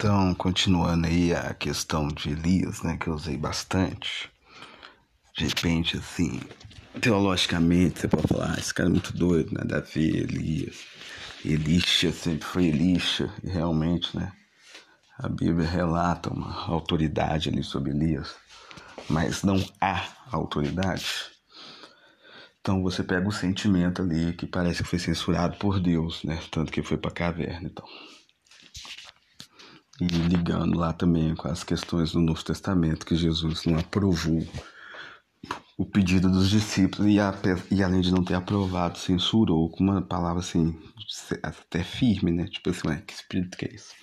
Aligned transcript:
Então, 0.00 0.32
continuando 0.32 1.08
aí 1.08 1.34
a 1.34 1.52
questão 1.52 2.06
de 2.06 2.30
Elias, 2.30 2.82
né, 2.82 2.96
que 2.96 3.08
eu 3.08 3.14
usei 3.14 3.36
bastante. 3.36 4.30
De 5.36 5.44
repente, 5.48 5.96
assim, 5.96 6.40
teologicamente, 7.00 7.98
você 7.98 8.06
pode 8.06 8.28
falar, 8.28 8.54
ah, 8.54 8.60
esse 8.60 8.72
cara 8.72 8.88
é 8.88 8.92
muito 8.92 9.12
doido, 9.12 9.52
nada 9.54 9.78
a 9.78 9.80
ver, 9.80 10.22
Elias. 10.22 10.84
Elisha 11.44 12.12
sempre 12.12 12.46
foi 12.46 12.66
Elisha, 12.66 13.28
e 13.42 13.50
realmente, 13.50 14.16
né, 14.16 14.30
a 15.18 15.28
Bíblia 15.28 15.66
relata 15.68 16.32
uma 16.32 16.66
autoridade 16.66 17.48
ali 17.48 17.64
sobre 17.64 17.90
Elias, 17.90 18.36
mas 19.10 19.42
não 19.42 19.56
há 19.80 20.06
autoridade. 20.30 21.12
Então 22.60 22.84
você 22.84 23.02
pega 23.02 23.26
o 23.26 23.32
sentimento 23.32 24.00
ali 24.00 24.32
que 24.32 24.46
parece 24.46 24.84
que 24.84 24.88
foi 24.88 25.00
censurado 25.00 25.56
por 25.56 25.80
Deus, 25.80 26.22
né? 26.22 26.38
Tanto 26.52 26.70
que 26.70 26.82
foi 26.84 26.96
para 26.96 27.10
a 27.10 27.14
caverna, 27.14 27.68
então. 27.68 27.84
E 30.00 30.06
ligando 30.06 30.78
lá 30.78 30.92
também 30.92 31.34
com 31.34 31.48
as 31.48 31.64
questões 31.64 32.12
do 32.12 32.20
Novo 32.20 32.44
Testamento, 32.44 33.04
que 33.04 33.16
Jesus 33.16 33.64
não 33.64 33.78
aprovou 33.78 34.46
o 35.76 35.84
pedido 35.84 36.30
dos 36.30 36.50
discípulos 36.50 37.06
e, 37.08 37.20
a, 37.20 37.32
e 37.70 37.82
além 37.82 38.00
de 38.00 38.10
não 38.10 38.24
ter 38.24 38.34
aprovado, 38.34 38.98
censurou 38.98 39.70
com 39.70 39.84
uma 39.84 40.02
palavra 40.02 40.40
assim, 40.40 40.76
até 41.42 41.82
firme, 41.82 42.32
né? 42.32 42.46
Tipo 42.46 42.70
assim, 42.70 43.00
que 43.06 43.12
espírito 43.12 43.56
que 43.56 43.64
é 43.64 43.74
isso? 43.74 43.94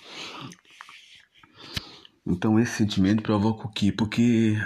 Então 2.26 2.58
esse 2.58 2.72
sentimento 2.72 3.22
provoca 3.22 3.66
o 3.66 3.70
quê? 3.70 3.92
Porque, 3.92 4.56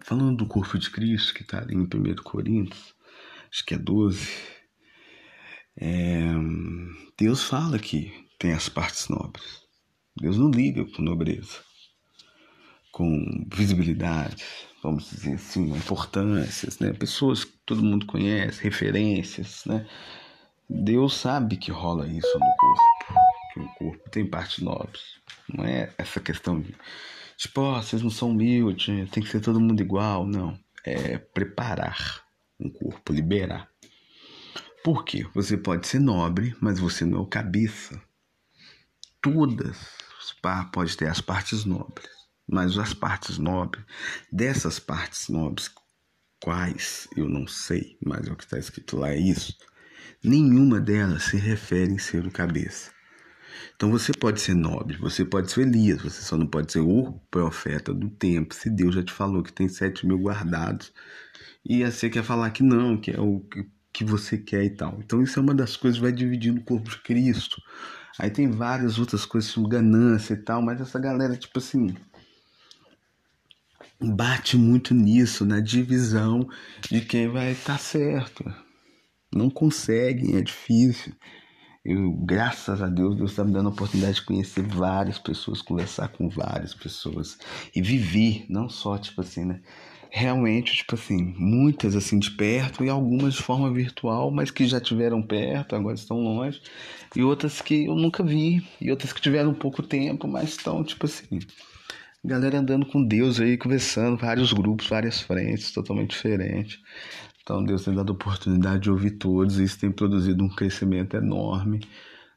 falando 0.00 0.36
do 0.36 0.46
corpo 0.46 0.78
de 0.78 0.90
Cristo, 0.90 1.34
que 1.34 1.42
está 1.42 1.64
em 1.68 1.82
1 1.82 1.88
Coríntios, 2.24 2.94
acho 3.50 3.64
que 3.64 3.74
é 3.74 3.78
12, 3.78 4.28
é, 5.76 6.24
Deus 7.18 7.42
fala 7.42 7.78
que 7.78 8.12
tem 8.38 8.52
as 8.52 8.68
partes 8.68 9.08
nobres. 9.08 9.61
Deus 10.16 10.36
não 10.36 10.50
liga 10.50 10.84
com 10.84 11.02
nobreza, 11.02 11.58
com 12.90 13.46
visibilidade, 13.52 14.44
vamos 14.82 15.08
dizer 15.10 15.34
assim, 15.34 15.70
importâncias, 15.74 16.78
né? 16.78 16.92
Pessoas 16.92 17.44
que 17.44 17.52
todo 17.64 17.82
mundo 17.82 18.06
conhece, 18.06 18.62
referências, 18.62 19.64
né? 19.64 19.86
Deus 20.68 21.14
sabe 21.14 21.56
que 21.56 21.70
rola 21.70 22.06
isso 22.06 22.38
no 22.38 22.56
corpo, 22.56 23.14
que 23.52 23.60
o 23.60 23.68
corpo 23.74 24.10
tem 24.10 24.26
partes 24.26 24.62
nobres. 24.62 25.02
Não 25.52 25.64
é 25.64 25.92
essa 25.98 26.20
questão 26.20 26.60
de, 26.60 26.74
tipo, 27.36 27.60
oh, 27.60 27.82
vocês 27.82 28.02
não 28.02 28.10
são 28.10 28.30
humildes, 28.30 29.10
tem 29.10 29.22
que 29.22 29.28
ser 29.28 29.40
todo 29.40 29.60
mundo 29.60 29.80
igual. 29.80 30.26
Não. 30.26 30.58
É 30.84 31.16
preparar 31.18 32.22
um 32.58 32.68
corpo, 32.70 33.12
liberar. 33.12 33.68
Por 34.82 35.04
quê? 35.04 35.26
Você 35.34 35.56
pode 35.56 35.86
ser 35.86 36.00
nobre, 36.00 36.56
mas 36.60 36.80
você 36.80 37.04
não 37.04 37.18
é 37.18 37.20
o 37.20 37.26
cabeça. 37.26 38.02
Todas 39.22 39.78
pode 40.72 40.96
ter 40.96 41.06
as 41.06 41.20
partes 41.20 41.64
nobres, 41.64 42.10
mas 42.48 42.76
as 42.76 42.92
partes 42.92 43.38
nobres, 43.38 43.84
dessas 44.30 44.80
partes 44.80 45.28
nobres, 45.28 45.70
quais 46.40 47.08
eu 47.16 47.28
não 47.28 47.46
sei, 47.46 47.96
mas 48.04 48.26
é 48.26 48.32
o 48.32 48.36
que 48.36 48.44
está 48.44 48.58
escrito 48.58 48.96
lá 48.96 49.10
é 49.10 49.18
isso. 49.18 49.56
Nenhuma 50.24 50.80
delas 50.80 51.24
se 51.24 51.36
refere 51.36 51.92
em 51.92 51.98
ser 51.98 52.26
o 52.26 52.32
cabeça. 52.32 52.90
Então 53.76 53.90
você 53.90 54.12
pode 54.12 54.40
ser 54.40 54.54
nobre, 54.54 54.96
você 54.96 55.24
pode 55.24 55.52
ser 55.52 55.62
Elias, 55.62 56.02
você 56.02 56.22
só 56.22 56.36
não 56.36 56.46
pode 56.46 56.72
ser 56.72 56.80
o 56.80 57.12
profeta 57.30 57.94
do 57.94 58.10
tempo. 58.10 58.54
Se 58.54 58.68
Deus 58.70 58.94
já 58.94 59.02
te 59.02 59.12
falou 59.12 59.42
que 59.42 59.52
tem 59.52 59.68
sete 59.68 60.06
mil 60.06 60.18
guardados 60.18 60.92
e 61.64 61.84
você 61.84 62.10
quer 62.10 62.24
falar 62.24 62.50
que 62.50 62.62
não, 62.62 63.00
que 63.00 63.12
é 63.12 63.20
o 63.20 63.44
que 63.92 64.04
você 64.04 64.38
quer 64.38 64.64
e 64.64 64.70
tal. 64.70 64.98
Então 65.04 65.22
isso 65.22 65.38
é 65.38 65.42
uma 65.42 65.54
das 65.54 65.76
coisas 65.76 65.98
que 65.98 66.02
vai 66.02 66.12
dividindo 66.12 66.60
o 66.60 66.64
corpo 66.64 66.90
de 66.90 66.98
Cristo. 67.02 67.60
Aí 68.18 68.30
tem 68.30 68.50
várias 68.50 68.98
outras 68.98 69.24
coisas, 69.24 69.52
como 69.52 69.68
ganância 69.68 70.34
e 70.34 70.36
tal, 70.36 70.62
mas 70.62 70.80
essa 70.80 70.98
galera, 70.98 71.36
tipo 71.36 71.58
assim, 71.58 71.94
bate 74.00 74.56
muito 74.56 74.94
nisso, 74.94 75.44
na 75.44 75.60
divisão 75.60 76.48
de 76.90 77.00
quem 77.00 77.28
vai 77.28 77.52
estar 77.52 77.74
tá 77.74 77.78
certo. 77.78 78.44
Não 79.34 79.48
conseguem, 79.48 80.36
é 80.36 80.42
difícil. 80.42 81.14
Eu, 81.84 82.12
graças 82.12 82.80
a 82.80 82.86
Deus, 82.86 83.16
Deus 83.16 83.32
está 83.32 83.42
me 83.44 83.52
dando 83.52 83.68
a 83.68 83.72
oportunidade 83.72 84.16
de 84.16 84.24
conhecer 84.24 84.62
várias 84.62 85.18
pessoas, 85.18 85.62
conversar 85.62 86.08
com 86.08 86.28
várias 86.28 86.74
pessoas 86.74 87.38
e 87.74 87.82
viver, 87.82 88.46
não 88.48 88.68
só, 88.68 88.96
tipo 88.98 89.20
assim, 89.20 89.44
né? 89.44 89.60
Realmente, 90.14 90.76
tipo 90.76 90.94
assim, 90.94 91.34
muitas 91.38 91.96
assim 91.96 92.18
de 92.18 92.30
perto 92.32 92.84
e 92.84 92.90
algumas 92.90 93.32
de 93.32 93.42
forma 93.42 93.72
virtual, 93.72 94.30
mas 94.30 94.50
que 94.50 94.66
já 94.66 94.78
tiveram 94.78 95.22
perto, 95.22 95.74
agora 95.74 95.94
estão 95.94 96.20
longe, 96.20 96.60
e 97.16 97.22
outras 97.22 97.62
que 97.62 97.86
eu 97.86 97.94
nunca 97.94 98.22
vi, 98.22 98.62
e 98.78 98.90
outras 98.90 99.10
que 99.10 99.22
tiveram 99.22 99.54
pouco 99.54 99.82
tempo, 99.82 100.28
mas 100.28 100.50
estão, 100.50 100.84
tipo 100.84 101.06
assim, 101.06 101.40
galera 102.22 102.58
andando 102.58 102.84
com 102.84 103.02
Deus 103.02 103.40
aí, 103.40 103.56
conversando, 103.56 104.18
vários 104.18 104.52
grupos, 104.52 104.86
várias 104.86 105.22
frentes, 105.22 105.72
totalmente 105.72 106.10
diferentes. 106.10 106.78
Então 107.42 107.64
Deus 107.64 107.82
tem 107.82 107.94
dado 107.94 108.10
oportunidade 108.10 108.82
de 108.82 108.90
ouvir 108.90 109.12
todos, 109.12 109.58
e 109.58 109.64
isso 109.64 109.80
tem 109.80 109.90
produzido 109.90 110.44
um 110.44 110.54
crescimento 110.54 111.16
enorme 111.16 111.80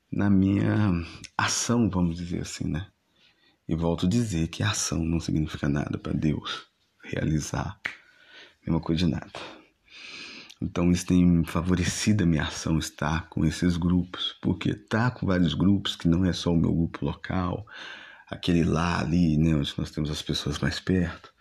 na 0.10 0.30
minha 0.30 0.94
ação, 1.38 1.90
vamos 1.90 2.16
dizer 2.16 2.40
assim, 2.40 2.70
né? 2.70 2.88
E 3.68 3.76
volto 3.76 4.06
a 4.06 4.10
dizer 4.10 4.48
que 4.48 4.64
ação 4.64 5.04
não 5.04 5.20
significa 5.20 5.68
nada 5.68 5.98
para 5.98 6.14
Deus 6.14 6.74
realizar. 7.06 7.80
Mesma 8.66 8.82
coisa 8.82 9.06
de 9.06 9.12
nada. 9.12 9.32
Então 10.62 10.92
isso 10.92 11.06
tem 11.06 11.44
favorecido 11.44 12.24
a 12.24 12.28
minha 12.28 12.44
ação 12.44 12.80
estar 12.80 13.30
com 13.30 13.46
esses 13.46 13.78
grupos, 13.78 14.36
porque 14.42 14.72
estar 14.72 15.12
com 15.12 15.28
vários 15.28 15.54
grupos, 15.54 15.96
que 15.96 16.08
não 16.08 16.26
é 16.26 16.34
só 16.34 16.52
o 16.52 16.58
meu 16.58 16.74
grupo 16.74 17.06
local, 17.06 17.66
aquele 18.30 18.64
lá 18.64 19.00
ali, 19.00 19.38
né, 19.38 19.56
onde 19.56 19.74
nós 19.78 19.92
temos 19.92 20.10
as 20.10 20.22
pessoas 20.22 20.58
mais 20.60 20.80
perto, 20.80 21.32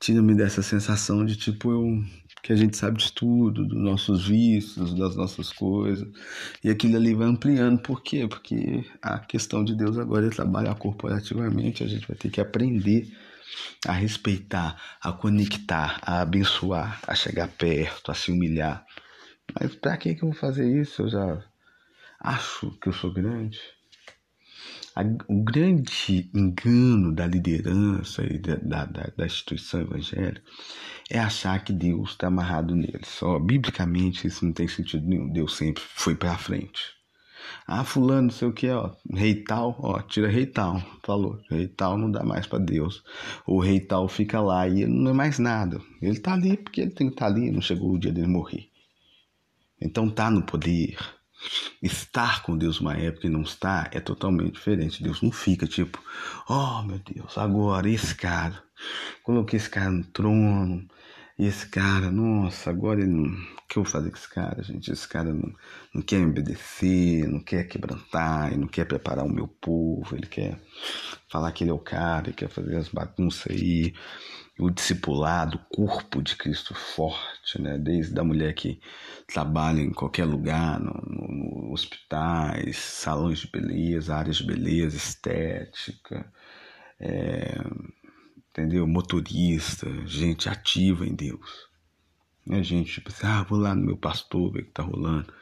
tira-me 0.00 0.34
dessa 0.34 0.62
sensação 0.62 1.24
de 1.24 1.36
tipo 1.36 1.70
eu 1.70 2.02
que 2.42 2.52
a 2.52 2.56
gente 2.56 2.76
sabe 2.76 2.98
de 2.98 3.12
tudo, 3.12 3.64
dos 3.64 3.80
nossos 3.80 4.26
vícios, 4.26 4.94
das 4.94 5.14
nossas 5.14 5.52
coisas. 5.52 6.08
E 6.64 6.70
aquilo 6.70 6.96
ali 6.96 7.14
vai 7.14 7.28
ampliando. 7.28 7.80
Por 7.80 8.02
quê? 8.02 8.26
Porque 8.28 8.84
a 9.00 9.20
questão 9.20 9.64
de 9.64 9.76
Deus 9.76 9.96
agora 9.96 10.26
é 10.26 10.30
trabalhar 10.30 10.74
corporativamente, 10.74 11.84
a 11.84 11.86
gente 11.86 12.06
vai 12.08 12.16
ter 12.16 12.30
que 12.30 12.40
aprender 12.40 13.08
a 13.86 13.92
respeitar, 13.92 14.80
a 15.00 15.12
conectar, 15.12 16.00
a 16.02 16.20
abençoar, 16.20 17.00
a 17.06 17.14
chegar 17.14 17.48
perto, 17.48 18.10
a 18.10 18.14
se 18.14 18.30
humilhar. 18.30 18.84
Mas 19.58 19.74
para 19.74 19.96
que, 19.96 20.14
que 20.14 20.22
eu 20.22 20.30
vou 20.30 20.38
fazer 20.38 20.66
isso? 20.80 21.02
Eu 21.02 21.08
já 21.08 21.44
acho 22.20 22.70
que 22.78 22.88
eu 22.88 22.92
sou 22.92 23.12
grande. 23.12 23.60
O 25.26 25.42
grande 25.42 26.30
engano 26.34 27.14
da 27.14 27.26
liderança 27.26 28.22
e 28.24 28.38
da, 28.38 28.84
da, 28.84 28.84
da 29.16 29.24
instituição 29.24 29.80
evangélica 29.80 30.42
é 31.10 31.18
achar 31.18 31.64
que 31.64 31.72
Deus 31.72 32.10
está 32.10 32.26
amarrado 32.26 32.76
neles. 32.76 33.08
Só 33.08 33.38
biblicamente 33.38 34.26
isso 34.26 34.44
não 34.44 34.52
tem 34.52 34.68
sentido 34.68 35.06
nenhum. 35.06 35.32
Deus 35.32 35.56
sempre 35.56 35.82
foi 35.82 36.14
para 36.14 36.36
frente. 36.36 37.01
Ah, 37.66 37.84
fulano, 37.84 38.22
não 38.22 38.30
sei 38.30 38.48
o 38.48 38.52
que, 38.52 38.68
ó, 38.70 38.90
rei 39.12 39.34
tal, 39.42 39.76
ó, 39.78 40.00
tira 40.00 40.28
rei 40.28 40.46
tal, 40.46 40.82
falou, 41.02 41.40
rei 41.50 41.68
tal 41.68 41.96
não 41.96 42.10
dá 42.10 42.22
mais 42.24 42.46
para 42.46 42.58
Deus. 42.58 43.02
O 43.46 43.60
rei 43.60 43.80
tal 43.80 44.08
fica 44.08 44.40
lá 44.40 44.68
e 44.68 44.86
não 44.86 45.10
é 45.10 45.14
mais 45.14 45.38
nada. 45.38 45.80
Ele 46.00 46.18
tá 46.18 46.34
ali 46.34 46.56
porque 46.56 46.80
ele 46.80 46.90
tem 46.90 47.08
que 47.08 47.14
estar 47.14 47.26
tá 47.26 47.32
ali, 47.32 47.50
não 47.50 47.60
chegou 47.60 47.92
o 47.92 47.98
dia 47.98 48.12
dele 48.12 48.28
morrer. 48.28 48.68
Então 49.80 50.08
tá 50.08 50.30
no 50.30 50.42
poder. 50.42 50.96
Estar 51.82 52.42
com 52.42 52.56
Deus 52.56 52.80
uma 52.80 52.96
época 52.96 53.26
e 53.26 53.30
não 53.30 53.42
estar 53.42 53.90
é 53.92 54.00
totalmente 54.00 54.52
diferente. 54.54 55.02
Deus 55.02 55.20
não 55.22 55.32
fica 55.32 55.66
tipo, 55.66 56.00
oh 56.48 56.82
meu 56.82 57.00
Deus, 57.00 57.36
agora 57.36 57.88
esse 57.88 58.14
cara, 58.14 58.62
coloquei 59.24 59.56
esse 59.56 59.68
cara 59.68 59.90
no 59.90 60.04
trono, 60.04 60.86
e 61.38 61.46
esse 61.46 61.66
cara, 61.68 62.10
nossa, 62.10 62.70
agora 62.70 63.00
ele 63.00 63.10
não. 63.10 63.24
O 63.24 63.66
que 63.68 63.78
eu 63.78 63.82
vou 63.84 63.90
fazer 63.90 64.10
com 64.10 64.16
esse 64.16 64.28
cara, 64.28 64.62
gente? 64.62 64.92
Esse 64.92 65.08
cara 65.08 65.32
não, 65.32 65.52
não 65.94 66.02
quer 66.02 66.18
me 66.18 66.26
obedecer, 66.26 67.26
não 67.26 67.40
quer 67.40 67.64
quebrantar, 67.64 68.56
não 68.58 68.68
quer 68.68 68.84
preparar 68.86 69.24
o 69.24 69.32
meu 69.32 69.48
povo, 69.48 70.14
ele 70.14 70.26
quer 70.26 70.58
falar 71.28 71.50
que 71.52 71.64
ele 71.64 71.70
é 71.70 71.74
o 71.74 71.78
cara, 71.78 72.28
ele 72.28 72.36
quer 72.36 72.48
fazer 72.48 72.76
as 72.76 72.88
bagunças 72.88 73.50
aí. 73.50 73.94
O 74.58 74.70
discipulado, 74.70 75.56
o 75.56 75.76
corpo 75.76 76.22
de 76.22 76.36
Cristo 76.36 76.74
forte, 76.74 77.60
né? 77.60 77.78
Desde 77.78 78.18
a 78.20 78.22
mulher 78.24 78.54
que 78.54 78.80
trabalha 79.26 79.80
em 79.80 79.92
qualquer 79.92 80.26
lugar, 80.26 80.78
no, 80.78 80.92
no 80.92 81.72
hospitais, 81.72 82.76
salões 82.76 83.40
de 83.40 83.50
beleza, 83.50 84.14
áreas 84.14 84.36
de 84.36 84.46
beleza, 84.46 84.96
estética. 84.96 86.30
É, 87.00 87.58
entendeu? 88.52 88.86
Motorista, 88.86 89.88
gente 90.06 90.48
ativa 90.48 91.06
em 91.06 91.14
Deus. 91.14 91.68
Né, 92.46 92.62
gente, 92.62 92.92
tipo 92.92 93.08
assim, 93.08 93.26
ah, 93.26 93.42
vou 93.42 93.58
lá 93.58 93.74
no 93.74 93.84
meu 93.84 93.96
pastor 93.96 94.52
ver 94.52 94.60
o 94.62 94.64
que 94.66 94.70
tá 94.72 94.82
rolando. 94.82 95.32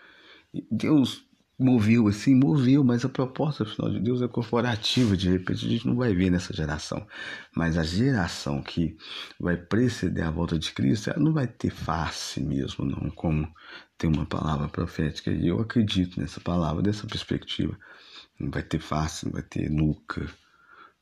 E 0.54 0.66
Deus 0.70 1.24
moveu 1.58 2.08
assim, 2.08 2.34
moveu, 2.34 2.82
mas 2.82 3.04
a 3.04 3.08
proposta 3.08 3.66
final 3.66 3.90
de 3.90 4.00
Deus 4.00 4.22
é 4.22 4.28
corporativa, 4.28 5.14
de 5.14 5.28
repente 5.28 5.66
a 5.66 5.68
gente 5.68 5.86
não 5.86 5.94
vai 5.94 6.14
ver 6.14 6.30
nessa 6.30 6.54
geração. 6.54 7.06
Mas 7.54 7.76
a 7.76 7.82
geração 7.82 8.62
que 8.62 8.96
vai 9.38 9.56
preceder 9.58 10.24
a 10.24 10.30
volta 10.30 10.58
de 10.58 10.72
Cristo, 10.72 11.10
ela 11.10 11.20
não 11.20 11.32
vai 11.32 11.46
ter 11.46 11.70
face 11.70 12.40
mesmo, 12.40 12.84
não, 12.84 13.10
como 13.10 13.52
tem 13.98 14.10
uma 14.10 14.24
palavra 14.24 14.68
profética, 14.68 15.30
e 15.30 15.48
eu 15.48 15.60
acredito 15.60 16.18
nessa 16.18 16.40
palavra, 16.40 16.82
dessa 16.82 17.06
perspectiva. 17.06 17.78
Não 18.38 18.50
vai 18.50 18.62
ter 18.62 18.80
face, 18.80 19.26
não 19.26 19.32
vai 19.32 19.42
ter 19.42 19.70
nuca, 19.70 20.26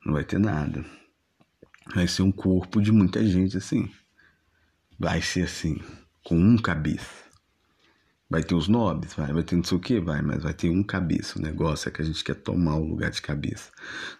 Não 0.05 0.13
vai 0.13 0.23
ter 0.23 0.39
nada. 0.39 0.83
Vai 1.93 2.07
ser 2.07 2.21
um 2.21 2.31
corpo 2.31 2.81
de 2.81 2.91
muita 2.91 3.25
gente 3.25 3.57
assim. 3.57 3.89
Vai 4.97 5.21
ser 5.21 5.43
assim, 5.43 5.81
com 6.23 6.37
um 6.37 6.57
cabeça. 6.57 7.29
Vai 8.29 8.43
ter 8.43 8.53
os 8.53 8.67
nobres, 8.67 9.15
vai, 9.15 9.33
vai 9.33 9.41
ter 9.41 9.55
não 9.55 9.63
sei 9.63 9.77
o 9.77 9.81
que, 9.81 9.99
vai, 9.99 10.21
mas 10.21 10.43
vai 10.43 10.53
ter 10.53 10.69
um 10.69 10.83
cabeça. 10.83 11.39
O 11.39 11.41
negócio 11.41 11.89
é 11.89 11.91
que 11.91 12.01
a 12.01 12.05
gente 12.05 12.23
quer 12.23 12.35
tomar 12.35 12.75
o 12.75 12.85
lugar 12.85 13.09
de 13.09 13.21
cabeça. 13.21 13.71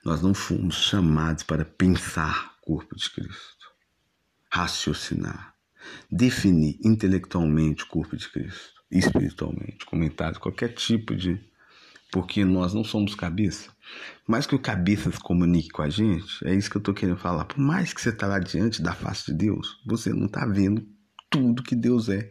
Nós 0.04 0.22
não 0.22 0.34
fomos 0.34 0.76
chamados 0.76 1.44
para 1.44 1.64
pensar 1.64 2.56
o 2.58 2.66
corpo 2.66 2.96
de 2.96 3.08
Cristo, 3.12 3.68
raciocinar, 4.52 5.54
definir 6.12 6.80
intelectualmente 6.84 7.84
o 7.84 7.88
corpo 7.88 8.18
de 8.18 8.28
Cristo, 8.30 8.82
espiritualmente, 8.90 9.86
comentário, 9.86 10.40
qualquer 10.40 10.70
tipo 10.70 11.16
de. 11.16 11.40
Porque 12.12 12.44
nós 12.44 12.74
não 12.74 12.84
somos 12.84 13.14
cabeça. 13.16 13.70
Mais 14.28 14.48
que 14.48 14.56
o 14.56 14.60
cabeça 14.60 15.12
se 15.12 15.20
comunique 15.20 15.70
com 15.70 15.82
a 15.82 15.90
gente, 15.90 16.46
é 16.46 16.54
isso 16.54 16.70
que 16.70 16.78
eu 16.78 16.80
estou 16.80 16.94
querendo 16.94 17.18
falar. 17.18 17.46
Por 17.46 17.60
mais 17.60 17.94
que 17.94 18.02
você 18.02 18.10
está 18.10 18.28
lá 18.28 18.40
diante 18.40 18.82
da 18.82 18.94
face 18.94 19.32
de 19.32 19.38
Deus, 19.38 19.80
você 19.86 20.12
não 20.12 20.26
está 20.26 20.46
vendo 20.46 20.86
tudo 21.30 21.64
que 21.64 21.76
Deus 21.76 22.10
é. 22.10 22.30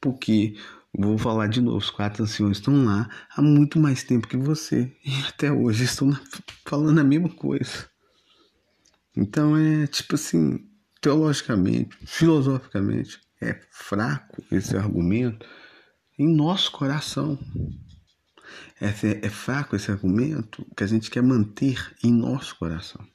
Porque 0.00 0.54
Vou 0.96 1.18
falar 1.18 1.48
de 1.48 1.60
novo, 1.60 1.78
os 1.78 1.90
quatro 1.90 2.22
anciões 2.22 2.58
estão 2.58 2.84
lá 2.84 3.08
há 3.36 3.42
muito 3.42 3.80
mais 3.80 4.04
tempo 4.04 4.28
que 4.28 4.36
você 4.36 4.96
e 5.04 5.12
até 5.26 5.50
hoje 5.50 5.82
estão 5.82 6.16
falando 6.64 7.00
a 7.00 7.04
mesma 7.04 7.28
coisa. 7.28 7.88
Então 9.16 9.56
é 9.56 9.88
tipo 9.88 10.14
assim, 10.14 10.64
teologicamente, 11.00 11.96
filosoficamente, 12.06 13.18
é 13.42 13.60
fraco 13.72 14.40
esse 14.52 14.76
argumento 14.76 15.44
em 16.16 16.32
nosso 16.32 16.70
coração. 16.70 17.36
É, 18.80 18.88
é 19.26 19.30
fraco 19.30 19.76
esse 19.76 19.90
argumento 19.90 20.66
que 20.76 20.84
a 20.84 20.86
gente 20.86 21.10
quer 21.10 21.22
manter 21.22 21.94
em 22.02 22.12
nosso 22.12 22.56
coração. 22.56 23.06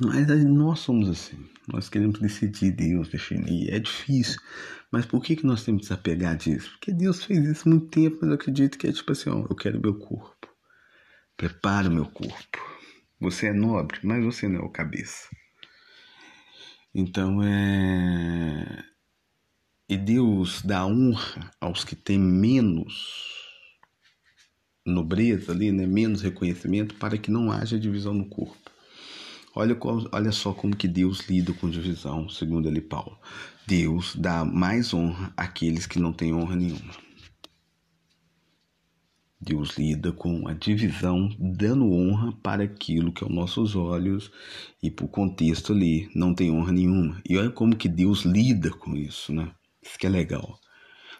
Mas 0.00 0.26
nós 0.44 0.80
somos 0.80 1.08
assim. 1.08 1.38
Nós 1.68 1.88
queremos 1.88 2.18
decidir 2.18 2.72
Deus, 2.72 3.08
definir. 3.08 3.70
É 3.70 3.78
difícil. 3.78 4.40
Mas 4.90 5.06
por 5.06 5.22
que, 5.22 5.36
que 5.36 5.46
nós 5.46 5.64
temos 5.64 5.82
que 5.82 5.88
desapegar 5.88 6.36
disso? 6.36 6.70
Porque 6.72 6.92
Deus 6.92 7.24
fez 7.24 7.44
isso 7.44 7.68
há 7.68 7.70
muito 7.70 7.88
tempo, 7.88 8.18
mas 8.20 8.30
eu 8.30 8.34
acredito 8.34 8.78
que 8.78 8.86
é 8.86 8.92
tipo 8.92 9.12
assim, 9.12 9.30
ó, 9.30 9.46
eu 9.48 9.54
quero 9.54 9.80
meu 9.80 9.94
corpo. 9.94 10.48
Prepara 11.36 11.88
o 11.88 11.92
meu 11.92 12.06
corpo. 12.06 12.58
Você 13.20 13.48
é 13.48 13.52
nobre, 13.52 14.00
mas 14.02 14.24
você 14.24 14.48
não 14.48 14.60
é 14.60 14.64
o 14.64 14.70
cabeça. 14.70 15.28
Então 16.94 17.42
é. 17.42 18.84
E 19.88 19.96
Deus 19.96 20.62
dá 20.62 20.86
honra 20.86 21.50
aos 21.60 21.84
que 21.84 21.94
têm 21.94 22.18
menos 22.18 23.41
nobreza 24.84 25.52
ali, 25.52 25.70
né? 25.72 25.86
menos 25.86 26.22
reconhecimento, 26.22 26.94
para 26.96 27.16
que 27.16 27.30
não 27.30 27.50
haja 27.50 27.78
divisão 27.78 28.14
no 28.14 28.26
corpo. 28.26 28.70
Olha, 29.54 29.76
olha 30.10 30.32
só 30.32 30.52
como 30.52 30.74
que 30.74 30.88
Deus 30.88 31.28
lida 31.28 31.52
com 31.52 31.68
divisão, 31.68 32.28
segundo 32.28 32.68
ele 32.68 32.80
Paulo. 32.80 33.18
Deus 33.66 34.16
dá 34.16 34.44
mais 34.44 34.94
honra 34.94 35.32
àqueles 35.36 35.86
que 35.86 35.98
não 35.98 36.12
têm 36.12 36.32
honra 36.32 36.56
nenhuma. 36.56 36.92
Deus 39.38 39.76
lida 39.76 40.12
com 40.12 40.46
a 40.46 40.54
divisão, 40.54 41.28
dando 41.38 41.92
honra 41.92 42.32
para 42.42 42.62
aquilo 42.62 43.12
que 43.12 43.24
aos 43.24 43.34
nossos 43.34 43.74
olhos 43.74 44.30
e 44.80 44.88
por 44.88 45.08
contexto 45.08 45.72
ali 45.72 46.08
não 46.14 46.32
tem 46.32 46.50
honra 46.50 46.72
nenhuma. 46.72 47.20
E 47.28 47.36
olha 47.36 47.50
como 47.50 47.76
que 47.76 47.88
Deus 47.88 48.24
lida 48.24 48.70
com 48.70 48.96
isso, 48.96 49.32
né? 49.32 49.50
Isso 49.82 49.98
que 49.98 50.06
é 50.06 50.10
legal. 50.10 50.60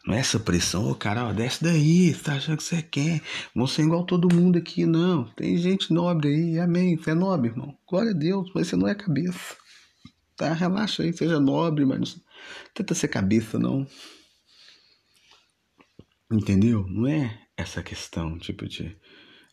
Não 0.04 0.14
é 0.14 0.18
essa 0.18 0.40
pressão, 0.40 0.90
ô 0.90 0.94
cara, 0.96 1.28
ó, 1.28 1.32
desce 1.32 1.62
daí, 1.62 2.12
você 2.12 2.22
tá 2.24 2.34
achando 2.34 2.56
que 2.56 2.64
você 2.64 2.82
quer. 2.82 3.22
Vão 3.54 3.68
ser 3.68 3.82
igual 3.82 4.04
todo 4.04 4.34
mundo 4.34 4.58
aqui, 4.58 4.84
não. 4.84 5.24
Tem 5.36 5.56
gente 5.56 5.92
nobre 5.92 6.28
aí, 6.28 6.58
amém. 6.58 6.96
Você 6.96 7.12
é 7.12 7.14
nobre, 7.14 7.50
irmão. 7.50 7.78
Glória 7.88 8.10
a 8.10 8.14
Deus, 8.14 8.50
mas 8.52 8.66
você 8.66 8.76
não 8.76 8.88
é 8.88 8.94
cabeça. 8.96 9.56
Tá? 10.36 10.52
Relaxa 10.52 11.04
aí, 11.04 11.12
seja 11.12 11.38
nobre, 11.38 11.84
mas 11.84 12.16
não 12.16 12.22
tenta 12.74 12.94
ser 12.94 13.08
cabeça, 13.08 13.60
não. 13.60 13.86
Entendeu? 16.32 16.84
Não 16.88 17.06
é 17.06 17.38
essa 17.56 17.82
questão, 17.82 18.38
tipo 18.38 18.66
de. 18.66 18.96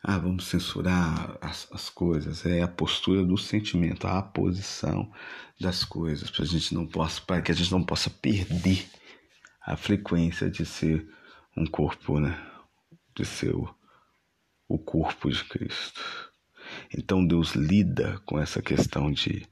Ah, 0.02 0.18
vamos 0.18 0.46
censurar 0.46 1.38
as, 1.42 1.68
as 1.72 1.90
coisas. 1.90 2.44
É 2.46 2.62
a 2.62 2.68
postura 2.68 3.24
do 3.24 3.38
sentimento, 3.38 4.08
a 4.08 4.24
posição 4.24 5.12
das 5.60 5.84
coisas, 5.84 6.32
para 6.32 6.44
a 6.44 6.48
gente 6.48 6.74
não 6.74 6.88
possa, 6.88 7.22
para 7.22 7.42
que 7.42 7.52
a 7.52 7.56
gente 7.56 7.72
não 7.72 7.84
possa 7.84 8.10
perder 8.10 8.90
a 9.70 9.76
frequência 9.76 10.50
de 10.50 10.66
ser 10.66 11.08
um 11.56 11.64
corpo, 11.64 12.20
né? 12.20 12.36
De 13.16 13.24
ser 13.24 13.56
o, 13.56 13.70
o 14.68 14.80
corpo 14.80 15.30
de 15.30 15.44
Cristo. 15.44 16.02
Então 16.96 17.26
Deus 17.26 17.54
lida 17.54 18.20
com 18.26 18.40
essa 18.40 18.64
questão 18.64 19.12
de 19.12 19.46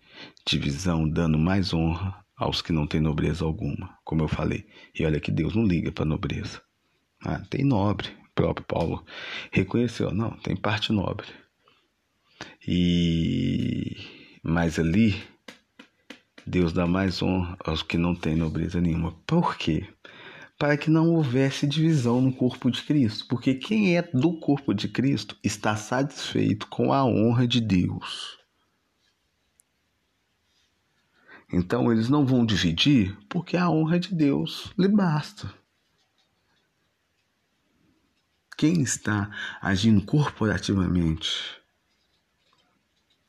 divisão, 0.43 1.07
dando 1.07 1.37
mais 1.37 1.71
honra 1.71 2.25
aos 2.35 2.63
que 2.63 2.73
não 2.73 2.87
têm 2.87 2.99
nobreza 2.99 3.45
alguma, 3.45 3.95
como 4.03 4.23
eu 4.23 4.27
falei. 4.27 4.67
E 4.97 5.05
olha 5.05 5.19
que 5.19 5.31
Deus 5.31 5.55
não 5.55 5.63
liga 5.63 5.91
para 5.91 6.03
nobreza. 6.03 6.63
Ah, 7.23 7.39
tem 7.49 7.63
nobre, 7.63 8.09
o 8.09 8.33
próprio 8.33 8.65
Paulo 8.65 9.05
reconheceu, 9.51 10.11
não, 10.11 10.31
tem 10.31 10.55
parte 10.55 10.91
nobre. 10.91 11.27
E 12.67 13.95
mas 14.43 14.79
ali 14.79 15.15
Deus 16.45 16.73
dá 16.73 16.87
mais 16.87 17.21
honra 17.21 17.55
aos 17.63 17.83
que 17.83 17.97
não 17.97 18.15
têm 18.15 18.35
nobreza 18.35 18.81
nenhuma. 18.81 19.11
Por 19.27 19.57
quê? 19.57 19.85
Para 20.57 20.75
que 20.75 20.89
não 20.89 21.13
houvesse 21.13 21.67
divisão 21.67 22.19
no 22.19 22.33
corpo 22.33 22.71
de 22.71 22.81
Cristo, 22.81 23.27
porque 23.27 23.53
quem 23.53 23.95
é 23.95 24.01
do 24.01 24.39
corpo 24.39 24.73
de 24.73 24.87
Cristo 24.87 25.37
está 25.43 25.75
satisfeito 25.75 26.67
com 26.67 26.91
a 26.91 27.05
honra 27.05 27.47
de 27.47 27.61
Deus. 27.61 28.37
Então 31.51 31.91
eles 31.91 32.09
não 32.09 32.25
vão 32.25 32.45
dividir 32.45 33.15
porque 33.29 33.55
a 33.55 33.69
honra 33.69 33.99
de 33.99 34.13
Deus 34.13 34.73
lhe 34.77 34.87
basta. 34.87 35.53
Quem 38.57 38.81
está 38.81 39.29
agindo 39.61 40.03
corporativamente 40.03 41.56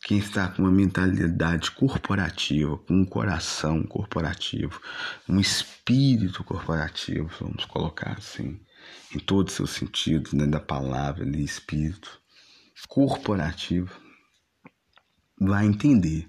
quem 0.08 0.16
está 0.16 0.48
com 0.48 0.62
uma 0.62 0.70
mentalidade 0.70 1.70
corporativa, 1.70 2.78
com 2.78 2.94
um 2.94 3.04
coração 3.04 3.82
corporativo, 3.82 4.80
um 5.28 5.38
espírito 5.38 6.42
corporativo, 6.42 7.30
vamos 7.38 7.66
colocar 7.66 8.16
assim, 8.16 8.58
em 9.14 9.18
todos 9.18 9.52
os 9.52 9.56
seus 9.58 9.70
sentidos, 9.72 10.32
né, 10.32 10.46
da 10.46 10.60
palavra 10.60 11.24
ali, 11.24 11.44
espírito 11.44 12.22
corporativo, 12.88 13.94
vai 15.38 15.66
entender 15.66 16.26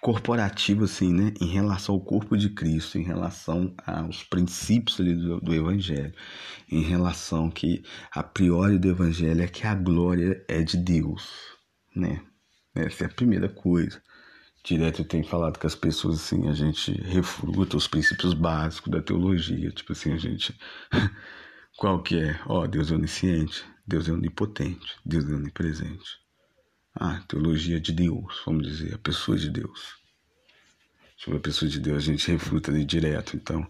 corporativo 0.00 0.82
assim, 0.82 1.12
né, 1.12 1.32
em 1.40 1.46
relação 1.46 1.94
ao 1.94 2.00
corpo 2.00 2.36
de 2.36 2.50
Cristo, 2.50 2.98
em 2.98 3.04
relação 3.04 3.72
aos 3.86 4.24
princípios 4.24 4.98
ali 4.98 5.14
do, 5.14 5.40
do 5.40 5.54
evangelho, 5.54 6.12
em 6.68 6.82
relação 6.82 7.48
que 7.48 7.84
a 8.10 8.24
priori 8.24 8.76
do 8.76 8.90
evangelho 8.90 9.40
é 9.40 9.46
que 9.46 9.68
a 9.68 9.74
glória 9.76 10.44
é 10.48 10.64
de 10.64 10.76
Deus, 10.76 11.30
né? 11.94 12.20
Essa 12.74 13.04
é 13.04 13.06
a 13.06 13.10
primeira 13.10 13.48
coisa. 13.48 14.02
Direto 14.64 15.00
eu 15.00 15.04
tenho 15.04 15.24
falado 15.24 15.58
com 15.58 15.66
as 15.66 15.74
pessoas 15.74 16.20
assim, 16.20 16.48
a 16.48 16.52
gente 16.52 16.92
refuta 17.02 17.76
os 17.76 17.88
princípios 17.88 18.32
básicos 18.32 18.92
da 18.92 19.02
teologia. 19.02 19.70
Tipo 19.70 19.92
assim, 19.92 20.12
a 20.12 20.16
gente. 20.16 20.56
Qual 21.76 22.02
que 22.02 22.20
é? 22.20 22.40
Ó, 22.46 22.62
oh, 22.62 22.66
Deus 22.68 22.92
é 22.92 22.94
onisciente, 22.94 23.64
Deus 23.86 24.08
é 24.08 24.12
onipotente, 24.12 24.96
Deus 25.04 25.28
é 25.28 25.34
onipresente. 25.34 26.20
Ah, 26.94 27.22
teologia 27.26 27.80
de 27.80 27.92
Deus, 27.92 28.42
vamos 28.46 28.68
dizer, 28.68 28.94
a 28.94 28.98
pessoa 28.98 29.36
de 29.36 29.50
Deus. 29.50 29.96
Sobre 31.16 31.38
a 31.38 31.42
pessoa 31.42 31.68
de 31.68 31.80
Deus, 31.80 31.96
a 31.96 32.06
gente 32.06 32.30
refuta 32.30 32.70
ali 32.70 32.84
direto. 32.84 33.36
Então, 33.36 33.66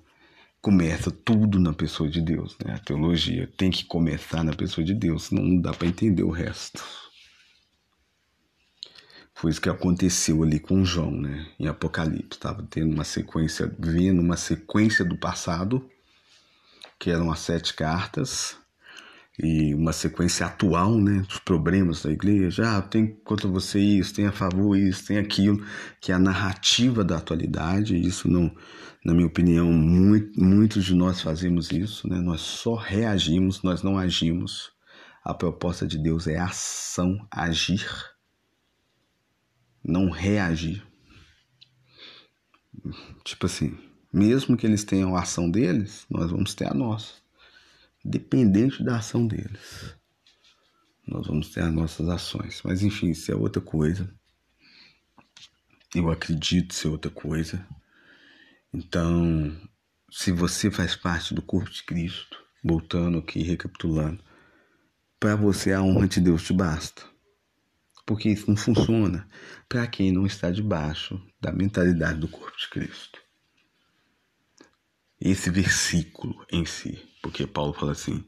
começa 0.61 1.11
tudo 1.11 1.59
na 1.59 1.73
pessoa 1.73 2.09
de 2.09 2.21
Deus, 2.21 2.56
né? 2.64 2.75
A 2.75 2.78
teologia 2.78 3.49
tem 3.56 3.71
que 3.71 3.85
começar 3.85 4.44
na 4.44 4.52
pessoa 4.52 4.85
de 4.85 4.94
Deus, 4.94 5.25
senão 5.25 5.42
não 5.42 5.61
dá 5.61 5.73
para 5.73 5.88
entender 5.88 6.23
o 6.23 6.30
resto. 6.30 6.82
Foi 9.35 9.51
isso 9.51 9.61
que 9.61 9.69
aconteceu 9.69 10.43
ali 10.43 10.61
com 10.61 10.85
João, 10.85 11.11
né? 11.11 11.47
Em 11.59 11.67
Apocalipse. 11.67 12.39
Estava 12.39 12.62
tendo 12.69 12.93
uma 12.93 13.05
sequência, 13.05 13.75
vendo 13.79 14.21
uma 14.21 14.37
sequência 14.37 15.05
do 15.05 15.17
passado, 15.17 15.89
que 16.99 17.11
eram 17.11 17.31
as 17.31 17.41
sete 17.41 17.75
cartas, 17.75 18.57
e 19.39 19.75
uma 19.75 19.93
sequência 19.93 20.47
atual, 20.47 20.97
né? 20.99 21.25
Dos 21.27 21.39
problemas 21.39 22.03
da 22.03 22.11
igreja. 22.11 22.77
Ah, 22.79 22.83
tem 22.83 23.07
contra 23.25 23.49
você 23.49 23.81
isso, 23.81 24.15
tem 24.15 24.27
a 24.27 24.33
favor 24.33 24.77
isso, 24.77 25.07
tem 25.07 25.19
aquilo, 25.19 25.65
que 26.01 26.12
é 26.12 26.15
a 26.15 26.19
narrativa 26.19 27.03
da 27.03 27.17
atualidade. 27.17 27.97
Isso 27.97 28.31
não, 28.31 28.55
na 29.05 29.15
minha 29.15 29.27
opinião, 29.27 29.73
muito, 29.73 30.39
muitos 30.41 30.85
de 30.85 30.95
nós 30.95 31.21
fazemos 31.21 31.73
isso, 31.73 32.09
né? 32.09 32.21
Nós 32.21 32.43
só 32.43 32.75
reagimos, 32.75 33.62
nós 33.62 33.83
não 33.83 33.99
agimos. 33.99 34.71
A 35.25 35.33
proposta 35.33 35.87
de 35.87 35.99
Deus 35.99 36.27
é 36.27 36.39
ação, 36.39 37.17
agir 37.31 38.12
não 39.85 40.11
reagir. 40.11 40.87
Tipo 43.25 43.47
assim, 43.47 43.77
mesmo 44.12 44.57
que 44.57 44.67
eles 44.67 44.85
tenham 44.85 45.17
a 45.17 45.23
ação 45.23 45.51
deles, 45.51 46.07
nós 46.11 46.31
vamos 46.31 46.55
ter 46.55 46.67
a 46.67 46.75
nossa, 46.75 47.15
dependente 48.05 48.83
da 48.83 48.97
ação 48.97 49.27
deles. 49.27 49.95
nós 51.07 51.27
vamos 51.27 51.51
ter 51.51 51.62
as 51.62 51.73
nossas 51.73 52.09
ações. 52.09 52.61
Mas 52.65 52.83
enfim, 52.83 53.11
isso 53.11 53.31
é 53.33 53.35
outra 53.35 53.61
coisa. 53.61 54.12
Eu 55.95 56.11
acredito 56.11 56.75
ser 56.75 56.89
outra 56.89 57.11
coisa. 57.11 57.67
Então, 58.73 59.55
se 60.11 60.33
você 60.33 60.71
faz 60.71 60.97
parte 60.97 61.35
do 61.35 61.43
corpo 61.43 61.71
de 61.71 61.83
Cristo, 61.83 62.39
voltando 62.65 63.19
aqui, 63.19 63.43
recapitulando, 63.43 64.23
para 65.19 65.37
você 65.37 65.73
a 65.73 65.83
honra 65.83 66.09
de 66.09 66.21
Deus 66.21 66.45
te 66.45 66.53
basta. 66.53 67.12
Porque 68.12 68.28
isso 68.28 68.45
não 68.47 68.59
funciona 68.59 69.26
para 69.66 69.87
quem 69.87 70.12
não 70.12 70.26
está 70.26 70.50
debaixo 70.50 71.19
da 71.40 71.50
mentalidade 71.50 72.21
do 72.21 72.28
corpo 72.28 72.54
de 72.59 72.69
Cristo. 72.69 73.19
Esse 75.19 75.49
versículo 75.49 76.45
em 76.52 76.66
si, 76.66 77.02
porque 77.23 77.47
Paulo 77.47 77.73
fala 77.73 77.92
assim: 77.92 78.23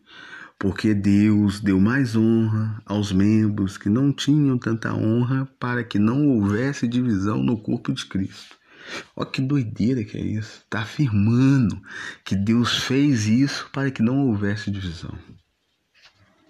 porque 0.59 0.95
Deus 0.95 1.61
deu 1.61 1.79
mais 1.79 2.17
honra 2.17 2.83
aos 2.87 3.13
membros 3.13 3.77
que 3.77 3.91
não 3.91 4.11
tinham 4.11 4.57
tanta 4.57 4.95
honra 4.95 5.45
para 5.61 5.85
que 5.85 5.99
não 5.99 6.31
houvesse 6.31 6.89
divisão 6.89 7.43
no 7.43 7.59
corpo 7.59 7.93
de 7.93 8.07
Cristo. 8.07 8.57
Olha 9.15 9.29
que 9.29 9.43
doideira 9.43 10.03
que 10.03 10.17
é 10.17 10.23
isso. 10.23 10.63
Está 10.65 10.81
afirmando 10.81 11.79
que 12.25 12.35
Deus 12.35 12.85
fez 12.85 13.27
isso 13.27 13.69
para 13.71 13.91
que 13.91 14.03
não 14.03 14.29
houvesse 14.29 14.71
divisão. 14.71 15.13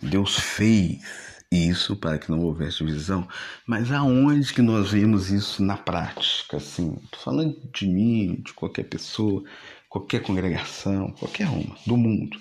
Deus 0.00 0.38
fez 0.38 1.33
isso 1.54 1.96
para 1.96 2.18
que 2.18 2.30
não 2.30 2.40
houvesse 2.40 2.84
divisão, 2.84 3.26
mas 3.66 3.92
aonde 3.92 4.52
que 4.52 4.62
nós 4.62 4.90
vemos 4.90 5.30
isso 5.30 5.62
na 5.62 5.76
prática? 5.76 6.56
Assim, 6.56 6.98
falando 7.22 7.56
de 7.72 7.86
mim, 7.86 8.42
de 8.44 8.52
qualquer 8.52 8.84
pessoa, 8.84 9.42
qualquer 9.88 10.22
congregação, 10.22 11.10
qualquer 11.12 11.48
uma 11.48 11.76
do 11.86 11.96
mundo. 11.96 12.38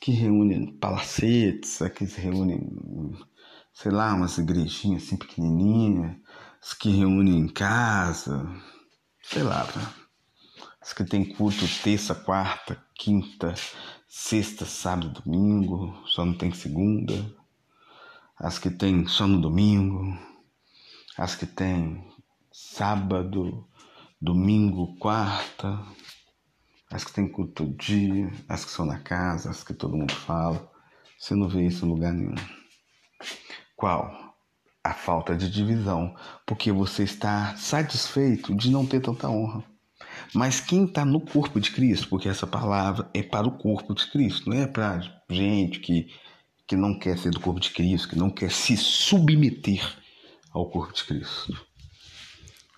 Que 0.00 0.12
reúnem 0.12 0.66
palacetes, 0.74 1.82
aqui 1.82 2.06
se 2.06 2.20
reúnem, 2.20 2.60
sei 3.72 3.90
lá, 3.90 4.14
umas 4.14 4.38
igrejinhas 4.38 5.02
assim 5.02 5.16
pequenininhas, 5.16 6.16
as 6.62 6.72
que 6.72 6.88
reúnem 6.90 7.40
em 7.40 7.48
casa, 7.48 8.48
sei 9.22 9.42
lá, 9.42 9.66
as 10.80 10.92
que 10.92 11.02
tem 11.02 11.24
culto 11.24 11.66
terça, 11.82 12.14
quarta, 12.14 12.80
quinta, 12.94 13.54
sexta, 14.08 14.64
sábado, 14.64 15.20
domingo, 15.20 16.00
só 16.06 16.24
não 16.24 16.34
tem 16.34 16.52
segunda, 16.52 17.14
as 18.40 18.58
que 18.58 18.70
tem 18.70 19.06
só 19.06 19.26
no 19.26 19.40
domingo, 19.40 20.16
as 21.16 21.34
que 21.34 21.46
tem 21.46 22.06
sábado, 22.52 23.66
domingo, 24.20 24.96
quarta, 24.98 25.84
as 26.90 27.04
que 27.04 27.12
tem 27.12 27.28
culto 27.28 27.66
dia, 27.74 28.30
as 28.48 28.64
que 28.64 28.70
são 28.70 28.86
na 28.86 28.98
casa, 28.98 29.50
as 29.50 29.62
que 29.62 29.74
todo 29.74 29.96
mundo 29.96 30.12
fala. 30.12 30.70
Você 31.18 31.34
não 31.34 31.48
vê 31.48 31.66
isso 31.66 31.84
em 31.84 31.88
lugar 31.88 32.12
nenhum. 32.12 32.34
Qual? 33.76 34.36
A 34.82 34.94
falta 34.94 35.36
de 35.36 35.50
divisão, 35.50 36.14
porque 36.46 36.70
você 36.70 37.02
está 37.02 37.56
satisfeito 37.56 38.54
de 38.54 38.70
não 38.70 38.86
ter 38.86 39.00
tanta 39.00 39.28
honra. 39.28 39.64
Mas 40.32 40.60
quem 40.60 40.84
está 40.84 41.04
no 41.04 41.20
corpo 41.20 41.60
de 41.60 41.70
Cristo, 41.72 42.08
porque 42.08 42.28
essa 42.28 42.46
palavra 42.46 43.10
é 43.12 43.22
para 43.22 43.46
o 43.46 43.58
corpo 43.58 43.94
de 43.94 44.10
Cristo, 44.10 44.48
não 44.48 44.56
é 44.56 44.66
para 44.66 45.00
gente 45.28 45.80
que, 45.80 46.06
que 46.68 46.76
não 46.76 46.98
quer 46.98 47.16
ser 47.16 47.30
do 47.30 47.40
corpo 47.40 47.58
de 47.58 47.70
Cristo, 47.70 48.10
que 48.10 48.18
não 48.18 48.28
quer 48.28 48.50
se 48.50 48.76
submeter 48.76 49.82
ao 50.52 50.68
corpo 50.68 50.92
de 50.92 51.02
Cristo. 51.02 51.66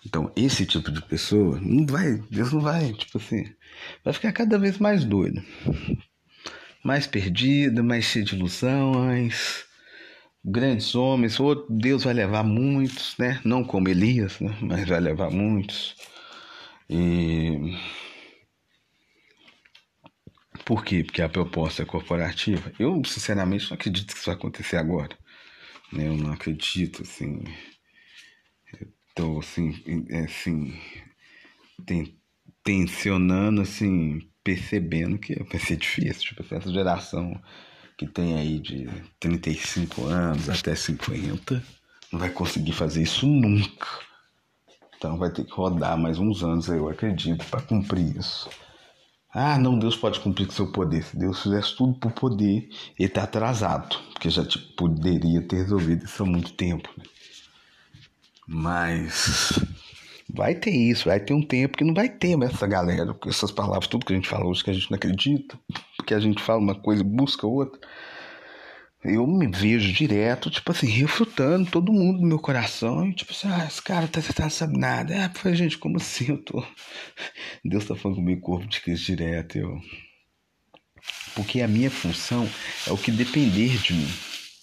Então, 0.06 0.32
esse 0.36 0.64
tipo 0.64 0.90
de 0.92 1.02
pessoa 1.02 1.60
não 1.60 1.84
vai, 1.84 2.22
Deus 2.30 2.52
não 2.52 2.60
vai, 2.60 2.92
tipo 2.94 3.18
assim, 3.18 3.44
vai 4.04 4.14
ficar 4.14 4.32
cada 4.32 4.58
vez 4.58 4.78
mais 4.78 5.04
doido, 5.04 5.42
mais 6.84 7.06
perdido, 7.06 7.82
mais 7.82 8.04
cheio 8.04 8.24
de 8.24 8.36
ilusões, 8.36 9.64
grandes 10.42 10.94
homens, 10.94 11.38
ou 11.40 11.66
Deus 11.68 12.04
vai 12.04 12.14
levar 12.14 12.44
muitos, 12.44 13.14
né? 13.18 13.40
Não 13.44 13.64
como 13.64 13.88
Elias, 13.88 14.38
né? 14.40 14.56
Mas 14.62 14.88
vai 14.88 15.00
levar 15.00 15.30
muitos. 15.30 15.96
E 16.88 17.76
por 20.70 20.84
quê? 20.84 21.02
Porque 21.02 21.20
a 21.20 21.28
proposta 21.28 21.82
é 21.82 21.84
corporativa. 21.84 22.72
Eu, 22.78 23.02
sinceramente, 23.04 23.68
não 23.68 23.74
acredito 23.74 24.12
que 24.12 24.18
isso 24.18 24.26
vai 24.26 24.36
acontecer 24.36 24.76
agora. 24.76 25.18
Né? 25.92 26.06
Eu 26.06 26.16
não 26.16 26.32
acredito, 26.32 27.02
assim 27.02 27.42
tô 29.16 29.40
assim, 29.40 29.74
é, 30.08 30.20
assim 30.20 30.78
ten, 31.84 32.16
tensionando, 32.62 33.62
assim, 33.62 34.30
percebendo 34.44 35.18
que 35.18 35.34
vai 35.42 35.58
ser 35.58 35.76
difícil. 35.76 36.34
Tipo, 36.34 36.54
essa 36.54 36.72
geração 36.72 37.34
que 37.98 38.06
tem 38.06 38.36
aí 38.36 38.60
de 38.60 38.88
35 39.18 40.06
anos 40.06 40.48
até 40.48 40.76
50 40.76 41.60
não 42.12 42.20
vai 42.20 42.30
conseguir 42.30 42.72
fazer 42.72 43.02
isso 43.02 43.26
nunca. 43.26 43.88
Então 44.96 45.18
vai 45.18 45.32
ter 45.32 45.44
que 45.44 45.52
rodar 45.52 45.98
mais 45.98 46.16
uns 46.20 46.44
anos, 46.44 46.68
eu 46.68 46.88
acredito, 46.88 47.44
para 47.46 47.60
cumprir 47.60 48.16
isso. 48.16 48.48
Ah, 49.32 49.58
não, 49.58 49.78
Deus 49.78 49.96
pode 49.96 50.18
cumprir 50.18 50.46
com 50.46 50.52
seu 50.52 50.72
poder. 50.72 51.04
Se 51.04 51.16
Deus 51.16 51.42
fizesse 51.42 51.76
tudo 51.76 51.94
por 51.94 52.10
poder, 52.12 52.68
ele 52.98 53.08
está 53.08 53.22
atrasado, 53.22 53.96
porque 54.12 54.28
já 54.28 54.42
poderia 54.76 55.40
ter 55.40 55.56
resolvido 55.56 56.04
isso 56.04 56.22
há 56.22 56.26
muito 56.26 56.52
tempo. 56.54 56.88
Né? 56.96 57.04
Mas 58.46 59.60
vai 60.28 60.56
ter 60.56 60.72
isso, 60.72 61.08
vai 61.08 61.20
ter 61.20 61.32
um 61.32 61.42
tempo 61.42 61.78
que 61.78 61.84
não 61.84 61.94
vai 61.94 62.08
ter 62.08 62.36
essa 62.42 62.66
galera, 62.66 63.14
com 63.14 63.28
essas 63.28 63.52
palavras, 63.52 63.86
tudo 63.86 64.04
que 64.04 64.12
a 64.12 64.16
gente 64.16 64.28
fala 64.28 64.46
hoje 64.46 64.64
que 64.64 64.70
a 64.70 64.72
gente 64.72 64.90
não 64.90 64.96
acredita, 64.96 65.56
porque 65.96 66.12
a 66.12 66.18
gente 66.18 66.42
fala 66.42 66.58
uma 66.58 66.74
coisa 66.74 67.02
e 67.02 67.06
busca 67.06 67.46
outra. 67.46 67.80
Eu 69.02 69.26
me 69.26 69.46
vejo 69.46 69.92
direto, 69.94 70.50
tipo 70.50 70.70
assim, 70.72 70.86
refutando 70.86 71.70
todo 71.70 71.92
mundo 71.92 72.20
no 72.20 72.26
meu 72.26 72.38
coração. 72.38 73.08
E 73.08 73.14
tipo 73.14 73.32
assim, 73.32 73.48
ah, 73.48 73.66
esse 73.66 73.82
cara 73.82 74.06
tá, 74.06 74.20
tá 74.20 74.66
não 74.66 74.78
nada. 74.78 75.14
É, 75.14 75.28
foi 75.30 75.54
gente, 75.54 75.78
como 75.78 75.96
assim? 75.96 76.28
Eu 76.28 76.44
tô. 76.44 76.62
Deus 77.64 77.86
tá 77.86 77.96
falando 77.96 78.16
comigo, 78.18 78.42
corpo 78.42 78.66
de 78.66 78.80
Cristo 78.80 79.06
direto. 79.06 79.56
Eu... 79.56 79.80
Porque 81.34 81.62
a 81.62 81.68
minha 81.68 81.90
função 81.90 82.46
é 82.86 82.92
o 82.92 82.98
que 82.98 83.10
depender 83.10 83.78
de 83.78 83.94
mim. 83.94 84.08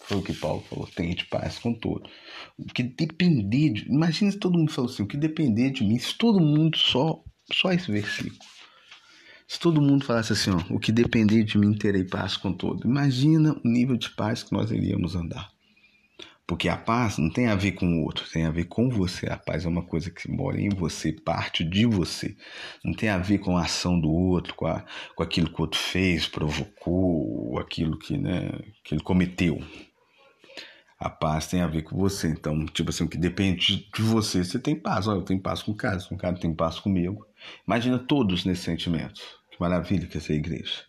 Foi 0.01 0.17
o 0.17 0.21
que 0.21 0.33
Paulo 0.33 0.63
falou, 0.69 0.87
de 0.95 1.25
paz 1.25 1.57
com 1.57 1.73
todo. 1.73 2.07
O 2.57 2.65
que 2.65 2.83
depender 2.83 3.71
de. 3.71 3.87
Imagina 3.89 4.31
se 4.31 4.37
todo 4.37 4.57
mundo 4.57 4.71
falou 4.71 4.89
assim, 4.89 5.03
o 5.03 5.07
que 5.07 5.17
depender 5.17 5.71
de 5.71 5.83
mim, 5.83 5.97
se 5.97 6.15
todo 6.15 6.39
mundo 6.39 6.77
só. 6.77 7.23
Só 7.51 7.71
esse 7.71 7.91
versículo. 7.91 8.37
Se 9.47 9.59
todo 9.59 9.81
mundo 9.81 10.03
falasse 10.03 10.33
assim, 10.33 10.51
ó, 10.51 10.61
o 10.69 10.77
que 10.77 10.91
depender 10.91 11.43
de 11.43 11.57
mim 11.57 11.73
terei 11.73 12.03
paz 12.03 12.35
com 12.35 12.51
todo. 12.51 12.85
Imagina 12.85 13.55
o 13.63 13.67
nível 13.67 13.95
de 13.95 14.09
paz 14.09 14.43
que 14.43 14.51
nós 14.51 14.71
iríamos 14.71 15.15
andar. 15.15 15.49
Porque 16.45 16.67
a 16.67 16.75
paz 16.75 17.17
não 17.17 17.29
tem 17.29 17.47
a 17.47 17.55
ver 17.55 17.73
com 17.73 17.85
o 17.85 18.03
outro, 18.03 18.25
tem 18.29 18.45
a 18.45 18.51
ver 18.51 18.65
com 18.65 18.89
você. 18.89 19.29
A 19.29 19.37
paz 19.37 19.65
é 19.65 19.69
uma 19.69 19.83
coisa 19.83 20.11
que 20.11 20.29
mora 20.29 20.59
em 20.59 20.69
você, 20.69 21.13
parte 21.13 21.63
de 21.63 21.85
você. 21.85 22.35
Não 22.83 22.93
tem 22.93 23.07
a 23.07 23.17
ver 23.17 23.39
com 23.39 23.57
a 23.57 23.63
ação 23.63 23.99
do 23.99 24.09
outro, 24.09 24.53
com, 24.53 24.67
a, 24.67 24.83
com 25.15 25.23
aquilo 25.23 25.49
que 25.49 25.59
o 25.59 25.63
outro 25.63 25.79
fez, 25.79 26.27
provocou, 26.27 27.57
aquilo 27.59 27.97
que, 27.97 28.17
né, 28.17 28.49
que 28.83 28.95
ele 28.95 29.03
cometeu. 29.03 29.61
A 30.99 31.09
paz 31.09 31.47
tem 31.47 31.61
a 31.61 31.67
ver 31.67 31.83
com 31.83 31.97
você. 31.97 32.27
Então, 32.29 32.65
tipo 32.65 32.89
assim, 32.89 33.03
o 33.03 33.09
que 33.09 33.17
depende 33.17 33.89
de 33.93 34.01
você, 34.01 34.43
você 34.43 34.57
tem 34.59 34.75
paz. 34.75 35.07
Olha, 35.07 35.19
eu 35.19 35.25
tenho 35.25 35.41
paz 35.41 35.61
com 35.61 35.71
o 35.71 35.75
cara, 35.75 35.99
o 36.11 36.17
cara 36.17 36.37
tem 36.37 36.53
paz 36.53 36.79
comigo. 36.79 37.25
Imagina 37.67 37.99
todos 37.99 38.45
nesses 38.45 38.63
sentimentos. 38.63 39.36
Que 39.57 39.61
maravilha 39.61 40.05
que 40.05 40.17
é 40.17 40.21
essa 40.21 40.33
igreja. 40.33 40.83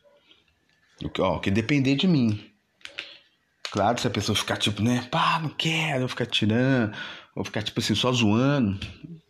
O 1.02 1.08
que, 1.08 1.22
ó, 1.22 1.38
que 1.38 1.50
depender 1.50 1.96
de 1.96 2.06
mim. 2.06 2.38
Claro, 3.70 3.98
se 3.98 4.06
a 4.06 4.10
pessoa 4.10 4.36
ficar 4.36 4.58
tipo, 4.58 4.82
né, 4.82 5.06
pá, 5.10 5.38
não 5.42 5.48
quero, 5.48 6.08
ficar 6.08 6.26
tirando, 6.26 6.94
ou 7.34 7.44
ficar 7.44 7.62
tipo 7.62 7.80
assim, 7.80 7.94
só 7.94 8.12
zoando, 8.12 8.78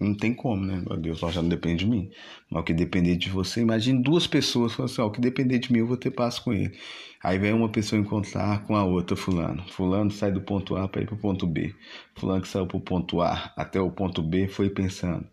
não 0.01 0.15
tem 0.15 0.35
como, 0.35 0.65
né? 0.65 0.83
Deus 0.99 1.21
já 1.21 1.41
não 1.43 1.49
depende 1.49 1.85
de 1.85 1.91
mim. 1.91 2.11
Mas 2.51 2.63
o 2.63 2.65
que 2.65 2.73
depender 2.73 3.17
de 3.17 3.31
você, 3.31 3.61
imagine 3.61 4.03
duas 4.03 4.27
pessoas 4.27 4.73
falando 4.73 4.91
assim, 4.91 5.03
ó, 5.03 5.07
o 5.07 5.11
que 5.11 5.21
depender 5.21 5.59
de 5.59 5.73
mim, 5.73 5.81
eu 5.81 5.87
vou 5.87 5.97
ter 5.97 6.11
paz 6.11 6.39
com 6.39 6.53
ele. 6.53 6.77
Aí 7.23 7.39
vem 7.39 7.53
uma 7.53 7.69
pessoa 7.69 8.01
encontrar 8.01 8.65
com 8.65 8.75
a 8.77 8.85
outra 8.85 9.17
fulano. 9.17 9.63
Fulano 9.69 10.11
sai 10.11 10.33
do 10.33 10.41
ponto 10.41 10.77
A 10.77 10.89
para 10.89 11.03
ir 11.03 11.07
para 11.07 11.15
o 11.15 11.19
ponto 11.19 11.47
B. 11.47 11.75
Fulano 12.15 12.43
que 12.43 12.49
saiu 12.49 12.67
para 12.67 12.77
o 12.77 12.81
ponto 12.81 13.21
A 13.21 13.53
até 13.57 13.81
o 13.81 13.91
ponto 13.91 14.23
B 14.23 14.49
foi 14.49 14.71
pensando. 14.71 15.27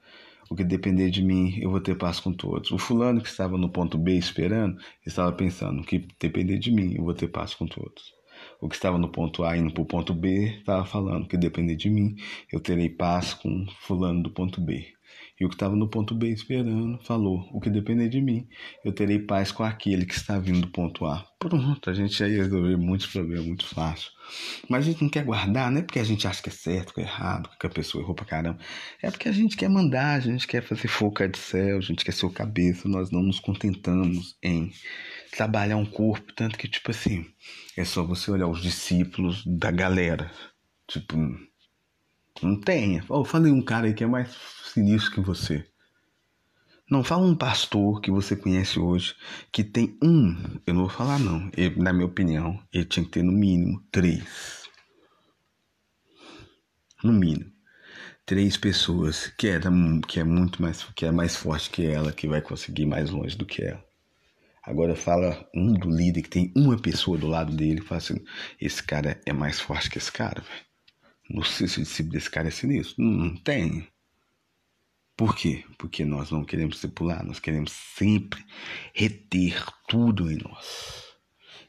O 0.49 0.55
que 0.55 0.63
depender 0.63 1.09
de 1.09 1.23
mim, 1.23 1.57
eu 1.59 1.71
vou 1.71 1.81
ter 1.81 1.95
paz 1.95 2.19
com 2.19 2.31
todos. 2.31 2.71
O 2.71 2.77
fulano 2.77 3.21
que 3.21 3.27
estava 3.27 3.57
no 3.57 3.69
ponto 3.69 3.97
B 3.97 4.17
esperando, 4.17 4.77
estava 5.05 5.31
pensando, 5.31 5.81
o 5.81 5.83
que 5.83 6.07
depender 6.19 6.59
de 6.59 6.71
mim, 6.71 6.95
eu 6.95 7.03
vou 7.03 7.13
ter 7.13 7.27
paz 7.27 7.53
com 7.55 7.65
todos. 7.65 8.13
O 8.61 8.69
que 8.69 8.75
estava 8.75 8.97
no 8.97 9.11
ponto 9.11 9.43
A 9.43 9.57
indo 9.57 9.73
para 9.73 9.83
o 9.83 9.85
ponto 9.85 10.13
B, 10.13 10.57
estava 10.59 10.85
falando, 10.85 11.27
que 11.27 11.37
depender 11.37 11.75
de 11.75 11.89
mim, 11.89 12.15
eu 12.51 12.59
terei 12.59 12.89
paz 12.89 13.33
com 13.33 13.65
fulano 13.81 14.23
do 14.23 14.29
ponto 14.31 14.61
B. 14.61 14.94
E 15.39 15.45
o 15.45 15.49
que 15.49 15.55
estava 15.55 15.75
no 15.75 15.89
ponto 15.89 16.15
B 16.15 16.29
esperando 16.29 16.97
falou: 17.03 17.49
O 17.51 17.59
que 17.59 17.69
depender 17.69 18.07
de 18.07 18.21
mim, 18.21 18.47
eu 18.83 18.93
terei 18.93 19.19
paz 19.19 19.51
com 19.51 19.63
aquele 19.63 20.05
que 20.05 20.13
está 20.13 20.39
vindo 20.39 20.61
do 20.61 20.67
ponto 20.69 21.05
A. 21.05 21.25
Pronto, 21.37 21.89
a 21.89 21.93
gente 21.93 22.23
aí 22.23 22.37
resolver 22.37 22.77
muitos 22.77 23.07
problemas 23.07 23.45
muito 23.45 23.67
fácil. 23.67 24.11
Mas 24.69 24.85
a 24.85 24.89
gente 24.89 25.01
não 25.01 25.09
quer 25.09 25.23
guardar, 25.23 25.69
não 25.69 25.79
é 25.79 25.83
porque 25.83 25.99
a 25.99 26.03
gente 26.03 26.27
acha 26.27 26.41
que 26.41 26.49
é 26.49 26.51
certo, 26.51 26.93
que 26.93 27.01
é 27.01 27.03
errado, 27.03 27.49
que 27.59 27.67
a 27.67 27.69
pessoa 27.69 28.01
errou 28.01 28.15
pra 28.15 28.25
caramba. 28.25 28.59
É 29.01 29.11
porque 29.11 29.27
a 29.27 29.31
gente 29.31 29.57
quer 29.57 29.69
mandar, 29.69 30.15
a 30.15 30.19
gente 30.19 30.47
quer 30.47 30.63
fazer 30.63 30.87
focar 30.87 31.29
de 31.29 31.37
céu, 31.37 31.77
a 31.77 31.81
gente 31.81 32.03
quer 32.03 32.13
ser 32.13 32.25
o 32.25 32.31
cabeça, 32.31 32.87
nós 32.87 33.11
não 33.11 33.21
nos 33.21 33.39
contentamos 33.39 34.37
em 34.41 34.71
trabalhar 35.31 35.77
um 35.77 35.85
corpo, 35.85 36.33
tanto 36.33 36.57
que, 36.57 36.67
tipo 36.67 36.91
assim, 36.91 37.25
é 37.77 37.83
só 37.83 38.03
você 38.03 38.31
olhar 38.31 38.47
os 38.47 38.61
discípulos 38.61 39.43
da 39.45 39.69
galera. 39.69 40.31
Tipo, 40.87 41.17
não 42.41 42.59
tem. 42.59 43.01
Oh, 43.09 43.23
falei 43.23 43.51
um 43.51 43.61
cara 43.61 43.87
aí 43.87 43.93
que 43.93 44.03
é 44.03 44.07
mais 44.07 44.35
sinistro 44.73 45.13
que 45.13 45.21
você. 45.21 45.65
Não, 46.89 47.03
fala 47.03 47.25
um 47.25 47.35
pastor 47.35 47.99
que 47.99 48.11
você 48.11 48.35
conhece 48.35 48.79
hoje 48.79 49.15
que 49.51 49.63
tem 49.63 49.97
um, 50.03 50.35
eu 50.67 50.73
não 50.73 50.81
vou 50.81 50.89
falar 50.89 51.17
não, 51.17 51.49
ele, 51.57 51.81
na 51.81 51.91
minha 51.91 52.05
opinião, 52.05 52.61
ele 52.71 52.85
tinha 52.85 53.03
que 53.03 53.11
ter 53.11 53.23
no 53.23 53.31
mínimo 53.31 53.81
três. 53.91 54.69
No 57.03 57.11
mínimo. 57.11 57.51
Três 58.25 58.57
pessoas 58.57 59.27
que, 59.37 59.47
era, 59.47 59.71
que 60.07 60.19
é 60.19 60.23
muito 60.23 60.61
mais, 60.61 60.83
que 60.95 61.05
é 61.05 61.11
mais 61.11 61.35
forte 61.35 61.69
que 61.69 61.85
ela, 61.85 62.11
que 62.11 62.27
vai 62.27 62.41
conseguir 62.41 62.85
mais 62.85 63.09
longe 63.09 63.35
do 63.35 63.45
que 63.45 63.63
ela. 63.63 63.83
Agora 64.63 64.95
fala 64.95 65.47
um 65.55 65.73
do 65.73 65.89
líder 65.89 66.23
que 66.23 66.29
tem 66.29 66.51
uma 66.55 66.77
pessoa 66.77 67.17
do 67.17 67.27
lado 67.27 67.55
dele 67.55 67.79
e 67.79 67.83
fala 67.83 67.97
assim, 67.99 68.23
esse 68.59 68.81
cara 68.81 69.19
é 69.25 69.33
mais 69.33 69.59
forte 69.59 69.89
que 69.89 69.97
esse 69.97 70.11
cara, 70.11 70.41
velho. 70.41 70.65
Não 71.29 71.43
sei 71.43 71.67
se 71.67 71.79
o 71.79 71.83
discípulo 71.83 72.13
desse 72.13 72.29
cara 72.29 72.47
é 72.47 72.51
sinistro. 72.51 73.03
Não, 73.03 73.35
tem. 73.35 73.87
Por 75.17 75.35
quê? 75.35 75.63
Porque 75.77 76.03
nós 76.03 76.29
não 76.29 76.43
queremos 76.43 76.75
discipular, 76.75 77.25
nós 77.25 77.39
queremos 77.39 77.71
sempre 77.71 78.43
reter 78.93 79.65
tudo 79.87 80.29
em 80.29 80.37
nós. 80.37 81.03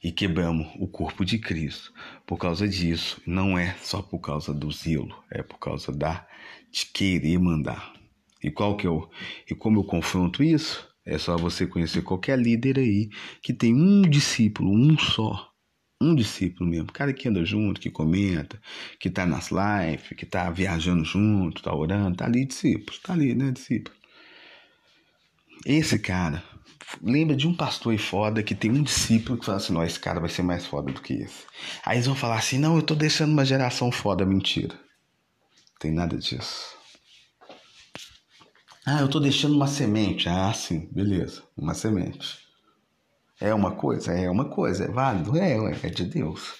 E 0.02 0.12
quebramos 0.12 0.68
o 0.78 0.88
corpo 0.88 1.24
de 1.24 1.38
Cristo. 1.38 1.92
Por 2.26 2.38
causa 2.38 2.68
disso, 2.68 3.20
não 3.26 3.56
é 3.56 3.74
só 3.80 4.02
por 4.02 4.18
causa 4.18 4.52
do 4.52 4.70
zelo, 4.70 5.24
é 5.30 5.42
por 5.42 5.58
causa 5.58 5.92
da 5.92 6.26
de 6.70 6.86
querer 6.86 7.38
mandar. 7.38 7.94
E 8.42 8.50
qual 8.50 8.76
que 8.76 8.86
é 8.86 8.90
o 8.90 9.08
e 9.50 9.54
como 9.54 9.78
eu 9.78 9.84
confronto 9.84 10.42
isso? 10.42 10.86
É 11.04 11.16
só 11.16 11.36
você 11.36 11.66
conhecer 11.66 12.02
qualquer 12.02 12.38
líder 12.38 12.78
aí 12.78 13.08
que 13.40 13.54
tem 13.54 13.72
um 13.74 14.02
discípulo, 14.02 14.72
um 14.72 14.98
só, 14.98 15.52
um 16.00 16.14
discípulo 16.14 16.68
mesmo, 16.68 16.92
cara 16.92 17.12
que 17.12 17.28
anda 17.28 17.44
junto, 17.44 17.80
que 17.80 17.90
comenta, 17.90 18.60
que 19.00 19.08
tá 19.08 19.24
nas 19.24 19.50
lives, 19.50 20.08
que 20.16 20.26
tá 20.26 20.50
viajando 20.50 21.04
junto, 21.04 21.62
tá 21.62 21.74
orando, 21.74 22.16
tá 22.16 22.26
ali 22.26 22.44
discípulo, 22.44 22.98
tá 23.02 23.12
ali, 23.12 23.34
né, 23.34 23.50
discípulo. 23.50 23.96
Esse 25.64 25.98
cara, 25.98 26.44
lembra 27.02 27.34
de 27.34 27.48
um 27.48 27.54
pastor 27.54 27.92
aí 27.92 27.98
foda 27.98 28.42
que 28.42 28.54
tem 28.54 28.70
um 28.70 28.82
discípulo 28.82 29.38
que 29.38 29.46
fala 29.46 29.58
assim, 29.58 29.72
não, 29.72 29.82
esse 29.82 29.98
cara 29.98 30.20
vai 30.20 30.28
ser 30.28 30.42
mais 30.42 30.66
foda 30.66 30.92
do 30.92 31.00
que 31.00 31.14
esse. 31.14 31.44
Aí 31.84 31.96
eles 31.96 32.06
vão 32.06 32.14
falar 32.14 32.38
assim, 32.38 32.58
não, 32.58 32.76
eu 32.76 32.82
tô 32.82 32.94
deixando 32.94 33.32
uma 33.32 33.44
geração 33.44 33.90
foda, 33.90 34.24
mentira. 34.24 34.78
Tem 35.80 35.92
nada 35.92 36.16
disso. 36.16 36.76
Ah, 38.84 39.00
eu 39.00 39.08
tô 39.08 39.18
deixando 39.18 39.56
uma 39.56 39.66
semente. 39.66 40.28
Ah, 40.28 40.52
sim, 40.52 40.88
beleza, 40.92 41.42
uma 41.56 41.74
semente. 41.74 42.45
É 43.40 43.52
uma 43.52 43.72
coisa? 43.72 44.12
É 44.12 44.30
uma 44.30 44.46
coisa. 44.46 44.84
É 44.84 44.88
válido? 44.88 45.36
É, 45.36 45.56
é 45.82 45.90
de 45.90 46.04
Deus. 46.04 46.54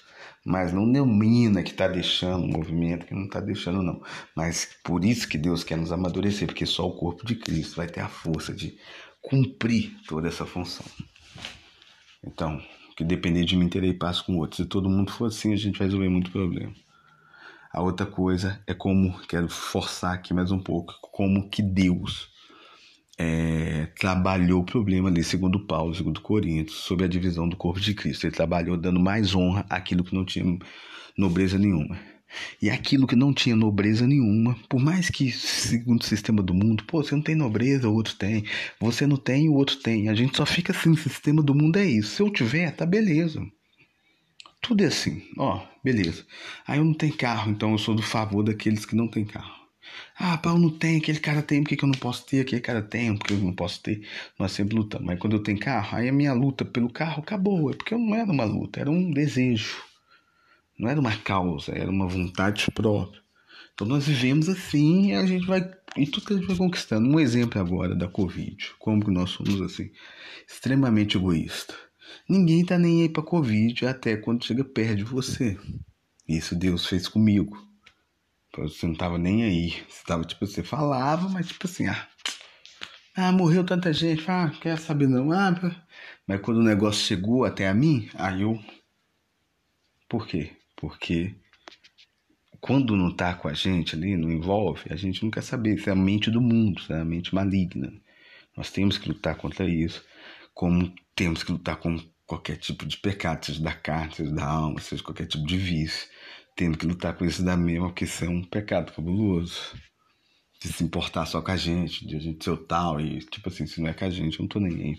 Mas 0.45 0.73
não 0.73 0.91
denomina 0.91 1.63
que 1.63 1.73
está 1.73 1.89
deixando 1.89 2.45
o 2.45 2.49
movimento, 2.49 3.07
que 3.07 3.15
não 3.15 3.25
está 3.25 3.41
deixando, 3.41 3.83
não. 3.83 4.01
Mas 4.35 4.77
por 4.85 5.05
isso 5.05 5.29
que 5.29 5.37
Deus 5.37 5.65
quer 5.65 5.77
nos 5.77 5.91
amadurecer, 5.91 6.47
porque 6.47 6.65
só 6.67 6.87
o 6.87 6.97
corpo 6.97 7.27
de 7.27 7.35
Cristo 7.35 7.77
vai 7.77 7.89
ter 7.89 8.01
a 8.01 8.09
força 8.09 8.53
de 8.53 8.79
cumprir 9.21 9.97
toda 10.07 10.29
essa 10.29 10.47
função. 10.47 10.87
Então, 12.25 12.63
que 12.97 13.05
depender 13.05 13.45
de 13.45 13.57
mim, 13.57 13.69
terei 13.69 13.93
paz 13.93 14.21
com 14.21 14.37
outros. 14.39 14.59
Se 14.59 14.67
todo 14.67 14.89
mundo 14.89 15.13
for 15.13 15.27
assim, 15.27 15.53
a 15.53 15.57
gente 15.57 15.79
vai 15.79 15.87
resolver 15.87 16.09
muito 16.09 16.31
problema. 16.31 16.73
A 17.73 17.83
outra 17.83 18.07
coisa 18.07 18.63
é 18.67 18.73
como, 18.73 19.19
quero 19.29 19.49
forçar 19.49 20.15
aqui 20.15 20.33
mais 20.33 20.51
um 20.51 20.59
pouco, 20.59 20.95
como 21.13 21.51
que 21.51 21.61
Deus 21.61 22.31
é, 23.19 23.87
trabalhou 23.99 24.61
o 24.61 24.65
problema 24.65 25.09
ali, 25.09 25.25
segundo 25.25 25.61
Paulo, 25.61 25.95
segundo 25.95 26.21
Coríntios, 26.21 26.79
sobre 26.79 27.05
a 27.05 27.09
divisão 27.09 27.49
do 27.49 27.57
corpo 27.57 27.81
de 27.81 27.95
Cristo. 27.95 28.27
Ele 28.27 28.35
trabalhou 28.35 28.77
dando 28.77 29.01
mais 29.01 29.35
honra 29.35 29.65
àquilo 29.71 30.05
que 30.05 30.15
não 30.15 30.25
tinha 30.25 30.59
nobreza 31.17 31.59
nenhuma. 31.59 31.99
E 32.61 32.69
aquilo 32.69 33.07
que 33.07 33.17
não 33.17 33.33
tinha 33.33 33.57
nobreza 33.57 34.07
nenhuma, 34.07 34.57
por 34.69 34.81
mais 34.81 35.09
que, 35.09 35.31
segundo 35.31 36.03
o 36.03 36.05
sistema 36.05 36.43
do 36.43 36.53
mundo, 36.53 36.85
pô, 36.85 37.03
você 37.03 37.15
não 37.15 37.23
tem 37.23 37.35
nobreza, 37.35 37.89
o 37.89 37.95
outro 37.95 38.15
tem. 38.17 38.45
Você 38.81 39.07
não 39.07 39.17
tem, 39.17 39.49
o 39.49 39.55
outro 39.55 39.77
tem. 39.77 40.09
A 40.09 40.15
gente 40.15 40.37
só 40.37 40.45
fica 40.45 40.73
assim, 40.73 40.91
o 40.91 40.97
sistema 40.97 41.43
do 41.43 41.55
mundo 41.55 41.79
é 41.79 41.85
isso. 41.85 42.17
Se 42.17 42.23
eu 42.23 42.31
tiver, 42.31 42.71
tá 42.73 42.85
beleza. 42.85 43.41
Tudo 44.61 44.83
é 44.83 44.87
assim, 44.87 45.23
ó, 45.39 45.65
beleza. 45.83 46.27
Aí 46.67 46.79
eu 46.79 46.85
não 46.85 46.95
tenho 46.95 47.17
carro, 47.17 47.51
então 47.53 47.73
eu 47.73 47.79
sou 47.79 47.95
do 47.95 48.03
favor 48.03 48.43
daqueles 48.43 48.85
que 48.85 48.97
não 48.97 49.09
têm 49.09 49.25
carro. 49.25 49.66
Ah, 50.19 50.39
Paulo 50.39 50.61
não 50.61 50.71
tem, 50.71 50.97
aquele 50.97 51.21
cara 51.21 51.43
tem, 51.43 51.63
por 51.63 51.69
que, 51.69 51.77
que 51.77 51.85
eu 51.85 51.89
não 51.89 51.99
posso 51.99 52.25
ter? 52.25 52.41
Aquele 52.41 52.61
cara 52.61 52.83
tem, 52.83 53.17
por 53.17 53.27
que 53.27 53.35
eu 53.35 53.39
não 53.39 53.53
posso 53.53 53.83
ter? 53.83 54.07
Nós 54.39 54.53
sempre 54.53 54.75
lutamos. 54.75 55.07
Mas 55.07 55.19
quando 55.19 55.35
eu 55.35 55.43
tenho 55.43 55.59
carro, 55.59 55.99
aí 55.99 56.09
a 56.09 56.13
minha 56.13 56.33
luta 56.33 56.65
pelo 56.65 56.91
carro 56.91 57.21
acabou. 57.23 57.71
É 57.71 57.75
porque 57.75 57.95
não 57.95 58.15
era 58.15 58.31
uma 58.31 58.45
luta, 58.45 58.81
era 58.81 58.91
um 58.91 59.11
desejo. 59.11 59.77
Não 60.79 60.89
era 60.89 61.01
uma 61.01 61.17
causa, 61.17 61.73
era 61.73 61.91
uma 61.91 62.07
vontade 62.07 62.71
própria. 62.73 63.21
Então 63.75 63.87
nós 63.87 64.07
vivemos 64.07 64.49
assim 64.49 65.09
e 65.09 65.15
a 65.15 65.27
gente 65.27 65.47
vai. 65.47 65.71
E 65.97 66.07
tudo 66.07 66.27
que 66.27 66.33
a 66.33 66.37
gente 66.37 66.47
vai 66.47 66.57
conquistando. 66.57 67.07
Um 67.09 67.21
exemplo 67.21 67.61
agora 67.61 67.95
da 67.95 68.09
Covid. 68.09 68.73
Como 68.79 69.05
que 69.05 69.11
nós 69.11 69.31
somos 69.31 69.61
assim? 69.61 69.91
Extremamente 70.49 71.17
egoísta. 71.17 71.75
Ninguém 72.29 72.65
tá 72.65 72.79
nem 72.79 73.03
aí 73.03 73.09
pra 73.09 73.23
Covid 73.23 73.87
até 73.87 74.17
quando 74.17 74.45
chega 74.45 74.65
perto 74.65 74.97
de 74.97 75.05
você. 75.05 75.59
Isso 76.27 76.57
Deus 76.57 76.87
fez 76.87 77.07
comigo. 77.07 77.66
Você 78.63 78.87
não 78.87 78.95
tava 78.95 79.19
nem 79.19 79.45
aí. 79.45 79.71
Você 79.89 80.05
tava, 80.07 80.25
tipo, 80.25 80.47
você 80.47 80.63
falava, 80.63 81.29
mas 81.29 81.49
tipo 81.49 81.67
assim, 81.67 81.87
ah. 81.87 82.09
Ah, 83.15 83.33
morreu 83.33 83.65
tanta 83.65 83.93
gente. 83.93 84.25
Ah, 84.31 84.51
quer 84.61 84.79
saber 84.79 85.09
não. 85.09 85.33
Ah, 85.33 85.55
mas 86.27 86.41
quando 86.41 86.59
o 86.59 86.65
negócio 86.65 87.05
chegou 87.05 87.45
até 87.45 87.69
a 87.69 87.75
mim, 87.75 88.09
aí 88.15 88.43
eu. 88.43 88.59
Por 90.09 90.27
quê? 90.27 90.53
Porque 90.77 91.35
quando 92.61 92.97
não 92.97 93.15
tá 93.15 93.35
com 93.35 93.49
a 93.49 93.55
gente 93.55 93.95
ali, 93.95 94.17
não 94.17 94.31
envolve, 94.31 94.83
a 94.91 94.97
gente 94.97 95.23
não 95.23 95.31
quer 95.31 95.43
saber. 95.43 95.77
Isso 95.77 95.89
é 95.89 95.93
a 95.93 95.97
mente 95.97 96.31
do 96.31 96.41
mundo, 96.41 96.81
isso 96.81 96.93
é 96.93 97.01
a 97.01 97.05
mente 97.05 97.35
maligna. 97.35 97.93
Nós 98.57 98.71
temos 98.71 98.99
que 98.99 99.09
lutar 99.09 99.37
contra 99.37 99.69
isso, 99.69 100.05
como 100.55 100.95
temos 101.15 101.43
que 101.43 101.53
lutar 101.53 101.77
com 101.77 101.99
qualquer 102.27 102.57
tipo 102.57 102.87
de 102.87 102.97
pecado, 102.97 103.45
seja 103.47 103.63
da 103.63 103.73
carne, 103.73 104.15
seja 104.15 104.33
da 104.33 104.45
alma, 104.45 104.81
seja 104.81 105.03
qualquer 105.03 105.27
tipo 105.27 105.47
de 105.47 105.57
vício 105.57 106.09
tendo 106.57 106.79
que 106.79 106.87
lutar 106.87 107.15
com 107.17 107.25
isso 107.25 107.45
da 107.45 107.57
mesma, 107.57 107.89
porque 107.89 108.05
isso 108.05 108.25
é 108.25 108.29
um 108.29 108.43
pecado 108.43 108.93
cabuloso. 108.93 109.77
De 110.61 110.73
se 110.73 110.83
importar 110.83 111.27
só 111.27 111.43
com 111.43 111.51
a 111.51 111.57
gente, 111.57 112.07
de 112.07 112.17
a 112.17 112.19
gente 112.19 112.43
ser 112.43 112.51
o 112.51 112.57
tal, 112.57 112.99
e 112.99 113.19
tipo 113.19 113.49
assim, 113.49 113.67
se 113.67 113.81
não 113.81 113.89
é 113.89 113.95
com 113.95 114.07
a 114.07 114.11
gente, 114.11 114.39
eu 114.39 114.45
não 114.45 114.49
tô 114.49 114.59
nem 114.59 114.73
aí. 114.75 114.97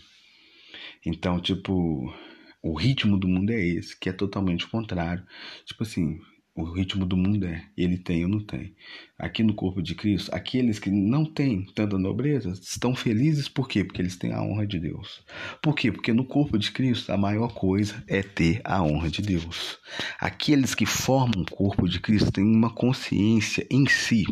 Então, 1.03 1.41
tipo, 1.41 2.13
o 2.61 2.75
ritmo 2.75 3.17
do 3.17 3.27
mundo 3.27 3.49
é 3.51 3.59
esse, 3.59 3.99
que 3.99 4.07
é 4.07 4.13
totalmente 4.13 4.65
o 4.65 4.69
contrário. 4.69 5.25
Tipo 5.65 5.83
assim, 5.83 6.19
o 6.57 6.63
ritmo 6.63 7.05
do 7.05 7.15
mundo 7.15 7.45
é 7.45 7.63
ele 7.77 7.97
tem 7.97 8.23
ou 8.23 8.29
não 8.29 8.39
tem. 8.39 8.73
Aqui 9.17 9.43
no 9.43 9.53
corpo 9.53 9.79
de 9.79 9.93
Cristo, 9.93 10.33
aqueles 10.33 10.79
que 10.79 10.89
não 10.89 11.23
têm 11.23 11.65
tanta 11.75 11.99
nobreza 11.99 12.49
estão 12.49 12.95
felizes 12.95 13.47
por 13.47 13.69
quê? 13.69 13.83
Porque 13.83 14.01
eles 14.01 14.17
têm 14.17 14.33
a 14.33 14.41
honra 14.41 14.65
de 14.65 14.79
Deus. 14.79 15.23
Por 15.61 15.75
quê? 15.75 15.91
Porque 15.91 16.11
no 16.11 16.25
corpo 16.25 16.57
de 16.57 16.71
Cristo 16.71 17.11
a 17.11 17.17
maior 17.17 17.53
coisa 17.53 18.03
é 18.07 18.23
ter 18.23 18.59
a 18.63 18.81
honra 18.81 19.09
de 19.09 19.21
Deus. 19.21 19.77
Aqueles 20.19 20.73
que 20.73 20.85
formam 20.85 21.43
o 21.43 21.51
corpo 21.51 21.87
de 21.87 21.99
Cristo 21.99 22.31
têm 22.31 22.43
uma 22.43 22.73
consciência 22.73 23.67
em 23.69 23.87
si, 23.87 24.25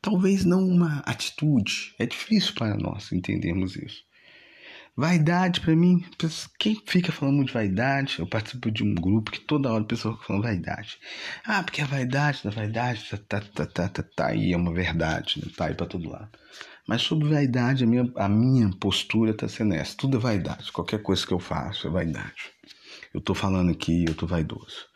talvez 0.00 0.44
não 0.44 0.64
uma 0.64 1.00
atitude. 1.00 1.92
É 1.98 2.06
difícil 2.06 2.54
para 2.54 2.76
nós 2.76 3.10
entendermos 3.10 3.74
isso. 3.74 4.04
Vaidade 4.96 5.60
para 5.60 5.74
mim, 5.74 6.04
quem 6.56 6.80
fica 6.86 7.10
falando 7.10 7.44
de 7.44 7.52
vaidade, 7.52 8.20
eu 8.20 8.28
participo 8.28 8.70
de 8.70 8.84
um 8.84 8.94
grupo 8.94 9.32
que 9.32 9.40
toda 9.40 9.72
hora 9.72 9.82
o 9.82 9.86
pessoal 9.86 10.14
fica 10.14 10.28
falando 10.28 10.44
vaidade. 10.44 10.98
Ah, 11.44 11.64
porque 11.64 11.80
a 11.80 11.86
vaidade 11.86 12.44
da 12.44 12.50
vaidade 12.50 13.10
tá, 13.10 13.16
tá, 13.16 13.40
tá, 13.40 13.66
tá, 13.66 13.88
tá, 13.88 14.02
tá 14.04 14.26
aí, 14.28 14.52
é 14.52 14.56
uma 14.56 14.72
verdade, 14.72 15.40
né? 15.44 15.50
tá 15.56 15.66
aí 15.66 15.74
para 15.74 15.86
todo 15.86 16.08
lado. 16.08 16.28
Mas 16.86 17.02
sobre 17.02 17.28
vaidade, 17.28 17.82
a 17.82 17.86
minha, 17.88 18.08
a 18.14 18.28
minha 18.28 18.70
postura 18.78 19.34
tá 19.34 19.48
sendo 19.48 19.74
essa, 19.74 19.96
tudo 19.96 20.16
é 20.18 20.20
vaidade, 20.20 20.70
qualquer 20.70 21.02
coisa 21.02 21.26
que 21.26 21.32
eu 21.32 21.40
faço 21.40 21.88
é 21.88 21.90
vaidade. 21.90 22.52
Eu 23.12 23.20
tô 23.20 23.34
falando 23.34 23.72
aqui, 23.72 24.04
eu 24.06 24.14
tô 24.14 24.28
vaidoso. 24.28 24.86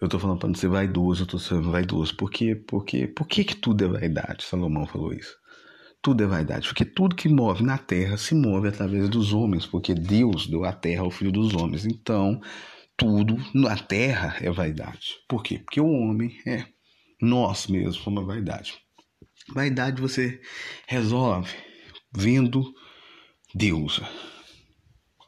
Eu 0.00 0.08
tô 0.08 0.20
falando 0.20 0.38
para 0.38 0.48
não 0.50 0.54
ser 0.54 0.68
vaidoso, 0.68 1.24
eu 1.24 1.26
tô 1.26 1.38
sendo 1.38 1.72
vaidoso. 1.72 2.14
Por 2.16 2.30
quê? 2.30 2.54
Porque, 2.54 3.08
por 3.08 3.26
que 3.26 3.42
que 3.42 3.56
tudo 3.56 3.84
é 3.84 3.88
vaidade? 3.88 4.44
Salomão 4.44 4.86
falou 4.86 5.12
isso 5.12 5.36
tudo 6.08 6.24
é 6.24 6.26
vaidade, 6.26 6.68
porque 6.68 6.86
tudo 6.86 7.14
que 7.14 7.28
move 7.28 7.62
na 7.62 7.76
terra 7.76 8.16
se 8.16 8.34
move 8.34 8.66
através 8.66 9.10
dos 9.10 9.34
homens, 9.34 9.66
porque 9.66 9.92
Deus 9.92 10.46
deu 10.46 10.64
a 10.64 10.72
terra 10.72 11.02
ao 11.02 11.10
filho 11.10 11.30
dos 11.30 11.52
homens. 11.52 11.84
Então, 11.84 12.40
tudo 12.96 13.36
na 13.52 13.76
terra 13.76 14.34
é 14.40 14.50
vaidade. 14.50 15.16
Por 15.28 15.42
quê? 15.42 15.58
Porque 15.58 15.78
o 15.78 15.90
homem 15.90 16.34
é 16.46 16.64
nós 17.20 17.66
mesmos 17.66 17.96
somos 17.96 18.26
vaidade. 18.26 18.78
Vaidade 19.52 20.00
você 20.00 20.40
resolve 20.86 21.54
vendo 22.10 22.64
Deus. 23.54 24.00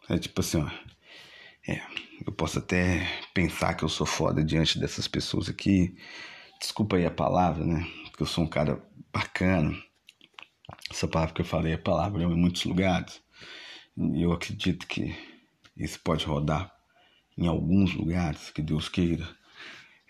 É 0.08 0.16
tipo 0.16 0.40
assim, 0.40 0.62
ó. 0.62 0.70
É, 1.68 1.82
eu 2.26 2.32
posso 2.32 2.58
até 2.58 3.06
pensar 3.34 3.74
que 3.74 3.84
eu 3.84 3.88
sou 3.90 4.06
foda 4.06 4.42
diante 4.42 4.78
dessas 4.78 5.06
pessoas 5.06 5.50
aqui. 5.50 5.94
Desculpa 6.58 6.96
aí 6.96 7.04
a 7.04 7.10
palavra, 7.10 7.66
né? 7.66 7.86
Porque 8.04 8.22
eu 8.22 8.26
sou 8.26 8.44
um 8.44 8.48
cara 8.48 8.82
bacana 9.12 9.76
essa 10.90 11.08
palavra 11.08 11.34
que 11.34 11.40
eu 11.42 11.44
falei 11.46 11.72
é 11.74 11.76
palavra 11.76 12.22
em 12.22 12.36
muitos 12.36 12.64
lugares. 12.64 13.22
Eu 14.14 14.32
acredito 14.32 14.86
que 14.86 15.14
Isso 15.76 16.00
pode 16.04 16.24
rodar 16.26 16.72
em 17.38 17.46
alguns 17.48 17.94
lugares 17.94 18.50
que 18.50 18.62
Deus 18.62 18.88
queira. 18.88 19.28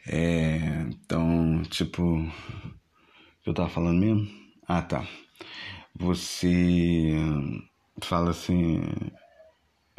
É, 0.06 0.58
então, 0.90 1.62
tipo, 1.64 2.02
eu 3.44 3.54
tava 3.54 3.68
falando 3.68 4.00
mesmo? 4.00 4.28
Ah, 4.66 4.82
tá. 4.82 5.06
Você 5.94 7.14
fala 8.02 8.30
assim, 8.30 8.80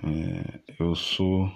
é, 0.04 0.60
eu 0.80 0.96
sou 0.96 1.52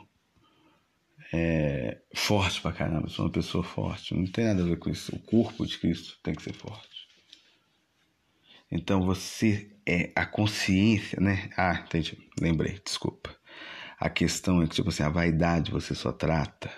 é, 1.34 2.02
forte 2.15 2.62
pra 2.62 2.72
caramba, 2.72 3.10
sou 3.10 3.26
uma 3.26 3.32
pessoa 3.32 3.63
forte. 3.63 4.13
Não 4.15 4.26
tem 4.26 4.46
nada 4.46 4.63
a 4.63 4.65
ver 4.65 4.78
com 4.80 4.89
isso. 4.89 5.15
O 5.15 5.20
corpo 5.20 5.65
de 5.65 5.78
Cristo 5.78 6.18
tem 6.24 6.34
que 6.36 6.44
ser 6.44 6.54
forte. 6.54 6.94
Então 8.71 9.06
você 9.06 9.71
é 9.88 10.12
a 10.15 10.25
consciência, 10.25 11.19
né? 11.21 11.49
Ah, 11.56 11.84
entendi. 11.86 12.17
Lembrei, 12.39 12.80
desculpa. 12.84 13.36
A 13.99 14.10
questão 14.10 14.62
é 14.62 14.67
que, 14.67 14.75
tipo 14.75 14.89
assim, 14.89 15.04
a 15.04 15.10
vaidade 15.10 15.71
você 15.71 15.95
só 15.95 16.12
trata 16.12 16.71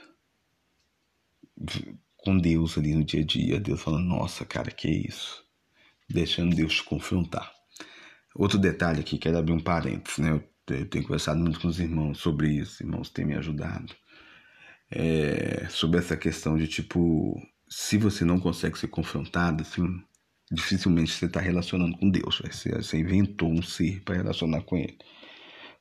com 2.18 2.38
Deus 2.38 2.78
ali 2.78 2.94
no 2.94 3.04
dia 3.04 3.22
a 3.22 3.26
dia. 3.26 3.60
Deus 3.60 3.82
falando, 3.82 4.06
nossa, 4.06 4.46
cara, 4.46 4.70
que 4.70 4.90
isso? 4.90 5.44
Deixando 6.10 6.56
Deus 6.56 6.76
te 6.76 6.84
confrontar. 6.84 7.52
Outro 8.36 8.60
detalhe 8.60 9.00
aqui, 9.00 9.18
quero 9.18 9.38
abrir 9.38 9.54
um 9.54 9.60
parênteses, 9.60 10.20
né? 10.20 10.32
Eu 10.68 10.86
tenho 10.90 11.06
conversado 11.06 11.40
muito 11.40 11.60
com 11.60 11.68
os 11.68 11.80
irmãos 11.80 12.20
sobre 12.20 12.50
isso, 12.50 12.84
irmãos 12.84 13.10
têm 13.10 13.26
me 13.26 13.36
ajudado. 13.36 13.96
É, 14.92 15.68
sobre 15.70 16.00
essa 16.00 16.16
questão 16.16 16.58
de 16.58 16.68
tipo, 16.68 17.42
se 17.70 17.98
você 17.98 18.24
não 18.24 18.40
consegue 18.40 18.78
ser 18.78 18.88
confrontado, 18.88 19.64
assim, 19.64 19.84
dificilmente 20.52 21.12
você 21.12 21.26
está 21.26 21.40
relacionando 21.40 21.98
com 21.98 22.10
Deus. 22.10 22.42
Você, 22.44 22.70
você 22.70 22.98
inventou 22.98 23.52
um 23.52 23.62
ser 23.62 24.02
para 24.04 24.16
relacionar 24.16 24.62
com 24.62 24.78
Ele. 24.78 24.98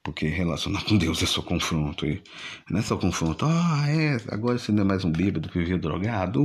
Porque 0.03 0.29
relacionar 0.29 0.85
com 0.85 0.97
Deus 0.97 1.23
é 1.23 1.27
só 1.27 1.43
confronto. 1.43 2.07
E 2.07 2.23
não 2.71 2.79
é 2.79 2.83
só 2.83 2.97
confronto. 2.97 3.45
Ah, 3.45 3.87
é, 3.89 4.17
agora 4.33 4.59
você 4.59 4.73
não 4.73 4.83
é 4.83 4.87
mais 4.87 5.05
um 5.05 5.11
bêbado 5.11 5.49
que 5.49 5.59
vivia 5.59 5.79
drogado. 5.79 6.41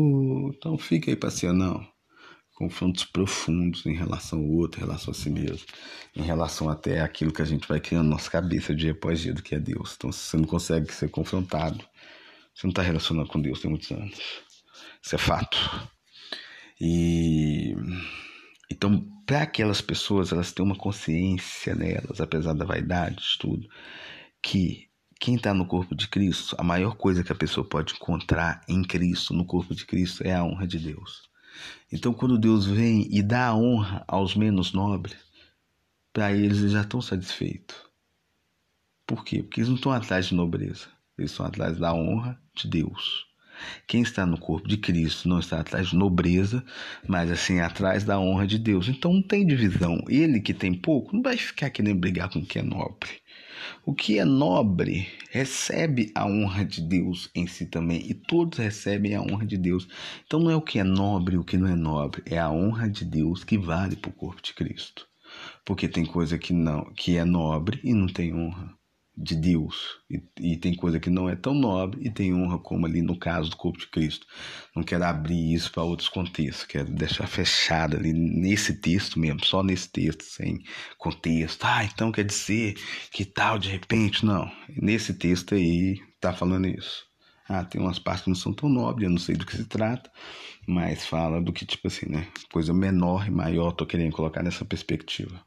então 0.56 0.78
fica 0.78 1.12
aí 1.12 1.16
passeando. 1.16 1.60
Não. 1.60 1.92
Confrontos 2.56 3.06
profundos 3.06 3.86
em 3.88 3.96
relação 3.96 4.40
ao 4.40 4.46
outro, 4.46 4.80
em 4.80 4.86
relação 4.86 5.12
a 5.12 5.16
si 5.16 5.30
mesmo. 5.30 5.66
Em 6.16 6.22
relação 6.22 6.70
até 6.70 7.02
aquilo 7.02 7.34
que 7.34 7.42
a 7.42 7.46
gente 7.46 7.68
vai 7.68 7.80
criando 7.80 8.06
na 8.06 8.12
nossa 8.12 8.30
cabeça 8.30 8.76
dia 8.76 8.92
após 8.92 9.20
dia 9.20 9.34
do 9.34 9.42
que 9.42 9.56
é 9.56 9.60
Deus. 9.60 9.96
Então, 9.98 10.12
se 10.12 10.20
você 10.20 10.38
não 10.38 10.46
consegue 10.46 10.94
ser 10.94 11.10
confrontado, 11.10 11.84
você 12.54 12.68
não 12.68 12.72
está 12.72 12.84
relacionando 12.84 13.30
com 13.30 13.42
Deus 13.42 13.62
tem 13.62 13.70
muitos 13.70 13.92
anos. 13.92 14.20
Isso 15.04 15.16
é 15.16 15.18
fato. 15.18 15.58
E 16.84 17.76
então, 18.72 19.08
para 19.28 19.44
aquelas 19.44 19.82
pessoas, 19.82 20.32
elas 20.32 20.52
têm 20.52 20.66
uma 20.66 20.76
consciência 20.76 21.76
nelas, 21.76 22.20
apesar 22.20 22.54
da 22.54 22.66
vaidade, 22.66 23.18
de 23.18 23.38
tudo, 23.38 23.70
que 24.42 24.90
quem 25.20 25.36
está 25.36 25.54
no 25.54 25.68
corpo 25.68 25.94
de 25.94 26.08
Cristo, 26.08 26.56
a 26.58 26.64
maior 26.64 26.96
coisa 26.96 27.24
que 27.24 27.32
a 27.32 27.36
pessoa 27.36 27.64
pode 27.64 27.94
encontrar 27.94 28.64
em 28.68 28.82
Cristo, 28.82 29.32
no 29.36 29.46
corpo 29.46 29.76
de 29.76 29.86
Cristo, 29.86 30.24
é 30.24 30.34
a 30.34 30.44
honra 30.44 30.66
de 30.66 30.80
Deus. 30.80 31.30
Então, 31.92 32.12
quando 32.12 32.40
Deus 32.40 32.66
vem 32.66 33.08
e 33.12 33.22
dá 33.22 33.50
a 33.50 33.56
honra 33.56 34.04
aos 34.08 34.36
menos 34.36 34.74
nobres, 34.74 35.20
para 36.12 36.32
eles 36.32 36.58
eles 36.58 36.72
já 36.72 36.82
estão 36.82 37.00
satisfeitos. 37.00 37.76
Por 39.06 39.24
quê? 39.24 39.44
Porque 39.44 39.60
eles 39.60 39.70
não 39.70 39.76
estão 39.76 39.92
atrás 39.92 40.26
de 40.26 40.34
nobreza, 40.34 40.88
eles 41.16 41.30
estão 41.30 41.46
atrás 41.46 41.78
da 41.78 41.94
honra 41.94 42.42
de 42.56 42.68
Deus. 42.68 43.31
Quem 43.88 44.02
está 44.02 44.26
no 44.26 44.38
corpo 44.38 44.68
de 44.68 44.78
Cristo 44.78 45.28
não 45.28 45.40
está 45.40 45.60
atrás 45.60 45.90
de 45.90 45.96
nobreza, 45.96 46.64
mas 47.08 47.32
assim 47.32 47.60
atrás 47.60 48.04
da 48.04 48.20
honra 48.20 48.48
de 48.48 48.58
Deus. 48.58 48.88
Então 48.88 49.14
não 49.14 49.22
tem 49.22 49.46
divisão. 49.46 50.04
Ele 50.08 50.40
que 50.40 50.54
tem 50.54 50.74
pouco 50.74 51.16
não 51.16 51.22
vai 51.22 51.38
ficar 51.38 51.70
querendo 51.70 52.00
brigar 52.00 52.30
com 52.30 52.40
o 52.40 52.46
que 52.46 52.60
é 52.60 52.62
nobre. 52.62 53.10
O 53.86 53.94
que 53.94 54.18
é 54.18 54.26
nobre 54.26 55.08
recebe 55.30 56.12
a 56.16 56.26
honra 56.26 56.66
de 56.66 56.82
Deus 56.82 57.30
em 57.36 57.46
si 57.48 57.66
também, 57.66 58.10
e 58.10 58.14
todos 58.14 58.58
recebem 58.58 59.16
a 59.16 59.22
honra 59.22 59.46
de 59.46 59.58
Deus. 59.58 59.88
Então 60.26 60.40
não 60.40 60.52
é 60.52 60.56
o 60.56 60.62
que 60.62 60.80
é 60.80 60.84
nobre 60.84 61.38
o 61.38 61.44
que 61.44 61.58
não 61.58 61.68
é 61.68 61.76
nobre, 61.76 62.24
é 62.26 62.40
a 62.40 62.52
honra 62.52 62.90
de 62.90 63.06
Deus 63.06 63.44
que 63.44 63.58
vale 63.58 63.96
para 63.96 64.10
o 64.10 64.14
corpo 64.14 64.42
de 64.42 64.54
Cristo. 64.54 65.08
Porque 65.66 65.88
tem 65.88 66.06
coisa 66.06 66.38
que 66.38 66.54
não, 66.54 66.92
que 66.94 67.18
é 67.18 67.26
nobre 67.26 67.80
e 67.84 67.94
não 67.94 68.08
tem 68.08 68.34
honra 68.34 68.81
de 69.16 69.36
Deus 69.36 70.00
e, 70.10 70.24
e, 70.40 70.58
tem 70.58 70.74
coisa 70.74 71.00
que 71.00 71.10
não 71.10 71.30
é 71.30 71.36
tão 71.36 71.54
nobre 71.54 72.00
e 72.02 72.10
tem 72.10 72.34
honra 72.34 72.58
como 72.58 72.86
ali 72.86 73.02
no 73.02 73.18
caso 73.18 73.50
do 73.50 73.58
corpo 73.58 73.80
de 73.80 73.88
Cristo. 73.88 74.26
Não 74.76 74.84
quero 74.84 75.04
abrir 75.04 75.54
isso 75.54 75.72
para 75.72 75.84
outros 75.84 76.10
contextos, 76.10 76.66
quero 76.66 76.90
deixar 76.92 77.28
fechado 77.28 77.98
ali 77.98 78.14
nesse 78.14 78.76
texto 78.80 79.20
mesmo, 79.20 79.46
só 79.46 79.62
nesse 79.62 79.90
texto, 79.90 80.24
sem 80.24 80.64
contexto. 80.98 81.64
Ah, 81.66 81.84
então 81.84 82.12
quer 82.12 82.24
dizer 82.24 82.76
que 83.12 83.26
tal 83.26 83.60
de 83.60 83.70
repente? 83.70 84.26
Não, 84.26 84.50
nesse 84.70 85.14
texto 85.14 85.56
aí 85.56 86.00
tá 86.20 86.34
falando 86.34 86.68
isso. 86.68 87.06
Ah, 87.48 87.66
tem 87.66 87.82
umas 87.82 88.00
partes 88.00 88.24
que 88.24 88.30
não 88.30 88.36
são 88.36 88.54
tão 88.54 88.70
nobres, 88.70 89.06
eu 89.06 89.12
não 89.12 89.18
sei 89.18 89.36
do 89.36 89.46
que 89.46 89.58
se 89.58 89.66
trata, 89.66 90.10
mas 90.66 91.06
fala 91.06 91.42
do 91.42 91.52
que, 91.52 91.66
tipo 91.66 91.88
assim, 91.88 92.08
né? 92.08 92.28
Coisa 92.52 92.74
menor 92.74 93.28
e 93.28 93.32
maior, 93.32 93.72
tô 93.74 93.86
querendo 93.86 94.14
colocar 94.14 94.42
nessa 94.42 94.64
perspectiva 94.64 95.44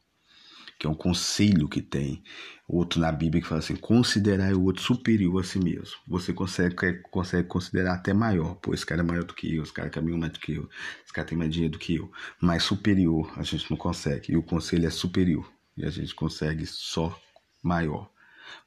que 0.78 0.86
é 0.86 0.90
um 0.90 0.94
conselho 0.94 1.68
que 1.68 1.80
tem. 1.80 2.22
Outro 2.66 3.00
na 3.00 3.12
Bíblia 3.12 3.42
que 3.42 3.48
fala 3.48 3.60
assim: 3.60 3.76
considerar 3.76 4.54
o 4.54 4.64
outro 4.64 4.82
superior 4.82 5.40
a 5.40 5.44
si 5.44 5.58
mesmo. 5.58 5.94
Você 6.08 6.32
consegue, 6.32 6.74
consegue 7.10 7.48
considerar 7.48 7.94
até 7.94 8.12
maior. 8.14 8.54
Pô, 8.56 8.72
esse 8.72 8.86
cara 8.86 9.02
é 9.02 9.04
maior 9.04 9.24
do 9.24 9.34
que 9.34 9.54
eu, 9.54 9.62
esse 9.62 9.72
cara 9.72 9.90
caminha 9.90 10.16
mais 10.16 10.32
do 10.32 10.40
que 10.40 10.52
eu, 10.54 10.68
esse 11.04 11.12
cara 11.12 11.26
tem 11.26 11.36
mais 11.36 11.52
dinheiro 11.52 11.72
do 11.72 11.78
que 11.78 11.96
eu. 11.96 12.10
Mas 12.40 12.62
superior 12.62 13.32
a 13.36 13.42
gente 13.42 13.70
não 13.70 13.76
consegue. 13.76 14.32
E 14.32 14.36
o 14.36 14.42
conselho 14.42 14.86
é 14.86 14.90
superior. 14.90 15.50
E 15.76 15.84
a 15.84 15.90
gente 15.90 16.14
consegue 16.14 16.66
só 16.66 17.18
maior. 17.62 18.13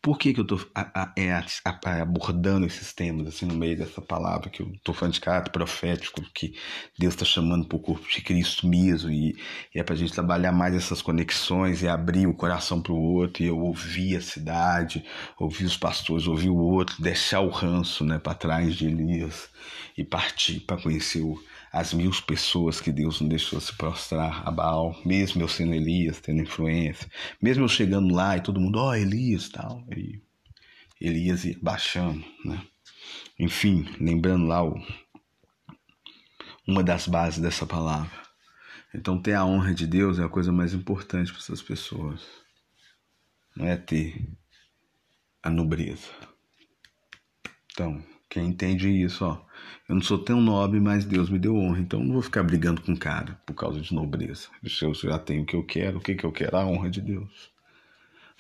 Por 0.02 0.18
que, 0.18 0.34
que 0.34 0.40
eu 0.40 0.44
estou 0.44 0.60
é, 1.18 2.02
abordando 2.02 2.66
esses 2.66 2.94
temas 2.94 3.28
assim 3.28 3.46
no 3.46 3.56
meio 3.56 3.78
dessa 3.78 4.02
palavra 4.02 4.50
que 4.50 4.62
eu 4.62 4.72
estou 4.74 4.94
falando 4.94 5.14
de 5.14 5.22
caráter 5.22 5.52
profético, 5.52 6.22
que 6.34 6.56
Deus 6.98 7.14
está 7.14 7.26
chamando 7.26 7.68
para 7.68 7.78
o 7.78 7.82
corpo 7.82 8.08
de 8.08 8.22
Cristo 8.22 8.68
mesmo, 8.68 9.10
e, 9.10 9.36
e 9.74 9.80
é 9.80 9.84
para 9.84 9.96
a 9.96 9.98
gente 9.98 10.14
trabalhar 10.14 10.52
mais 10.52 10.76
essas 10.76 11.02
conexões 11.02 11.82
e 11.82 11.88
abrir 11.88 12.28
o 12.28 12.34
coração 12.34 12.82
para 12.82 12.94
o 12.94 13.02
outro, 13.02 13.44
e 13.44 13.48
eu 13.48 13.60
ouvir 13.60 14.16
a 14.16 14.22
cidade, 14.22 15.04
ouvir 15.38 15.66
os 15.66 15.78
pastores, 15.78 16.28
ouvir 16.28 16.50
o 16.50 16.58
outro, 16.58 17.02
deixar 17.02 17.42
o 17.42 17.50
ranço 17.50 18.06
né, 18.06 18.20
para 18.20 18.34
trás 18.34 18.76
de 18.76 18.88
Elias 18.88 19.50
e 19.98 20.04
partir 20.04 20.62
para 20.62 20.82
conhecer 20.82 21.22
o 21.22 21.38
as 21.80 21.94
mil 21.94 22.12
pessoas 22.26 22.82
que 22.82 22.92
Deus 22.92 23.22
não 23.22 23.28
deixou 23.28 23.62
se 23.62 23.76
prostrar 23.76 24.48
a 24.48 24.50
Baal, 24.50 25.00
mesmo 25.06 25.42
eu 25.42 25.48
sendo 25.48 25.76
Elias, 25.76 26.20
tendo 26.20 26.42
influência, 26.42 27.10
mesmo 27.40 27.66
eu 27.66 27.70
chegando 27.70 28.14
lá 28.14 28.36
e 28.36 28.42
todo 28.42 28.60
mundo, 28.60 28.80
ó, 28.80 28.90
oh, 28.90 28.96
Elias 28.96 29.50
tal, 29.50 29.86
e 29.96 30.20
Elias 31.00 31.46
ia 31.46 31.58
baixando, 31.62 32.26
né? 32.44 32.66
Enfim, 33.38 33.88
lembrando 34.00 34.48
lá 34.48 34.64
o, 34.64 34.76
uma 36.68 36.84
das 36.84 37.08
bases 37.08 37.40
dessa 37.40 37.66
palavra. 37.66 38.28
Então, 38.94 39.22
ter 39.22 39.34
a 39.34 39.46
honra 39.46 39.74
de 39.76 39.86
Deus 39.86 40.18
é 40.18 40.24
a 40.24 40.30
coisa 40.30 40.52
mais 40.52 40.74
importante 40.74 41.32
para 41.32 41.42
essas 41.42 41.62
pessoas. 41.62 42.26
Não 43.56 43.68
é 43.68 43.78
ter 43.78 44.28
a 45.44 45.50
nobreza. 45.52 46.10
Então, 47.72 48.04
quem 48.30 48.48
entende 48.48 48.90
isso, 48.90 49.26
ó. 49.26 49.42
Eu 49.88 49.96
não 49.96 50.02
sou 50.02 50.18
tão 50.18 50.42
nobre, 50.42 50.80
mas 50.80 51.06
Deus 51.06 51.30
me 51.30 51.40
deu 51.40 51.56
honra. 51.56 51.80
Então 51.80 52.04
não 52.04 52.14
vou 52.14 52.22
ficar 52.22 52.44
brigando 52.44 52.82
com 52.82 52.92
o 52.94 52.98
cara 52.98 53.40
por 53.46 53.54
causa 53.54 53.80
de 53.80 53.94
nobreza. 53.94 54.50
Eu 54.82 54.94
já 54.94 55.18
tenho 55.18 55.44
o 55.44 55.46
que 55.46 55.56
eu 55.56 55.64
quero, 55.64 55.98
o 55.98 56.02
que, 56.02 56.16
que 56.16 56.26
eu 56.26 56.32
quero? 56.32 56.58
A 56.58 56.66
honra 56.66 56.90
de 56.90 57.02
Deus. 57.02 57.52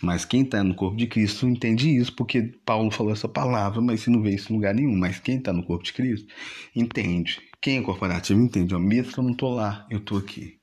Mas 0.02 0.26
quem 0.26 0.44
está 0.44 0.64
no 0.64 0.76
corpo 0.76 0.96
de 0.96 1.08
Cristo 1.08 1.48
entende 1.48 1.90
isso, 1.90 2.14
porque 2.14 2.54
Paulo 2.64 2.92
falou 2.92 3.14
essa 3.14 3.28
palavra, 3.28 3.82
mas 3.82 4.02
se 4.02 4.10
não 4.12 4.22
vê 4.22 4.36
isso 4.36 4.52
em 4.52 4.56
lugar 4.56 4.76
nenhum. 4.76 4.96
Mas 4.96 5.20
quem 5.20 5.38
está 5.38 5.52
no 5.54 5.64
corpo 5.64 5.84
de 5.84 5.94
Cristo 5.94 6.28
entende. 6.76 7.42
Quem 7.62 7.80
é 7.80 7.82
corporativo 7.82 8.40
entende. 8.40 8.76
Ó, 8.76 8.80
mesmo 8.80 9.14
que 9.14 9.20
eu 9.20 9.24
não 9.24 9.32
estou 9.32 9.56
lá, 9.56 9.88
eu 9.90 9.98
estou 10.00 10.18
aqui. 10.18 10.60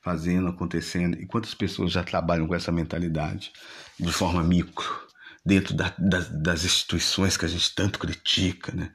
Fazendo, 0.00 0.48
acontecendo. 0.48 1.20
E 1.20 1.26
quantas 1.26 1.54
pessoas 1.54 1.92
já 1.92 2.02
trabalham 2.02 2.46
com 2.46 2.54
essa 2.54 2.72
mentalidade 2.72 3.52
de 3.98 4.12
forma 4.12 4.42
micro? 4.42 5.03
Dentro 5.44 5.74
da, 5.74 5.94
das, 5.98 6.28
das, 6.28 6.64
instituições 6.64 7.36
que 7.36 7.44
a 7.44 7.48
gente 7.48 7.74
tanto 7.74 7.98
critica, 7.98 8.72
né? 8.72 8.92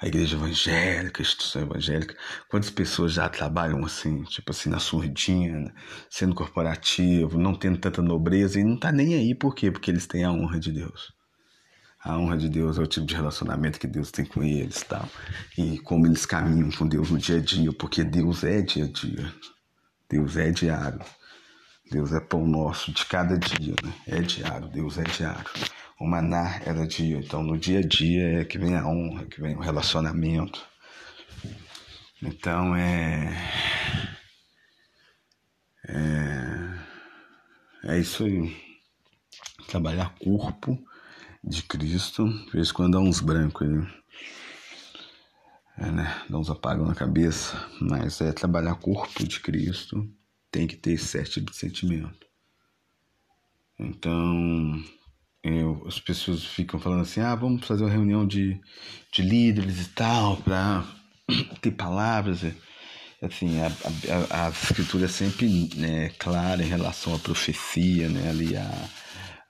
A 0.00 0.06
igreja 0.08 0.36
evangélica, 0.36 1.22
a 1.22 1.24
instituição 1.24 1.62
evangélica. 1.62 2.16
Quantas 2.48 2.70
pessoas 2.70 3.12
já 3.12 3.28
trabalham 3.28 3.84
assim, 3.84 4.24
tipo 4.24 4.50
assim, 4.50 4.68
na 4.68 4.80
surdina, 4.80 5.72
sendo 6.10 6.34
corporativo, 6.34 7.38
não 7.38 7.54
tendo 7.54 7.78
tanta 7.78 8.02
nobreza 8.02 8.58
e 8.58 8.64
não 8.64 8.76
tá 8.76 8.90
nem 8.90 9.14
aí, 9.14 9.34
por 9.34 9.54
quê? 9.54 9.70
Porque 9.70 9.90
eles 9.90 10.06
têm 10.06 10.24
a 10.24 10.32
honra 10.32 10.58
de 10.58 10.72
Deus. 10.72 11.12
A 12.04 12.18
honra 12.18 12.36
de 12.36 12.48
Deus 12.48 12.78
é 12.78 12.82
o 12.82 12.86
tipo 12.86 13.06
de 13.06 13.14
relacionamento 13.14 13.78
que 13.78 13.86
Deus 13.86 14.10
tem 14.10 14.24
com 14.24 14.42
eles 14.42 14.82
tal. 14.82 15.08
E 15.56 15.78
como 15.78 16.04
eles 16.04 16.26
caminham 16.26 16.70
com 16.72 16.88
Deus 16.88 17.10
no 17.10 17.18
dia 17.18 17.36
a 17.36 17.40
dia, 17.40 17.72
porque 17.72 18.02
Deus 18.02 18.42
é 18.42 18.60
dia 18.60 18.86
a 18.86 18.88
dia. 18.88 19.32
Deus 20.10 20.36
é 20.36 20.50
diário. 20.50 21.00
Deus 21.88 22.12
é 22.12 22.18
pão 22.18 22.44
nosso 22.44 22.90
de 22.90 23.04
cada 23.06 23.38
dia, 23.38 23.74
né? 23.84 23.92
É 24.08 24.20
diário, 24.20 24.66
Deus 24.68 24.98
é 24.98 25.04
diário. 25.04 25.48
O 26.02 26.04
maná 26.04 26.60
era 26.66 26.84
dia, 26.84 27.16
então 27.18 27.44
no 27.44 27.56
dia 27.56 27.78
a 27.78 27.86
dia 27.86 28.40
é 28.40 28.44
que 28.44 28.58
vem 28.58 28.74
a 28.74 28.84
honra, 28.84 29.24
que 29.24 29.40
vem 29.40 29.54
o 29.54 29.60
relacionamento. 29.60 30.60
Então 32.20 32.74
é. 32.74 33.32
É, 35.86 36.80
é 37.84 37.98
isso 38.00 38.24
aí. 38.24 38.52
Trabalhar 39.68 40.12
corpo 40.18 40.76
de 41.44 41.62
Cristo. 41.62 42.28
De 42.46 42.50
vez 42.50 42.70
em 42.70 42.72
quando 42.72 42.94
dá 42.94 42.98
uns 42.98 43.20
brancos 43.20 43.64
aí. 43.64 43.86
É, 45.78 45.88
né? 45.92 46.24
Dá 46.28 46.36
uns 46.36 46.50
apagos 46.50 46.88
na 46.88 46.96
cabeça. 46.96 47.64
Mas 47.80 48.20
é 48.20 48.32
trabalhar 48.32 48.74
corpo 48.74 49.24
de 49.24 49.38
Cristo. 49.38 50.12
Tem 50.50 50.66
que 50.66 50.74
ter 50.74 50.98
sete 50.98 51.40
de 51.40 51.54
sentimento. 51.54 52.26
Então, 53.78 54.82
eu, 55.42 55.82
as 55.86 55.98
pessoas 55.98 56.44
ficam 56.44 56.78
falando 56.78 57.02
assim: 57.02 57.20
ah, 57.20 57.34
vamos 57.34 57.66
fazer 57.66 57.82
uma 57.82 57.90
reunião 57.90 58.26
de, 58.26 58.60
de 59.12 59.22
líderes 59.22 59.86
e 59.86 59.88
tal, 59.90 60.36
para 60.38 60.84
ter 61.60 61.72
palavras. 61.72 62.44
Assim, 63.20 63.60
a, 63.60 63.66
a, 64.30 64.46
a 64.46 64.50
escritura 64.50 65.04
é 65.04 65.08
sempre 65.08 65.70
né, 65.76 66.10
clara 66.18 66.62
em 66.62 66.68
relação 66.68 67.14
à 67.14 67.18
profecia, 67.18 68.08
né? 68.08 68.30
Ali 68.30 68.56
a, 68.56 68.88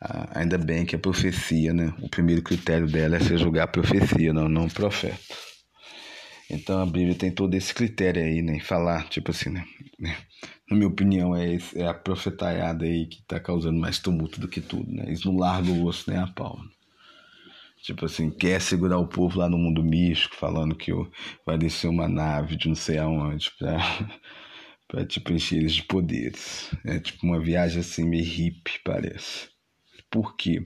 a, 0.00 0.40
ainda 0.40 0.58
bem 0.58 0.84
que 0.84 0.96
a 0.96 0.98
profecia, 0.98 1.72
né? 1.72 1.92
O 2.02 2.08
primeiro 2.08 2.42
critério 2.42 2.86
dela 2.86 3.16
é 3.16 3.20
ser 3.20 3.38
julgar 3.38 3.64
a 3.64 3.68
profecia, 3.68 4.32
não, 4.32 4.48
não 4.48 4.66
o 4.66 4.70
profeta. 4.70 5.18
Então 6.50 6.82
a 6.82 6.86
Bíblia 6.86 7.14
tem 7.14 7.30
todo 7.30 7.54
esse 7.54 7.72
critério 7.72 8.22
aí, 8.22 8.42
né? 8.42 8.60
Falar, 8.60 9.08
tipo 9.08 9.30
assim, 9.30 9.50
né? 9.50 9.64
Na 10.72 10.78
minha 10.78 10.88
opinião, 10.88 11.36
é, 11.36 11.52
esse, 11.52 11.78
é 11.78 11.86
a 11.86 11.92
profetaiada 11.92 12.86
aí 12.86 13.04
que 13.04 13.22
tá 13.24 13.38
causando 13.38 13.78
mais 13.78 13.98
tumulto 13.98 14.40
do 14.40 14.48
que 14.48 14.58
tudo, 14.58 14.90
né? 14.90 15.04
Eles 15.06 15.22
não 15.22 15.36
largam 15.36 15.82
o 15.82 15.84
osso 15.84 16.10
nem 16.10 16.18
a. 16.18 16.24
Né? 16.24 16.32
Tipo 17.82 18.06
assim, 18.06 18.30
quer 18.30 18.58
segurar 18.58 18.96
o 18.96 19.06
povo 19.06 19.38
lá 19.38 19.50
no 19.50 19.58
mundo 19.58 19.84
místico, 19.84 20.34
falando 20.34 20.74
que 20.74 20.90
vai 21.44 21.58
descer 21.58 21.88
uma 21.88 22.08
nave 22.08 22.56
de 22.56 22.68
não 22.68 22.74
sei 22.74 22.96
aonde 22.96 23.50
pra, 23.58 23.76
pra 24.88 25.04
tipo, 25.04 25.30
encher 25.30 25.58
eles 25.58 25.74
de 25.74 25.82
poderes. 25.82 26.70
É 26.86 26.98
tipo 26.98 27.26
uma 27.26 27.38
viagem 27.38 27.80
assim 27.80 28.08
meio 28.08 28.24
hippie, 28.24 28.80
parece. 28.82 29.50
Por 30.10 30.34
quê? 30.36 30.62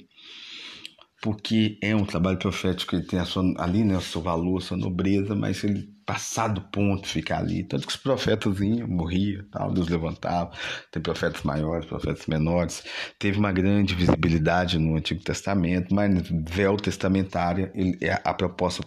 Porque 1.20 1.80
é 1.82 1.96
um 1.96 2.06
trabalho 2.06 2.38
profético, 2.38 2.94
ele 2.94 3.06
tem 3.06 3.18
a 3.18 3.24
sua, 3.24 3.42
ali 3.58 3.82
né, 3.82 3.96
o 3.96 4.00
seu 4.00 4.22
valor, 4.22 4.58
a 4.58 4.60
sua 4.60 4.76
nobreza, 4.76 5.34
mas 5.34 5.64
ele 5.64 5.95
passar 6.06 6.48
do 6.48 6.60
ponto, 6.60 7.08
ficar 7.08 7.38
ali. 7.38 7.64
Tanto 7.64 7.86
que 7.86 7.92
os 7.92 7.98
profetas 7.98 8.56
vinham, 8.56 8.86
morriam, 8.86 9.44
tal, 9.50 9.72
Deus 9.72 9.88
levantava. 9.88 10.52
Tem 10.92 11.02
profetas 11.02 11.42
maiores, 11.42 11.84
profetas 11.84 12.26
menores. 12.26 12.84
Teve 13.18 13.38
uma 13.38 13.52
grande 13.52 13.94
visibilidade 13.94 14.78
no 14.78 14.96
Antigo 14.96 15.22
Testamento, 15.22 15.94
mas 15.94 16.10
véu 16.48 16.76
testamentário, 16.76 17.70
ele, 17.74 17.98
é 18.00 18.20
a 18.24 18.32
proposta 18.32 18.82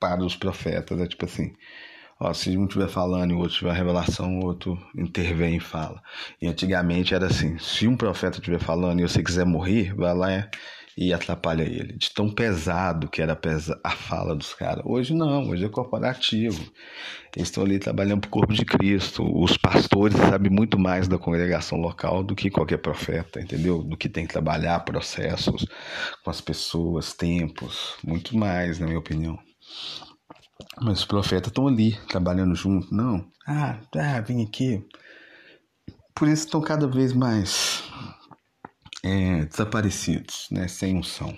para 0.00 0.24
os 0.24 0.36
profetas 0.36 1.00
é 1.00 1.06
tipo 1.06 1.24
assim: 1.24 1.52
Ó, 2.20 2.32
se 2.32 2.56
um 2.56 2.64
estiver 2.64 2.88
falando 2.88 3.32
e 3.32 3.34
o 3.34 3.38
outro 3.38 3.56
tiver 3.56 3.72
revelação, 3.72 4.38
o 4.38 4.44
outro 4.44 4.78
intervém 4.96 5.56
e 5.56 5.60
fala. 5.60 6.00
E 6.40 6.46
antigamente 6.46 7.14
era 7.14 7.26
assim: 7.26 7.58
se 7.58 7.86
um 7.88 7.96
profeta 7.96 8.38
estiver 8.38 8.60
falando 8.60 9.00
e 9.00 9.02
você 9.02 9.22
quiser 9.22 9.44
morrer, 9.44 9.94
vai 9.94 10.14
lá 10.14 10.50
e 10.96 11.12
atrapalha 11.12 11.62
ele. 11.62 11.96
De 11.96 12.10
tão 12.12 12.30
pesado 12.30 13.08
que 13.08 13.20
era 13.20 13.38
a 13.82 13.90
fala 13.90 14.34
dos 14.34 14.54
caras. 14.54 14.84
Hoje 14.86 15.14
não, 15.14 15.48
hoje 15.48 15.64
é 15.64 15.68
corporativo. 15.68 16.62
Eles 17.34 17.48
estão 17.48 17.64
ali 17.64 17.78
trabalhando 17.78 18.20
para 18.20 18.28
o 18.28 18.30
corpo 18.30 18.52
de 18.52 18.64
Cristo. 18.64 19.24
Os 19.24 19.56
pastores 19.56 20.16
sabem 20.16 20.50
muito 20.50 20.78
mais 20.78 21.08
da 21.08 21.18
congregação 21.18 21.78
local 21.78 22.22
do 22.22 22.34
que 22.34 22.50
qualquer 22.50 22.78
profeta, 22.78 23.40
entendeu? 23.40 23.82
Do 23.82 23.96
que 23.96 24.08
tem 24.08 24.26
que 24.26 24.32
trabalhar 24.32 24.80
processos 24.80 25.66
com 26.22 26.30
as 26.30 26.40
pessoas, 26.40 27.12
tempos, 27.12 27.96
muito 28.04 28.36
mais, 28.36 28.78
na 28.78 28.86
minha 28.86 28.98
opinião. 28.98 29.38
Mas 30.80 31.00
os 31.00 31.04
profetas 31.04 31.48
estão 31.48 31.66
ali, 31.66 31.98
trabalhando 32.08 32.54
junto. 32.54 32.94
Não, 32.94 33.26
ah, 33.46 33.78
ah, 33.96 34.20
vim 34.20 34.44
aqui. 34.44 34.84
Por 36.14 36.28
isso 36.28 36.44
estão 36.44 36.60
cada 36.60 36.86
vez 36.86 37.12
mais 37.12 37.83
é, 39.04 39.44
desaparecidos, 39.44 40.48
né, 40.50 40.66
sem 40.66 40.96
unção. 40.96 41.36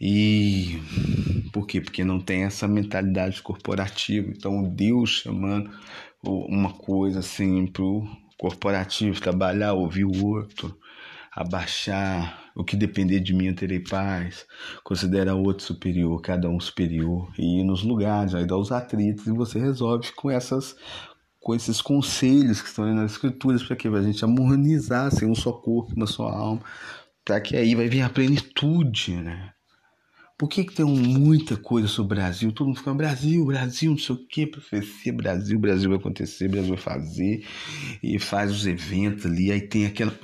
E 0.00 0.80
por 1.52 1.66
quê? 1.66 1.80
Porque 1.80 2.04
não 2.04 2.20
tem 2.20 2.44
essa 2.44 2.66
mentalidade 2.66 3.42
corporativa. 3.42 4.30
Então, 4.30 4.62
Deus 4.62 5.10
chamando 5.10 5.70
uma 6.22 6.72
coisa 6.72 7.18
assim 7.18 7.66
pro 7.66 8.06
corporativo, 8.38 9.20
trabalhar, 9.20 9.74
ouvir 9.74 10.04
o 10.04 10.26
outro, 10.26 10.74
abaixar, 11.32 12.50
o 12.54 12.64
que 12.64 12.76
depender 12.76 13.20
de 13.20 13.34
mim 13.34 13.48
eu 13.48 13.54
terei 13.54 13.80
paz, 13.80 14.46
considera 14.82 15.34
o 15.34 15.42
outro 15.42 15.64
superior, 15.64 16.20
cada 16.22 16.48
um 16.48 16.58
superior, 16.58 17.30
e 17.38 17.60
ir 17.60 17.64
nos 17.64 17.82
lugares, 17.82 18.34
aí 18.34 18.46
dá 18.46 18.56
os 18.56 18.72
atritos 18.72 19.26
e 19.26 19.32
você 19.32 19.58
resolve 19.58 20.10
com 20.12 20.30
essas 20.30 20.76
com 21.40 21.54
esses 21.54 21.80
conselhos 21.80 22.60
que 22.60 22.68
estão 22.68 22.84
ali 22.84 22.94
nas 22.94 23.12
escrituras, 23.12 23.62
para 23.62 23.74
que 23.74 23.88
a 23.88 24.02
gente 24.02 24.24
harmonizar, 24.24 25.10
ser 25.10 25.24
um 25.24 25.34
só 25.34 25.52
corpo, 25.52 25.94
uma 25.96 26.06
só 26.06 26.28
alma, 26.28 26.62
para 27.24 27.40
que 27.40 27.56
aí 27.56 27.74
vai 27.74 27.88
vir 27.88 28.02
a 28.02 28.10
plenitude, 28.10 29.16
né? 29.16 29.52
Por 30.40 30.48
que, 30.48 30.64
que 30.64 30.72
tem 30.72 30.86
muita 30.86 31.54
coisa 31.54 31.86
sobre 31.86 32.14
o 32.14 32.16
Brasil? 32.16 32.50
Todo 32.50 32.68
mundo 32.68 32.78
fica 32.78 32.94
Brasil, 32.94 33.44
Brasil, 33.44 33.90
não 33.90 33.98
sei 33.98 34.14
o 34.14 34.26
que, 34.26 34.46
profecia, 34.46 35.12
Brasil, 35.12 35.58
Brasil 35.58 35.90
vai 35.90 35.98
acontecer, 35.98 36.48
Brasil 36.48 36.70
vai 36.70 36.78
fazer, 36.78 37.44
e 38.02 38.18
faz 38.18 38.50
os 38.50 38.66
eventos 38.66 39.26
ali, 39.26 39.52
aí 39.52 39.60
tem 39.60 39.84
aquela. 39.84 40.18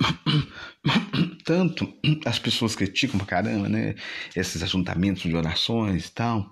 Tanto 1.45 1.93
as 2.25 2.39
pessoas 2.39 2.75
criticam 2.75 3.19
pra 3.19 3.27
caramba, 3.27 3.69
né? 3.69 3.93
Esses 4.35 4.63
ajuntamentos 4.63 5.21
de 5.21 5.35
orações 5.35 6.07
e 6.07 6.11
tal. 6.11 6.49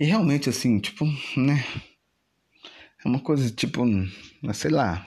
E 0.00 0.04
realmente, 0.04 0.48
assim, 0.48 0.80
tipo, 0.80 1.04
né? 1.36 1.64
É 3.04 3.08
uma 3.08 3.20
coisa 3.20 3.50
tipo, 3.50 3.84
sei 4.52 4.70
lá, 4.70 5.06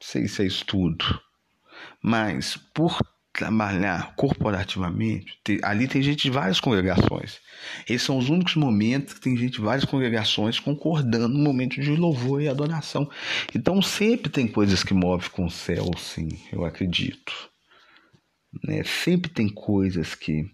sei 0.00 0.28
se 0.28 0.42
é 0.42 0.46
estudo, 0.46 1.04
mas 2.02 2.56
por 2.74 2.98
trabalhar 3.32 4.14
corporativamente, 4.16 5.38
ali 5.62 5.86
tem 5.86 6.02
gente 6.02 6.22
de 6.22 6.30
várias 6.30 6.58
congregações. 6.58 7.38
Esses 7.88 8.02
são 8.02 8.18
os 8.18 8.28
únicos 8.28 8.56
momentos 8.56 9.14
que 9.14 9.20
tem 9.20 9.36
gente 9.36 9.54
de 9.54 9.60
várias 9.60 9.84
congregações 9.84 10.58
concordando 10.58 11.28
no 11.28 11.44
momento 11.44 11.80
de 11.80 11.90
louvor 11.94 12.42
e 12.42 12.48
adoração. 12.48 13.08
Então 13.54 13.80
sempre 13.80 14.30
tem 14.30 14.48
coisas 14.48 14.82
que 14.82 14.92
movem 14.92 15.30
com 15.30 15.46
o 15.46 15.50
céu, 15.50 15.90
sim, 15.96 16.28
eu 16.52 16.64
acredito. 16.64 17.32
Né? 18.64 18.82
Sempre 18.84 19.30
tem 19.30 19.48
coisas 19.48 20.14
que 20.14 20.50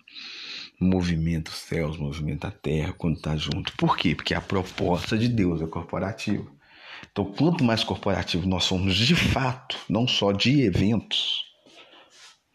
movimenta 0.85 1.51
os 1.51 1.59
céus, 1.59 1.97
movimenta 1.97 2.49
a 2.49 2.51
terra 2.51 2.95
quando 2.97 3.17
está 3.17 3.37
junto. 3.37 3.73
Por 3.77 3.97
quê? 3.97 4.15
Porque 4.15 4.35
a 4.35 4.41
proposta 4.41 5.17
de 5.17 5.29
Deus 5.29 5.61
é 5.63 5.67
corporativa. 5.67 6.47
Então, 7.11 7.25
quanto 7.25 7.65
mais 7.65 7.85
corporativo 7.85 8.47
nós 8.49 8.65
somos 8.65 8.95
de 8.95 9.15
fato, 9.15 9.79
não 9.89 10.07
só 10.07 10.33
de 10.33 10.63
eventos, 10.63 11.45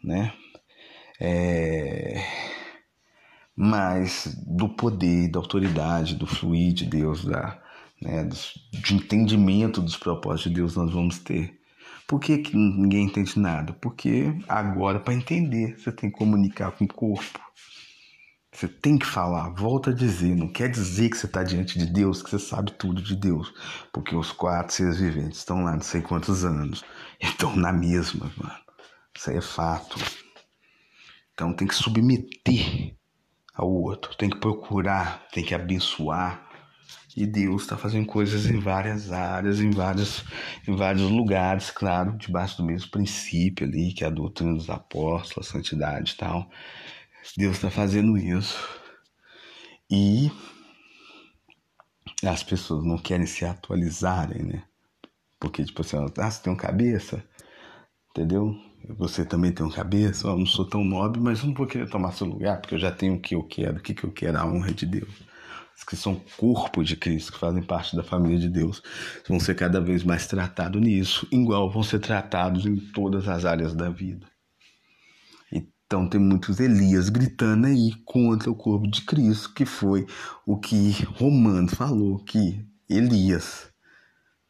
né? 0.02 0.32
É... 1.20 2.22
Mas 3.56 4.34
do 4.46 4.68
poder, 4.68 5.28
da 5.28 5.38
autoridade, 5.38 6.14
do 6.14 6.26
fluir 6.26 6.72
de 6.72 6.86
Deus, 6.86 7.24
da, 7.24 7.60
né, 8.00 8.26
de 8.72 8.94
entendimento 8.94 9.82
dos 9.82 9.96
propósitos 9.96 10.50
de 10.50 10.56
Deus 10.56 10.76
nós 10.76 10.92
vamos 10.92 11.18
ter. 11.18 11.60
Por 12.06 12.18
que, 12.18 12.38
que 12.38 12.56
ninguém 12.56 13.04
entende 13.04 13.38
nada? 13.38 13.72
Porque 13.74 14.34
agora, 14.48 14.98
para 14.98 15.14
entender, 15.14 15.78
você 15.78 15.92
tem 15.92 16.10
que 16.10 16.18
comunicar 16.18 16.72
com 16.72 16.84
o 16.84 16.88
corpo. 16.88 17.38
Você 18.52 18.66
tem 18.66 18.98
que 18.98 19.06
falar, 19.06 19.50
volta 19.50 19.90
a 19.90 19.94
dizer. 19.94 20.34
Não 20.34 20.48
quer 20.48 20.68
dizer 20.68 21.08
que 21.08 21.16
você 21.16 21.26
está 21.26 21.42
diante 21.42 21.78
de 21.78 21.86
Deus, 21.86 22.22
que 22.22 22.30
você 22.30 22.38
sabe 22.38 22.72
tudo 22.72 23.00
de 23.00 23.14
Deus. 23.14 23.52
Porque 23.92 24.14
os 24.14 24.32
quatro 24.32 24.74
seres 24.74 24.98
viventes 24.98 25.38
estão 25.38 25.62
lá 25.62 25.72
não 25.72 25.82
sei 25.82 26.02
quantos 26.02 26.44
anos. 26.44 26.84
Estão 27.20 27.54
na 27.54 27.72
mesma, 27.72 28.30
mano. 28.36 28.60
Isso 29.16 29.30
aí 29.30 29.36
é 29.36 29.42
fato. 29.42 29.96
Então 31.32 31.52
tem 31.52 31.68
que 31.68 31.74
submeter 31.74 32.96
ao 33.54 33.70
outro. 33.70 34.16
Tem 34.16 34.28
que 34.28 34.38
procurar, 34.38 35.26
tem 35.32 35.44
que 35.44 35.54
abençoar. 35.54 36.48
E 37.16 37.26
Deus 37.26 37.62
está 37.62 37.76
fazendo 37.76 38.06
coisas 38.06 38.46
em 38.46 38.58
várias 38.58 39.12
áreas, 39.12 39.60
em 39.60 39.70
vários, 39.70 40.24
em 40.66 40.76
vários 40.76 41.10
lugares, 41.10 41.70
claro, 41.70 42.16
debaixo 42.16 42.56
do 42.58 42.64
mesmo 42.64 42.90
princípio 42.90 43.66
ali, 43.66 43.92
que 43.92 44.04
é 44.04 44.06
a 44.06 44.10
doutrina 44.10 44.54
dos 44.54 44.70
apóstolos, 44.70 45.48
a 45.48 45.52
santidade 45.52 46.12
e 46.12 46.16
tal. 46.16 46.48
Deus 47.36 47.56
está 47.56 47.70
fazendo 47.70 48.16
isso. 48.16 48.58
E 49.90 50.30
as 52.24 52.42
pessoas 52.42 52.84
não 52.84 52.98
querem 52.98 53.26
se 53.26 53.44
atualizarem, 53.44 54.42
né? 54.42 54.64
Porque, 55.38 55.64
tipo 55.64 55.80
assim, 55.80 55.96
ah, 55.96 56.30
você 56.30 56.42
tem 56.42 56.52
um 56.52 56.56
cabeça, 56.56 57.24
entendeu? 58.10 58.54
Você 58.96 59.24
também 59.24 59.52
tem 59.52 59.64
um 59.64 59.70
cabeça, 59.70 60.28
eu 60.28 60.38
não 60.38 60.46
sou 60.46 60.68
tão 60.68 60.84
nobre, 60.84 61.20
mas 61.20 61.42
não 61.42 61.54
vou 61.54 61.66
querer 61.66 61.88
tomar 61.88 62.12
seu 62.12 62.26
lugar, 62.26 62.60
porque 62.60 62.74
eu 62.74 62.78
já 62.78 62.90
tenho 62.90 63.14
o 63.14 63.20
que 63.20 63.34
eu 63.34 63.42
quero, 63.42 63.78
o 63.78 63.82
que, 63.82 63.94
que 63.94 64.04
eu 64.04 64.12
quero, 64.12 64.38
a 64.38 64.46
honra 64.46 64.72
de 64.72 64.86
Deus. 64.86 65.10
Os 65.76 65.84
que 65.84 65.96
são 65.96 66.20
corpo 66.36 66.84
de 66.84 66.94
Cristo, 66.96 67.32
que 67.32 67.38
fazem 67.38 67.62
parte 67.62 67.96
da 67.96 68.02
família 68.02 68.38
de 68.38 68.50
Deus, 68.50 68.82
vão 69.26 69.40
ser 69.40 69.54
cada 69.54 69.80
vez 69.80 70.04
mais 70.04 70.26
tratados 70.26 70.80
nisso, 70.80 71.26
igual 71.32 71.70
vão 71.70 71.82
ser 71.82 72.00
tratados 72.00 72.66
em 72.66 72.76
todas 72.76 73.28
as 73.28 73.44
áreas 73.46 73.74
da 73.74 73.88
vida. 73.88 74.26
Então 75.92 76.08
tem 76.08 76.20
muitos 76.20 76.60
Elias 76.60 77.08
gritando 77.08 77.66
aí 77.66 77.90
contra 78.04 78.48
o 78.48 78.54
corpo 78.54 78.88
de 78.88 79.02
Cristo, 79.02 79.52
que 79.52 79.66
foi 79.66 80.06
o 80.46 80.56
que 80.56 80.92
Romano 81.18 81.66
falou 81.66 82.20
que 82.20 82.64
Elias 82.88 83.68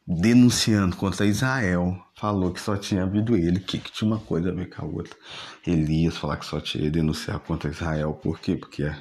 denunciando 0.05 0.95
contra 0.95 1.25
Israel, 1.25 1.99
falou 2.13 2.51
que 2.51 2.61
só 2.61 2.77
tinha 2.77 3.01
havido 3.01 3.35
ele, 3.35 3.59
que, 3.59 3.79
que 3.79 3.91
tinha 3.91 4.11
uma 4.11 4.19
coisa 4.19 4.49
a 4.49 4.53
ver 4.53 4.69
com 4.69 4.85
a 4.85 4.87
outra. 4.87 5.15
Elias 5.65 6.15
falar 6.15 6.37
que 6.37 6.45
só 6.45 6.61
tinha 6.61 6.91
denunciar 6.91 7.39
contra 7.39 7.71
Israel, 7.71 8.13
por 8.13 8.39
quê? 8.39 8.55
Porque 8.55 8.93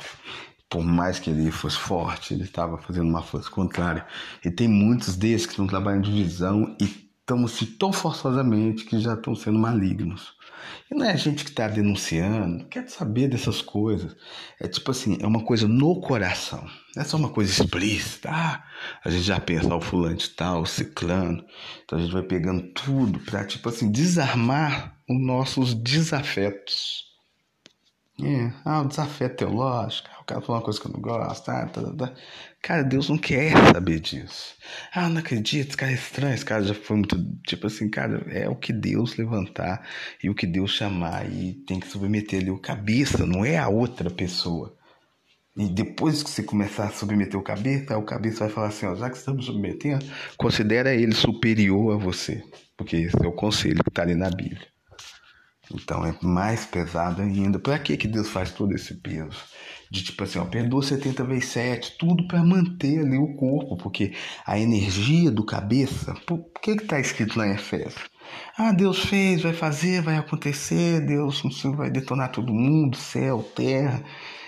por 0.67 0.83
mais 0.83 1.19
que 1.19 1.29
ele 1.29 1.51
fosse 1.51 1.77
forte, 1.77 2.33
ele 2.33 2.45
estava 2.45 2.79
fazendo 2.79 3.11
uma 3.11 3.23
força 3.23 3.51
contrária. 3.51 4.07
E 4.43 4.51
tem 4.51 4.67
muitos 4.67 5.15
desses 5.15 5.45
que 5.45 5.53
estão 5.53 5.67
trabalhando 5.67 6.05
de 6.05 6.17
divisão 6.17 6.75
e 6.81 7.11
estão 7.21 7.47
se 7.47 7.67
tão 7.67 7.93
forçosamente 7.93 8.87
que 8.87 8.99
já 8.99 9.13
estão 9.13 9.35
sendo 9.35 9.59
malignos. 9.59 10.40
E 10.91 10.95
não 10.95 11.05
é 11.05 11.13
a 11.13 11.17
gente 11.17 11.45
que 11.45 11.51
está 11.51 11.69
denunciando, 11.69 12.67
quer 12.67 12.89
saber 12.89 13.29
dessas 13.29 13.63
coisas. 13.63 14.17
É 14.61 14.67
tipo 14.67 14.91
assim, 14.91 15.19
é 15.21 15.27
uma 15.27 15.45
coisa 15.45 15.69
no 15.69 16.01
coração. 16.01 16.65
Não 16.95 17.03
é 17.03 17.05
só 17.05 17.17
uma 17.17 17.31
coisa 17.31 17.51
explícita. 17.51 18.31
Ah, 18.31 18.65
a 19.05 19.11
gente 19.11 19.23
já 19.23 19.39
pensa, 19.39 19.75
o 19.75 19.81
fulano 19.81 20.17
tal, 20.37 20.63
o 20.63 20.67
ciclano. 20.67 21.45
Então 21.85 21.99
a 21.99 22.03
gente 22.03 22.13
vai 22.13 22.23
pegando 22.23 22.63
tudo 22.73 23.21
para, 23.21 23.45
tipo 23.45 23.69
assim, 23.69 23.91
desarmar 23.91 24.97
os 25.09 25.21
nossos 25.21 25.75
desafetos. 25.75 27.05
É, 28.23 28.53
ah, 28.65 28.83
o 28.83 28.89
desafeto 28.89 29.37
teológico, 29.37 30.09
ah, 30.13 30.20
cara 30.31 30.41
falou 30.41 30.57
uma 30.57 30.65
coisa 30.65 30.81
que 30.81 30.87
eu 30.87 30.93
não 30.93 31.01
gosto, 31.01 31.51
ah, 31.51 31.67
tá, 31.67 31.83
tá, 31.83 31.93
tá. 31.93 32.15
Cara, 32.63 32.83
Deus 32.83 33.09
não 33.09 33.19
quer 33.19 33.53
saber 33.73 34.01
disso. 34.01 34.55
Ah, 34.95 35.09
não 35.09 35.19
acredito, 35.19 35.69
esse 35.69 35.77
cara 35.77 35.91
é 35.91 35.95
estranho, 35.95 36.35
esse 36.35 36.45
cara 36.45 36.63
já 36.63 36.75
foi 36.75 36.97
muito. 36.99 37.17
Tipo 37.47 37.67
assim, 37.67 37.89
cara, 37.89 38.25
é 38.29 38.49
o 38.49 38.55
que 38.55 38.73
Deus 38.73 39.17
levantar 39.17 39.87
e 40.23 40.31
o 40.31 40.35
que 40.35 40.47
Deus 40.47 40.71
chamar 40.71 41.31
e 41.31 41.55
tem 41.67 41.81
que 41.81 41.89
submeter 41.89 42.41
ali 42.41 42.51
o 42.51 42.59
cabeça, 42.59 43.27
não 43.27 43.45
é 43.45 43.59
a 43.59 43.69
outra 43.69 44.11
pessoa. 44.11 44.77
E 45.57 45.69
depois 45.69 46.23
que 46.23 46.31
você 46.31 46.43
começar 46.43 46.87
a 46.87 46.91
submeter 46.91 47.39
o 47.39 47.43
cabeça, 47.43 47.99
o 47.99 48.05
cabeça 48.05 48.45
vai 48.45 48.49
falar 48.51 48.69
assim: 48.69 48.87
ó, 48.87 48.95
já 48.95 49.11
que 49.11 49.17
estamos 49.17 49.47
submetendo, 49.47 50.05
considera 50.37 50.95
ele 50.95 51.15
superior 51.15 51.95
a 51.95 51.97
você. 51.97 52.43
Porque 52.77 52.97
esse 52.97 53.17
é 53.23 53.27
o 53.27 53.33
conselho 53.33 53.83
que 53.83 53.91
está 53.91 54.03
ali 54.03 54.15
na 54.15 54.31
Bíblia. 54.31 54.67
Então 55.73 56.05
é 56.05 56.15
mais 56.23 56.67
pesado 56.67 57.23
ainda. 57.23 57.59
Para 57.59 57.79
que 57.79 57.97
que 57.97 58.09
Deus 58.09 58.29
faz 58.29 58.53
todo 58.53 58.75
esse 58.75 58.95
peso? 58.95 59.39
De 59.91 60.05
tipo 60.05 60.23
assim, 60.23 60.39
ó, 60.39 60.45
perdoa 60.45 60.83
70 60.83 61.25
vezes 61.25 61.47
7, 61.47 61.97
tudo 61.99 62.29
para 62.29 62.45
manter 62.45 63.01
ali 63.01 63.19
o 63.19 63.35
corpo, 63.35 63.77
porque 63.77 64.13
a 64.47 64.57
energia 64.57 65.33
do 65.33 65.45
cabeça, 65.45 66.15
por 66.27 66.45
que 66.63 66.77
que 66.77 66.85
tá 66.85 67.01
escrito 67.01 67.37
lá 67.37 67.49
em? 67.49 67.57
Ah, 68.57 68.73
Deus 68.73 69.05
fez, 69.07 69.43
vai 69.43 69.53
fazer, 69.53 70.01
vai 70.03 70.17
acontecer, 70.17 71.01
Deus 71.01 71.43
vai 71.77 71.91
detonar 71.91 72.31
todo 72.31 72.55
mundo, 72.55 72.97
céu, 72.97 73.43
terra. 73.57 74.05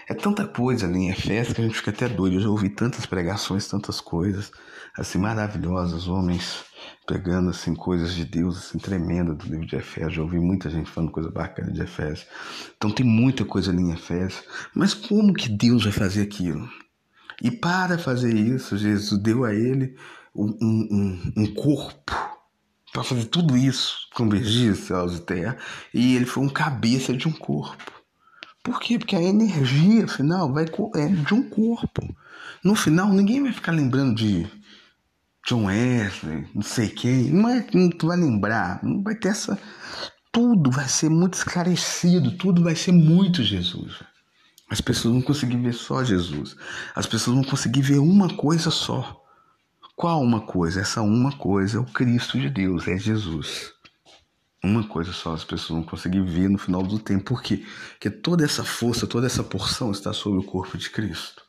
É 0.09 0.15
tanta 0.15 0.47
coisa 0.47 0.87
ali 0.87 0.99
em 1.01 1.11
Efésios 1.11 1.55
que 1.55 1.61
a 1.61 1.65
gente 1.65 1.77
fica 1.77 1.91
até 1.91 2.09
doido. 2.09 2.37
Eu 2.37 2.41
já 2.41 2.49
ouvi 2.49 2.69
tantas 2.69 3.07
pregações, 3.07 3.67
tantas 3.67 4.01
coisas 4.01 4.53
assim 4.97 5.19
maravilhosas, 5.19 6.07
homens 6.07 6.65
pegando 7.07 7.51
assim 7.51 7.75
coisas 7.75 8.15
de 8.15 8.25
Deus 8.25 8.59
assim 8.59 8.79
tremenda 8.79 9.35
do 9.35 9.45
livro 9.47 9.67
de 9.67 9.77
Efésios. 9.77 10.15
Já 10.15 10.23
ouvi 10.23 10.39
muita 10.39 10.71
gente 10.71 10.91
falando 10.91 11.11
coisa 11.11 11.31
bacana 11.31 11.73
de 11.73 11.83
Efésios. 11.83 12.27
Então 12.77 12.91
tem 12.91 13.05
muita 13.05 13.45
coisa 13.45 13.71
ali 13.71 13.83
em 13.83 13.93
Efésios. 13.93 14.43
Mas 14.75 14.95
como 14.95 15.35
que 15.35 15.49
Deus 15.49 15.85
vai 15.85 15.93
fazer 15.93 16.23
aquilo? 16.23 16.69
E 17.43 17.51
para 17.51 17.99
fazer 17.99 18.35
isso, 18.35 18.77
Jesus 18.77 19.21
deu 19.21 19.45
a 19.45 19.55
ele 19.55 19.97
um, 20.35 20.57
um, 20.63 21.33
um 21.37 21.55
corpo 21.55 22.13
para 22.93 23.03
fazer 23.03 23.25
tudo 23.25 23.57
isso, 23.57 24.07
convergir 24.15 24.77
céus 24.77 25.17
e 25.17 25.21
terra, 25.23 25.57
e 25.95 26.15
ele 26.15 26.27
foi 26.27 26.45
um 26.45 26.49
cabeça 26.49 27.15
de 27.15 27.27
um 27.27 27.33
corpo. 27.33 27.91
Por 28.63 28.79
quê? 28.79 28.99
Porque 28.99 29.17
a 29.17 29.23
energia 29.23 30.07
final 30.07 30.53
vai 30.53 30.67
é 30.95 31.09
de 31.09 31.35
um 31.35 31.43
corpo. 31.49 32.15
No 32.63 32.77
final, 32.77 33.13
ninguém 33.13 33.43
vai 33.43 33.53
ficar 33.53 33.73
lembrando 33.73 34.15
de 34.15 34.47
John 35.47 35.65
Wesley, 35.65 36.47
não 36.55 36.63
sei 36.63 36.89
quem, 36.89 37.31
não, 37.31 37.49
é, 37.49 37.67
não 37.75 37.91
tu 37.91 38.07
vai 38.07 38.17
lembrar, 38.17 38.83
não 38.83 39.03
vai 39.03 39.15
ter 39.15 39.29
essa. 39.29 39.59
Tudo 40.31 40.71
vai 40.71 40.89
ser 40.89 41.11
muito 41.11 41.35
esclarecido, 41.35 42.37
tudo 42.37 42.63
vai 42.63 42.77
ser 42.77 42.93
muito 42.93 43.43
Jesus. 43.43 44.03
As 44.71 44.81
pessoas 44.81 45.13
vão 45.15 45.23
conseguir 45.23 45.57
ver 45.57 45.75
só 45.75 46.03
Jesus. 46.03 46.57
As 46.95 47.07
pessoas 47.07 47.35
vão 47.35 47.45
conseguir 47.45 47.83
ver 47.83 47.99
uma 47.99 48.35
coisa 48.35 48.71
só. 48.71 49.21
Qual 49.95 50.23
uma 50.23 50.41
coisa? 50.41 50.81
Essa 50.81 51.03
uma 51.03 51.33
coisa 51.37 51.77
é 51.77 51.81
o 51.81 51.85
Cristo 51.85 52.41
de 52.41 52.49
Deus, 52.49 52.89
é 52.89 52.97
Jesus. 52.97 53.73
Uma 54.65 54.85
coisa 54.87 55.13
só 55.13 55.35
as 55.35 55.45
pessoas 55.45 55.81
vão 55.81 55.83
conseguir 55.83 56.23
ver 56.23 56.49
no 56.49 56.57
final 56.57 56.83
do 56.83 56.99
tempo. 56.99 57.25
Por 57.25 57.43
quê? 57.43 57.65
Porque 57.91 58.09
toda 58.09 58.45
essa 58.45 58.65
força, 58.65 59.07
toda 59.07 59.27
essa 59.27 59.43
porção 59.43 59.91
está 59.91 60.13
sobre 60.13 60.39
o 60.39 60.45
corpo 60.45 60.79
de 60.79 60.89
Cristo. 60.89 61.42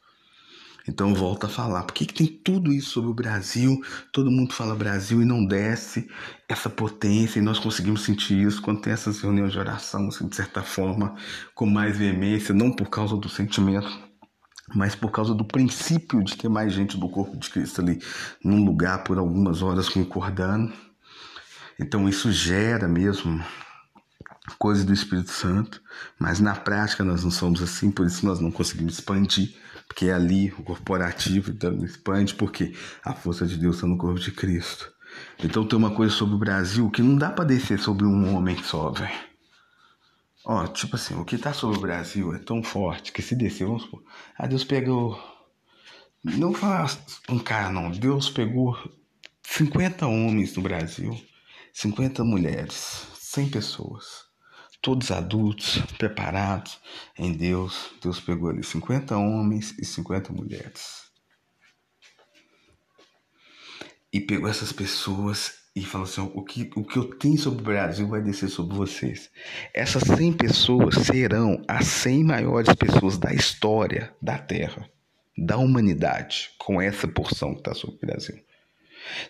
Então 0.88 1.14
volta 1.14 1.48
a 1.48 1.50
falar. 1.50 1.84
Por 1.84 1.94
que, 1.94 2.06
que 2.06 2.14
tem 2.14 2.28
tudo 2.28 2.74
isso 2.74 2.92
sobre 2.92 3.10
o 3.10 3.14
Brasil? 3.14 3.82
Todo 4.12 4.30
mundo 4.30 4.54
fala 4.54 4.76
Brasil 4.76 5.22
e 5.22 5.26
não 5.26 5.46
desce 5.46 6.10
essa 6.48 6.70
potência, 6.70 7.40
e 7.40 7.42
nós 7.42 7.58
conseguimos 7.58 8.04
sentir 8.04 8.46
isso 8.46 8.62
quando 8.62 8.82
tem 8.82 8.94
essas 8.94 9.22
reuniões 9.22 9.54
de 9.54 9.60
oração, 9.60 10.08
assim, 10.08 10.28
de 10.28 10.36
certa 10.36 10.62
forma, 10.62 11.16
com 11.56 11.66
mais 11.66 11.98
veemência, 11.98 12.54
não 12.54 12.72
por 12.72 12.90
causa 12.90 13.16
do 13.16 13.30
sentimento, 13.30 13.90
mas 14.76 14.94
por 14.94 15.10
causa 15.10 15.34
do 15.34 15.46
princípio 15.46 16.24
de 16.24 16.36
ter 16.36 16.50
mais 16.50 16.74
gente 16.74 16.98
do 16.98 17.10
corpo 17.10 17.38
de 17.38 17.50
Cristo 17.50 17.82
ali 17.82 18.00
num 18.44 18.64
lugar 18.64 19.04
por 19.04 19.18
algumas 19.18 19.62
horas 19.62 19.88
concordando. 19.90 20.72
Então 21.80 22.08
isso 22.08 22.32
gera 22.32 22.88
mesmo 22.88 23.44
coisa 24.60 24.84
do 24.84 24.94
Espírito 24.94 25.32
Santo, 25.32 25.82
mas 26.20 26.40
na 26.40 26.56
prática 26.56 27.04
nós 27.04 27.24
não 27.24 27.32
somos 27.32 27.62
assim, 27.62 27.90
por 27.90 28.06
isso 28.06 28.26
nós 28.26 28.40
não 28.40 28.52
conseguimos 28.52 28.96
expandir 28.96 29.56
porque 29.94 30.08
é 30.08 30.14
ali 30.14 30.52
o 30.58 30.64
corporativo 30.64 31.52
então, 31.52 31.86
expande, 31.86 32.34
porque 32.34 32.74
a 33.06 33.14
força 33.14 33.46
de 33.46 33.58
Deus 33.58 33.76
está 33.76 33.88
no 33.88 33.96
corpo 33.96 34.20
de 34.20 34.32
Cristo. 34.32 34.92
Então 35.44 35.68
tem 35.68 35.78
uma 35.78 35.94
coisa 35.94 36.12
sobre 36.12 36.34
o 36.34 36.40
Brasil 36.40 36.90
que 36.90 37.04
não 37.04 37.16
dá 37.16 37.30
para 37.30 37.46
descer 37.46 37.78
sobre 37.78 38.04
um 38.04 38.36
homem 38.36 38.58
só, 38.64 38.90
velho. 38.90 39.14
Ó, 40.44 40.66
tipo 40.66 40.96
assim, 40.96 41.14
o 41.14 41.24
que 41.24 41.38
tá 41.38 41.54
sobre 41.54 41.78
o 41.78 41.82
Brasil 41.82 42.34
é 42.34 42.40
tão 42.40 42.64
forte 42.64 43.12
que 43.12 43.22
se 43.22 43.36
descer, 43.36 43.68
vamos 43.68 43.84
supor, 43.84 44.04
ah, 44.36 44.48
Deus 44.48 44.64
pegou. 44.64 45.16
Não 46.24 46.56
fala 46.56 46.90
um 47.30 47.38
cara, 47.38 47.72
não. 47.72 47.92
Deus 47.92 48.32
pegou 48.32 48.76
50 49.44 50.08
homens 50.08 50.56
no 50.56 50.64
Brasil, 50.64 51.16
50 51.72 52.24
mulheres, 52.24 53.06
100 53.20 53.50
pessoas 53.50 54.33
todos 54.84 55.12
adultos, 55.12 55.78
preparados 55.98 56.78
em 57.18 57.32
Deus. 57.32 57.92
Deus 58.04 58.20
pegou 58.20 58.50
ali 58.50 58.62
50 58.62 59.18
homens 59.18 59.74
e 59.80 59.86
50 59.86 60.34
mulheres. 60.34 61.04
E 64.12 64.20
pegou 64.20 64.48
essas 64.48 64.74
pessoas 64.74 65.64
e 65.74 65.84
falou 65.84 66.06
assim: 66.06 66.22
o 66.36 66.44
que, 66.44 66.70
o 66.76 66.84
que 66.84 66.98
eu 66.98 67.06
tenho 67.18 67.38
sobre 67.38 67.62
o 67.62 67.66
Brasil 67.66 68.08
vai 68.08 68.22
descer 68.22 68.50
sobre 68.50 68.76
vocês. 68.76 69.32
Essas 69.74 70.04
100 70.04 70.34
pessoas 70.34 70.96
serão 70.96 71.64
as 71.68 71.88
100 71.88 72.26
maiores 72.26 72.76
pessoas 72.76 73.18
da 73.18 73.34
história 73.34 74.14
da 74.22 74.38
Terra, 74.38 74.88
da 75.36 75.58
humanidade, 75.58 76.52
com 76.60 76.80
essa 76.80 77.08
porção 77.08 77.54
que 77.54 77.62
está 77.62 77.74
sobre 77.74 77.96
o 77.96 78.06
Brasil. 78.06 78.38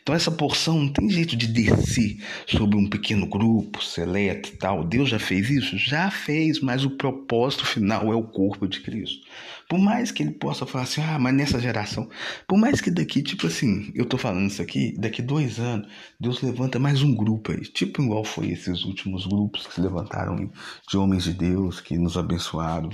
Então 0.02 0.14
essa 0.14 0.32
porção 0.32 0.80
não 0.80 0.92
tem 0.92 1.10
jeito 1.10 1.36
de 1.36 1.48
descer 1.48 2.18
sobre 2.48 2.78
um 2.78 2.90
pequeno 2.90 3.28
grupo, 3.28 3.84
seleto 3.84 4.50
e 4.50 4.58
tal. 4.58 4.84
Deus 4.84 5.10
já 5.10 5.20
fez 5.20 5.50
isso? 5.50 5.78
Já 5.78 6.10
fez, 6.12 6.60
mas 6.60 6.86
o 6.86 6.92
propósito 6.92 7.66
final 7.66 8.12
é 8.12 8.16
o 8.16 8.24
corpo 8.24 8.68
de 8.68 8.82
Cristo. 8.82 9.26
Por 9.70 9.80
mais 9.80 10.12
que 10.12 10.22
ele 10.22 10.32
possa 10.32 10.66
falar 10.66 10.84
assim, 10.84 11.02
ah, 11.02 11.18
mas 11.18 11.34
nessa 11.34 11.60
geração, 11.60 12.10
por 12.48 12.58
mais 12.58 12.82
que 12.82 12.92
daqui, 12.92 13.24
tipo 13.24 13.48
assim, 13.48 13.92
eu 13.96 14.06
tô 14.06 14.18
falando 14.18 14.48
isso 14.48 14.62
aqui, 14.62 14.96
daqui 15.00 15.22
dois 15.22 15.60
anos, 15.60 15.88
Deus 16.20 16.42
levanta 16.42 16.78
mais 16.78 17.02
um 17.02 17.16
grupo 17.16 17.52
aí, 17.52 17.62
tipo 17.62 18.02
igual 18.02 18.24
foi 18.24 18.50
esses 18.50 18.84
últimos 18.84 19.26
grupos 19.26 19.66
que 19.66 19.74
se 19.74 19.82
levantaram 19.82 20.52
de 20.90 20.98
homens 20.98 21.24
de 21.24 21.34
Deus 21.34 21.80
que 21.80 21.98
nos 21.98 22.18
abençoaram 22.18 22.90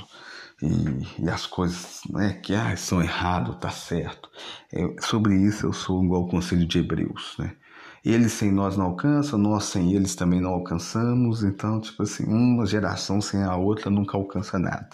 e, 0.62 1.24
e 1.24 1.30
as 1.30 1.45
coisas 1.45 2.02
né, 2.10 2.34
que 2.43 2.54
ah, 2.54 2.76
são 2.76 3.02
errado, 3.02 3.56
tá 3.56 3.69
certo. 3.69 4.30
É, 4.72 4.95
sobre 5.02 5.36
isso 5.36 5.65
eu 5.65 5.74
sou 5.74 6.04
igual 6.04 6.24
ao 6.24 6.30
conselho 6.30 6.65
de 6.65 6.80
Hebreus, 6.80 7.36
né? 7.39 7.56
Eles 8.04 8.32
sem 8.32 8.52
nós 8.52 8.78
não 8.78 8.86
alcançam, 8.86 9.38
nós 9.38 9.65
sem 9.65 9.93
eles 9.93 10.15
também 10.15 10.39
não 10.39 10.52
alcançamos. 10.52 11.43
Então, 11.43 11.82
tipo 11.82 12.04
assim, 12.04 12.24
uma 12.26 12.65
geração 12.65 13.19
sem 13.19 13.43
a 13.43 13.56
outra 13.56 13.89
nunca 13.89 14.17
alcança 14.17 14.58
nada. 14.58 14.89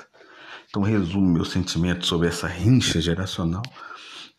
Então, 0.68 0.82
resumo 0.82 1.28
meu 1.32 1.46
sentimento 1.46 2.06
sobre 2.06 2.28
essa 2.28 2.48
rincha 2.48 3.00
geracional. 3.00 3.62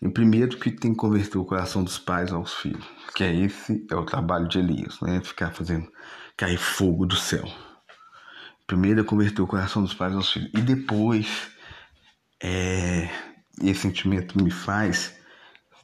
Em 0.02 0.10
primeiro, 0.10 0.58
que 0.58 0.70
tem 0.70 0.90
que 0.92 0.96
converter 0.96 1.38
o 1.38 1.44
coração 1.44 1.82
dos 1.82 1.98
pais 1.98 2.32
aos 2.32 2.54
filhos, 2.54 2.84
que 3.14 3.24
é 3.24 3.34
esse 3.34 3.86
é 3.90 3.94
o 3.94 4.04
trabalho 4.04 4.48
de 4.48 4.58
Elias, 4.58 5.00
né? 5.00 5.20
Ficar 5.22 5.52
fazendo 5.52 5.88
cair 6.36 6.58
fogo 6.58 7.06
do 7.06 7.16
céu. 7.16 7.48
Primeiro 8.66 9.00
é 9.00 9.04
converter 9.04 9.42
o 9.42 9.46
coração 9.46 9.82
dos 9.82 9.94
pais 9.94 10.14
aos 10.14 10.32
filhos. 10.32 10.50
E 10.54 10.60
depois, 10.60 11.48
é, 12.42 13.08
esse 13.62 13.80
sentimento 13.80 14.42
me 14.42 14.50
faz 14.50 15.14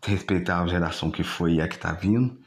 respeitar 0.04 0.60
a 0.60 0.66
geração 0.66 1.10
que 1.10 1.22
foi 1.22 1.54
e 1.54 1.60
a 1.60 1.68
que 1.68 1.76
está 1.76 1.92
vindo. 1.92 2.40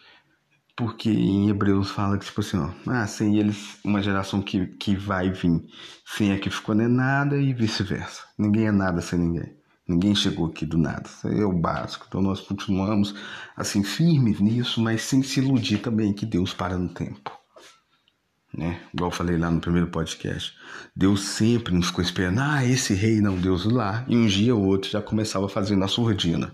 Porque 0.76 1.10
em 1.10 1.50
Hebreus 1.50 1.90
fala 1.90 2.18
que, 2.18 2.26
tipo 2.26 2.42
assim, 2.42 2.58
ó, 2.58 2.70
ah, 2.88 3.08
sem 3.08 3.38
eles, 3.38 3.78
uma 3.84 4.02
geração 4.02 4.42
que, 4.42 4.68
que 4.68 4.94
vai 4.94 5.32
vir, 5.32 5.64
sem 6.06 6.34
a 6.34 6.40
que 6.40 6.50
ficou 6.50 6.76
não 6.76 6.84
é 6.84 6.88
nada 6.90 7.38
e 7.38 7.54
vice-versa. 7.54 8.24
Ninguém 8.38 8.68
é 8.68 8.72
nada 8.74 9.02
sem 9.02 9.18
ninguém. 9.18 9.56
Ninguém 9.88 10.14
chegou 10.14 10.48
aqui 10.48 10.66
do 10.66 10.78
nada. 10.78 11.08
Isso 11.08 11.28
é 11.30 11.46
o 11.46 11.54
básico. 11.54 12.06
Então 12.10 12.22
nós 12.22 12.42
continuamos 12.42 13.16
assim 13.56 13.84
firmes 13.84 14.42
nisso, 14.42 14.82
mas 14.82 15.04
sem 15.04 15.24
se 15.24 15.40
iludir 15.40 15.78
também 15.78 16.12
que 16.12 16.26
Deus 16.26 16.54
para 16.54 16.78
no 16.78 16.90
tempo. 16.90 17.32
Né? 18.58 18.80
Igual 18.94 19.12
eu 19.12 19.16
falei 19.16 19.38
lá 19.38 19.52
no 19.52 19.60
primeiro 19.60 19.88
podcast. 19.88 20.54
Deus 20.96 21.22
sempre 21.22 21.74
nos 21.74 21.88
ficou 21.88 22.04
esperando. 22.04 22.40
Ah, 22.40 22.66
esse 22.66 22.94
rei 22.94 23.20
não, 23.20 23.36
Deus 23.36 23.66
lá. 23.66 24.06
E 24.08 24.16
um 24.16 24.26
dia 24.26 24.56
ou 24.56 24.64
outro 24.64 24.90
já 24.90 25.02
começava 25.02 25.46
a 25.46 25.50
fazer 25.50 25.76
na 25.76 25.88
surdina. 25.88 26.54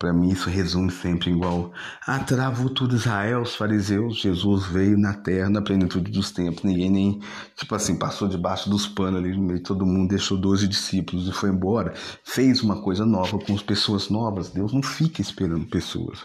Para 0.00 0.14
mim 0.14 0.30
isso 0.30 0.48
resume 0.48 0.90
sempre 0.90 1.30
igual. 1.30 1.72
Ah, 2.06 2.18
travou 2.20 2.70
tudo 2.70 2.96
Israel, 2.96 3.42
os 3.42 3.54
fariseus, 3.54 4.18
Jesus 4.18 4.64
veio 4.64 4.96
na 4.96 5.12
terra, 5.12 5.50
na 5.50 5.60
plenitude 5.60 6.10
dos 6.10 6.30
tempos. 6.30 6.64
Ninguém 6.64 6.90
nem, 6.90 7.20
tipo 7.54 7.74
assim, 7.74 7.98
passou 7.98 8.26
debaixo 8.26 8.70
dos 8.70 8.86
panos 8.86 9.20
ali 9.20 9.36
no 9.36 9.42
meio 9.42 9.62
todo 9.62 9.84
mundo, 9.84 10.08
deixou 10.08 10.38
12 10.38 10.66
discípulos 10.66 11.28
e 11.28 11.32
foi 11.32 11.50
embora. 11.50 11.92
Fez 12.24 12.62
uma 12.62 12.80
coisa 12.80 13.04
nova 13.04 13.38
com 13.38 13.54
as 13.54 13.62
pessoas 13.62 14.08
novas. 14.08 14.48
Deus 14.48 14.72
não 14.72 14.82
fica 14.82 15.20
esperando 15.20 15.66
pessoas. 15.66 16.20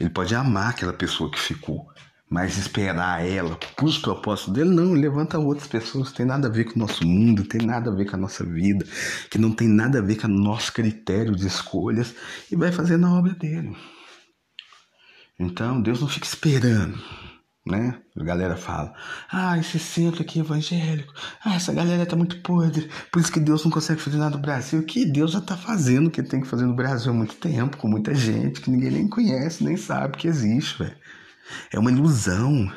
Ele 0.00 0.10
pode 0.10 0.34
amar 0.34 0.70
aquela 0.70 0.92
pessoa 0.92 1.30
que 1.30 1.38
ficou. 1.38 1.86
Mas 2.28 2.58
esperar 2.58 3.24
ela 3.24 3.56
para 3.76 3.84
os 3.84 3.98
propósitos 3.98 4.52
dele, 4.52 4.70
não, 4.70 4.92
levanta 4.92 5.38
outras 5.38 5.68
pessoas, 5.68 6.10
tem 6.10 6.26
nada 6.26 6.48
a 6.48 6.50
ver 6.50 6.64
com 6.64 6.74
o 6.74 6.78
nosso 6.78 7.06
mundo, 7.06 7.44
tem 7.44 7.64
nada 7.64 7.90
a 7.90 7.94
ver 7.94 8.06
com 8.06 8.16
a 8.16 8.18
nossa 8.18 8.44
vida, 8.44 8.84
que 9.30 9.38
não 9.38 9.52
tem 9.52 9.68
nada 9.68 10.00
a 10.00 10.02
ver 10.02 10.16
com 10.16 10.26
o 10.26 10.30
nosso 10.30 10.72
critério 10.72 11.36
de 11.36 11.46
escolhas 11.46 12.14
e 12.50 12.56
vai 12.56 12.72
fazer 12.72 12.96
na 12.96 13.16
obra 13.16 13.32
dele. 13.32 13.76
Então, 15.38 15.80
Deus 15.80 16.00
não 16.00 16.08
fica 16.08 16.26
esperando, 16.26 16.98
né? 17.64 18.00
A 18.16 18.24
galera 18.24 18.56
fala: 18.56 18.92
ah, 19.30 19.56
esse 19.58 19.78
centro 19.78 20.22
aqui 20.22 20.40
evangélico, 20.40 21.12
ah, 21.44 21.54
essa 21.54 21.72
galera 21.72 22.06
tá 22.06 22.16
muito 22.16 22.40
podre, 22.40 22.88
por 23.12 23.20
isso 23.20 23.30
que 23.30 23.38
Deus 23.38 23.62
não 23.62 23.70
consegue 23.70 24.00
fazer 24.00 24.16
nada 24.16 24.36
no 24.36 24.42
Brasil. 24.42 24.82
Que 24.82 25.04
Deus 25.04 25.32
já 25.32 25.40
tá 25.40 25.56
fazendo 25.56 26.08
o 26.08 26.10
que 26.10 26.22
tem 26.22 26.40
que 26.40 26.48
fazer 26.48 26.64
no 26.64 26.74
Brasil 26.74 27.12
há 27.12 27.14
muito 27.14 27.36
tempo, 27.36 27.76
com 27.76 27.86
muita 27.86 28.14
gente 28.14 28.60
que 28.62 28.70
ninguém 28.70 28.90
nem 28.90 29.08
conhece, 29.08 29.62
nem 29.62 29.76
sabe 29.76 30.16
que 30.16 30.26
existe, 30.26 30.78
velho. 30.78 30.96
É 31.72 31.78
uma 31.78 31.90
ilusão. 31.90 32.70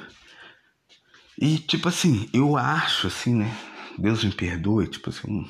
E, 1.37 1.57
tipo 1.57 1.87
assim, 1.87 2.29
eu 2.33 2.57
acho, 2.57 3.07
assim, 3.07 3.35
né? 3.35 3.55
Deus 3.97 4.23
me 4.23 4.31
perdoe, 4.31 4.87
tipo 4.87 5.09
assim, 5.09 5.45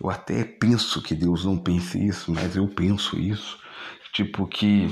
eu 0.00 0.10
até 0.10 0.44
penso 0.44 1.02
que 1.02 1.14
Deus 1.14 1.44
não 1.44 1.58
pense 1.58 1.98
isso, 2.04 2.32
mas 2.32 2.56
eu 2.56 2.68
penso 2.68 3.18
isso. 3.18 3.58
Tipo, 4.12 4.46
que 4.46 4.88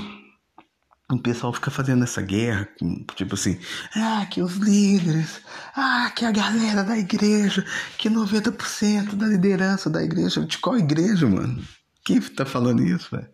o 1.09 1.17
pessoal 1.21 1.53
fica 1.53 1.69
fazendo 1.69 2.03
essa 2.03 2.21
guerra, 2.21 2.67
tipo 3.15 3.35
assim, 3.35 3.59
ah, 3.95 4.25
que 4.29 4.41
os 4.41 4.55
líderes, 4.55 5.41
ah, 5.75 6.11
que 6.15 6.25
a 6.25 6.31
galera 6.31 6.83
da 6.83 6.97
igreja, 6.97 7.65
que 7.97 8.09
90% 8.09 9.15
da 9.15 9.27
liderança 9.27 9.89
da 9.89 10.03
igreja. 10.03 10.45
De 10.45 10.57
qual 10.57 10.77
igreja, 10.77 11.27
mano? 11.27 11.63
Quem 12.03 12.19
tá 12.19 12.45
falando 12.45 12.83
isso, 12.83 13.09
velho? 13.11 13.32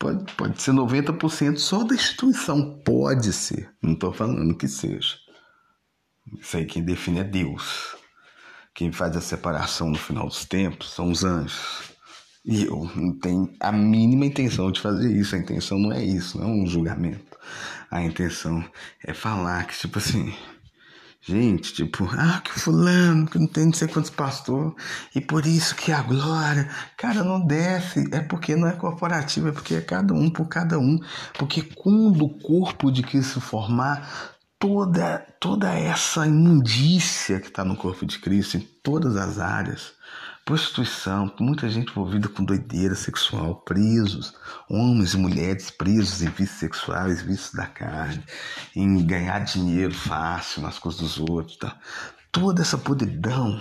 Pode, 0.00 0.32
pode 0.32 0.62
ser 0.62 0.72
90% 0.72 1.58
só 1.58 1.84
da 1.84 1.94
instituição. 1.94 2.80
Pode 2.82 3.34
ser. 3.34 3.70
Não 3.82 3.92
estou 3.92 4.10
falando 4.14 4.56
que 4.56 4.66
seja. 4.66 5.16
Isso 6.40 6.56
aí 6.56 6.64
quem 6.64 6.82
define 6.82 7.20
é 7.20 7.24
Deus. 7.24 7.94
Quem 8.74 8.90
faz 8.90 9.14
a 9.14 9.20
separação 9.20 9.90
no 9.90 9.98
final 9.98 10.26
dos 10.26 10.46
tempos 10.46 10.90
são 10.94 11.10
os 11.10 11.22
anjos. 11.22 11.90
E 12.46 12.64
eu 12.64 12.90
não 12.96 13.12
tenho 13.18 13.54
a 13.60 13.70
mínima 13.70 14.24
intenção 14.24 14.72
de 14.72 14.80
fazer 14.80 15.14
isso. 15.14 15.36
A 15.36 15.38
intenção 15.38 15.78
não 15.78 15.92
é 15.92 16.02
isso, 16.02 16.38
não 16.38 16.48
é 16.48 16.50
um 16.50 16.66
julgamento. 16.66 17.38
A 17.90 18.02
intenção 18.02 18.64
é 19.04 19.12
falar 19.12 19.66
que, 19.66 19.76
tipo 19.76 19.98
assim, 19.98 20.34
Gente, 21.22 21.74
tipo, 21.74 22.08
ah, 22.12 22.40
que 22.42 22.50
fulano, 22.58 23.26
que 23.26 23.38
não 23.38 23.46
tem 23.46 23.66
não 23.66 23.72
sei 23.74 23.86
quantos 23.86 24.10
pastor, 24.10 24.74
e 25.14 25.20
por 25.20 25.44
isso 25.44 25.74
que 25.76 25.92
a 25.92 26.00
glória, 26.00 26.66
cara, 26.96 27.22
não 27.22 27.46
desce, 27.46 28.08
é 28.10 28.20
porque 28.20 28.56
não 28.56 28.66
é 28.66 28.72
corporativo, 28.72 29.48
é 29.48 29.52
porque 29.52 29.74
é 29.74 29.80
cada 29.82 30.14
um 30.14 30.30
por 30.30 30.48
cada 30.48 30.78
um, 30.78 30.98
porque 31.38 31.62
quando 31.62 32.24
o 32.24 32.38
corpo 32.38 32.90
de 32.90 33.02
Cristo 33.02 33.38
formar, 33.38 34.08
toda, 34.58 35.18
toda 35.38 35.70
essa 35.74 36.26
imundícia 36.26 37.38
que 37.38 37.48
está 37.48 37.64
no 37.64 37.76
corpo 37.76 38.06
de 38.06 38.18
Cristo, 38.18 38.56
em 38.56 38.60
todas 38.82 39.16
as 39.16 39.38
áreas, 39.38 39.92
prostituição, 40.44 41.32
muita 41.38 41.68
gente 41.68 41.90
envolvida 41.90 42.28
com 42.28 42.44
doideira 42.44 42.94
sexual, 42.94 43.56
presos, 43.56 44.34
homens 44.68 45.14
e 45.14 45.16
mulheres 45.16 45.70
presos 45.70 46.22
em 46.22 46.28
vícios 46.28 46.58
sexuais, 46.58 47.22
vícios 47.22 47.52
da 47.52 47.66
carne, 47.66 48.22
em 48.74 49.04
ganhar 49.04 49.40
dinheiro 49.40 49.94
fácil 49.94 50.62
nas 50.62 50.78
coisas 50.78 51.00
dos 51.00 51.18
outros. 51.18 51.56
Tá? 51.56 51.76
Toda 52.32 52.62
essa 52.62 52.78
podridão 52.78 53.60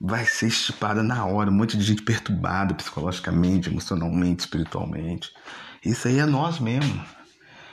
vai 0.00 0.24
ser 0.24 0.46
estipada 0.46 1.02
na 1.02 1.24
hora. 1.26 1.50
Um 1.50 1.54
monte 1.54 1.76
de 1.76 1.84
gente 1.84 2.02
perturbada 2.02 2.74
psicologicamente, 2.74 3.68
emocionalmente, 3.68 4.40
espiritualmente. 4.40 5.30
Isso 5.84 6.08
aí 6.08 6.18
é 6.18 6.26
nós 6.26 6.58
mesmos. 6.58 7.06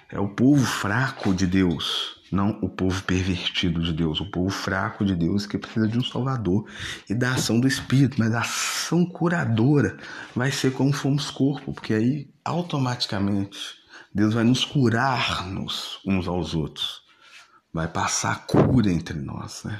É 0.09 0.19
o 0.19 0.29
povo 0.29 0.65
fraco 0.65 1.33
de 1.33 1.45
Deus 1.45 2.16
não 2.31 2.59
o 2.61 2.69
povo 2.69 3.01
pervertido 3.03 3.81
de 3.81 3.93
Deus, 3.93 4.19
o 4.19 4.29
povo 4.29 4.49
fraco 4.49 5.05
de 5.05 5.15
Deus 5.15 5.45
que 5.45 5.57
precisa 5.57 5.87
de 5.87 5.97
um 5.97 6.03
Salvador 6.03 6.65
e 7.09 7.13
da 7.13 7.31
ação 7.31 7.59
do 7.59 7.67
Espírito, 7.67 8.17
mas 8.19 8.33
a 8.33 8.41
ação 8.41 9.05
curadora 9.05 9.97
vai 10.35 10.51
ser 10.51 10.71
como 10.73 10.93
fomos 10.93 11.29
corpo, 11.29 11.73
porque 11.73 11.93
aí 11.93 12.29
automaticamente 12.43 13.75
Deus 14.13 14.33
vai 14.33 14.43
nos 14.43 14.65
curar-nos 14.65 15.99
uns 16.05 16.27
aos 16.27 16.55
outros, 16.55 17.01
vai 17.73 17.87
passar 17.87 18.31
a 18.31 18.35
cura 18.35 18.91
entre 18.91 19.19
nós, 19.19 19.63
né? 19.63 19.79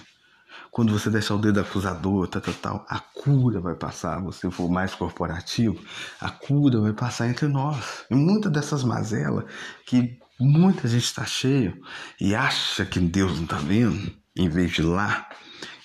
Quando 0.70 0.92
você 0.92 1.10
deixar 1.10 1.34
o 1.34 1.40
dedo 1.40 1.60
acusador, 1.60 2.28
tal, 2.28 2.42
tal, 2.42 2.54
tal, 2.54 2.86
a 2.88 3.00
cura 3.00 3.60
vai 3.60 3.74
passar. 3.74 4.22
Você 4.22 4.52
for 4.52 4.70
mais 4.70 4.94
corporativo, 4.94 5.80
a 6.22 6.30
cura 6.30 6.80
vai 6.80 6.94
passar 6.94 7.28
entre 7.28 7.48
nós. 7.48 8.06
E 8.12 8.16
muitas 8.16 8.52
dessas 8.52 8.84
mazelas 8.84 9.46
que 9.88 10.20
Muita 10.40 10.88
gente 10.88 11.06
está 11.06 11.26
cheio 11.26 11.82
e 12.22 12.36
acha 12.36 12.86
que 12.86 13.00
Deus 13.00 13.38
não 13.38 13.46
está 13.46 13.58
vendo, 13.58 14.16
em 14.36 14.48
vez 14.48 14.72
de 14.72 14.84
lá. 14.84 15.28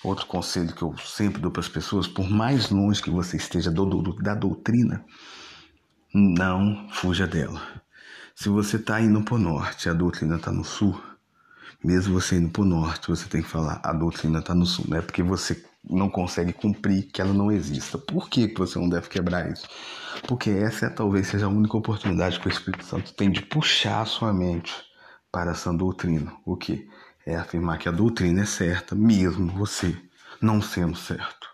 Outro 0.03 0.27
conselho 0.27 0.73
que 0.75 0.83
eu 0.83 0.95
sempre 0.97 1.41
dou 1.41 1.49
para 1.49 1.61
as 1.61 1.67
pessoas, 1.67 2.07
por 2.07 2.29
mais 2.29 2.69
longe 2.69 3.01
que 3.01 3.09
você 3.09 3.37
esteja 3.37 3.71
da 3.71 4.35
doutrina, 4.35 5.03
não 6.13 6.87
fuja 6.91 7.25
dela. 7.25 7.61
Se 8.35 8.49
você 8.49 8.75
está 8.75 9.01
indo 9.01 9.23
para 9.23 9.35
o 9.35 9.39
norte, 9.39 9.89
a 9.89 9.93
doutrina 9.93 10.35
está 10.35 10.51
no 10.51 10.63
sul, 10.63 11.01
mesmo 11.83 12.19
você 12.19 12.35
indo 12.35 12.49
para 12.49 12.61
o 12.61 12.65
norte, 12.65 13.07
você 13.07 13.27
tem 13.27 13.41
que 13.41 13.49
falar, 13.49 13.81
a 13.83 13.91
doutrina 13.91 14.39
está 14.39 14.53
no 14.53 14.65
sul. 14.67 14.85
Não 14.87 14.97
é 14.97 15.01
porque 15.01 15.23
você 15.23 15.65
não 15.83 16.09
consegue 16.09 16.53
cumprir 16.53 17.03
que 17.11 17.21
ela 17.21 17.33
não 17.33 17.51
exista. 17.51 17.97
Por 17.97 18.29
que, 18.29 18.47
você 18.55 18.79
não 18.79 18.87
deve 18.87 19.09
quebrar 19.09 19.51
isso? 19.51 19.67
Porque 20.27 20.49
essa 20.49 20.85
é, 20.85 20.89
talvez 20.89 21.27
seja 21.27 21.45
a 21.45 21.49
única 21.49 21.77
oportunidade 21.77 22.39
que 22.39 22.47
o 22.47 22.51
Espírito 22.51 22.85
Santo 22.85 23.13
tem 23.13 23.29
de 23.29 23.41
puxar 23.41 24.01
a 24.01 24.05
sua 24.05 24.33
mente 24.33 24.73
para 25.31 25.51
essa 25.51 25.73
doutrina. 25.73 26.33
O 26.45 26.55
que? 26.55 26.87
É 27.25 27.35
afirmar 27.35 27.77
que 27.77 27.89
a 27.89 27.91
doutrina 27.91 28.41
é 28.41 28.45
certa, 28.45 28.95
mesmo 28.95 29.51
você 29.51 29.95
não 30.41 30.61
sendo 30.61 30.95
certo. 30.95 31.47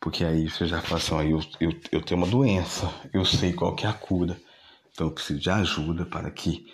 Porque 0.00 0.24
aí 0.24 0.50
você 0.50 0.66
já 0.66 0.82
fala 0.82 1.00
assim, 1.00 1.30
eu, 1.30 1.40
eu, 1.60 1.80
eu 1.92 2.02
tenho 2.02 2.20
uma 2.20 2.26
doença, 2.26 2.92
eu 3.12 3.24
sei 3.24 3.52
qual 3.52 3.74
que 3.74 3.86
é 3.86 3.88
a 3.88 3.92
cura, 3.92 4.38
então 4.92 5.06
eu 5.06 5.10
preciso 5.12 5.40
de 5.40 5.50
ajuda 5.50 6.04
para 6.04 6.30
que 6.30 6.66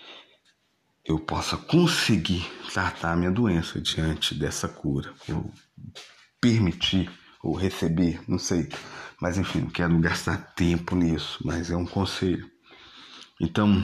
eu 1.05 1.19
possa 1.19 1.57
conseguir 1.57 2.49
tratar 2.73 3.13
a 3.13 3.17
minha 3.17 3.31
doença 3.31 3.81
diante 3.81 4.35
dessa 4.35 4.69
cura. 4.69 5.13
Eu 5.29 5.51
permitir 6.41 7.11
ou 7.43 7.55
receber, 7.55 8.21
não 8.29 8.39
sei. 8.39 8.69
Mas 9.21 9.37
enfim, 9.39 9.61
não 9.61 9.71
quero 9.71 9.99
gastar 9.99 10.37
tempo 10.55 10.97
nisso, 10.97 11.39
mas 11.45 11.71
é 11.71 11.77
um 11.77 11.87
conselho. 11.87 12.51
Então, 13.41 13.83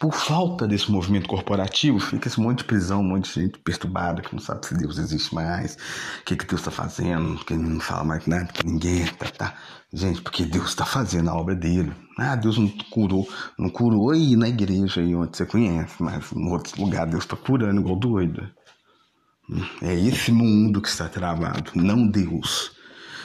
por 0.00 0.14
falta 0.14 0.66
desse 0.66 0.90
movimento 0.90 1.28
corporativo, 1.28 2.00
fica 2.00 2.28
esse 2.28 2.40
monte 2.40 2.58
de 2.58 2.64
prisão, 2.64 3.00
um 3.00 3.08
monte 3.08 3.32
de 3.32 3.42
gente 3.42 3.58
perturbada 3.58 4.22
que 4.22 4.32
não 4.32 4.40
sabe 4.40 4.66
se 4.66 4.74
Deus 4.74 4.96
existe 4.98 5.34
mais, 5.34 5.74
o 6.20 6.24
que, 6.24 6.36
que 6.36 6.46
Deus 6.46 6.60
está 6.60 6.70
fazendo, 6.70 7.44
que 7.44 7.54
não 7.54 7.78
fala 7.80 8.04
mais 8.04 8.26
nada, 8.26 8.46
que 8.46 8.66
ninguém 8.66 9.06
tá, 9.06 9.26
tá. 9.26 9.54
Gente, 9.92 10.22
porque 10.22 10.44
Deus 10.44 10.70
está 10.70 10.84
fazendo 10.86 11.28
a 11.30 11.34
obra 11.34 11.54
dele. 11.54 11.92
Ah, 12.18 12.34
Deus 12.34 12.56
não 12.56 12.68
curou, 12.90 13.28
não 13.58 13.68
curou 13.68 14.10
aí 14.10 14.36
na 14.36 14.48
igreja 14.48 15.00
aí 15.00 15.14
onde 15.14 15.36
você 15.36 15.44
conhece, 15.44 16.02
mas 16.02 16.32
em 16.32 16.50
outros 16.50 16.74
lugares 16.74 17.10
Deus 17.10 17.24
está 17.24 17.36
curando 17.36 17.80
igual 17.80 17.96
doido. 17.96 18.48
É 19.82 19.94
esse 19.94 20.32
mundo 20.32 20.80
que 20.80 20.88
está 20.88 21.08
travado, 21.08 21.70
não 21.74 22.06
Deus. 22.06 22.72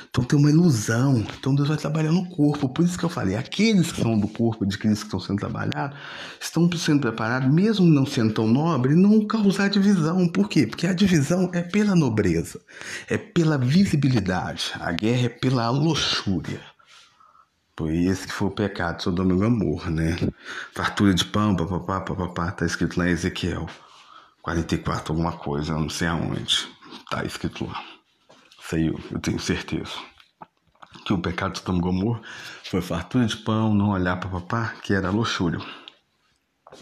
Então 0.09 0.23
tem 0.23 0.39
uma 0.39 0.49
ilusão. 0.49 1.23
Então 1.39 1.53
Deus 1.53 1.67
vai 1.67 1.77
trabalhar 1.77 2.11
no 2.11 2.27
corpo. 2.29 2.67
Por 2.67 2.83
isso 2.83 2.97
que 2.97 3.05
eu 3.05 3.09
falei, 3.09 3.35
aqueles 3.35 3.91
que 3.91 4.01
são 4.01 4.19
do 4.19 4.27
corpo 4.27 4.65
de 4.65 4.77
Cristo 4.77 5.01
que 5.01 5.07
estão 5.07 5.19
sendo 5.19 5.39
trabalhados, 5.39 5.97
estão 6.39 6.69
sendo 6.71 7.01
preparados, 7.01 7.53
mesmo 7.53 7.85
não 7.85 8.05
sendo 8.05 8.33
tão 8.33 8.47
nobre, 8.47 8.95
não 8.95 9.25
causar 9.25 9.69
divisão. 9.69 10.27
Por 10.27 10.49
quê? 10.49 10.65
Porque 10.65 10.87
a 10.87 10.93
divisão 10.93 11.49
é 11.53 11.61
pela 11.61 11.95
nobreza, 11.95 12.59
é 13.07 13.17
pela 13.17 13.57
visibilidade. 13.57 14.71
A 14.79 14.91
guerra 14.91 15.27
é 15.27 15.29
pela 15.29 15.69
luxúria. 15.69 16.61
Foi 17.77 17.95
esse 17.95 18.27
que 18.27 18.33
foi 18.33 18.49
o 18.49 18.51
pecado 18.51 18.97
de 18.97 19.03
Sodoma 19.03 19.33
e 19.33 19.37
Gomorra, 19.37 19.89
né? 19.89 20.17
Fartura 20.73 21.13
de 21.13 21.23
pão, 21.23 21.55
papapá, 21.55 22.01
papapá, 22.01 22.51
tá 22.51 22.65
escrito 22.65 22.97
lá 22.97 23.07
em 23.07 23.11
Ezequiel. 23.11 23.69
44 24.41 25.13
alguma 25.13 25.33
coisa, 25.33 25.73
não 25.73 25.89
sei 25.89 26.07
aonde. 26.07 26.67
Tá 27.09 27.23
escrito 27.23 27.65
lá. 27.65 27.83
Sei 28.61 28.89
eu, 28.89 29.19
tenho 29.19 29.39
certeza. 29.39 29.91
que 31.05 31.13
o 31.13 31.19
pecado 31.19 31.53
de 31.53 31.59
Sodoma 31.59 31.81
Gomorra 31.81 32.21
foi 32.63 32.81
fartura 32.81 33.25
de 33.25 33.37
pão, 33.37 33.73
não 33.73 33.89
olhar 33.89 34.17
para 34.17 34.29
papá, 34.29 34.73
que 34.83 34.93
era 34.93 35.09
luxúria. 35.09 35.59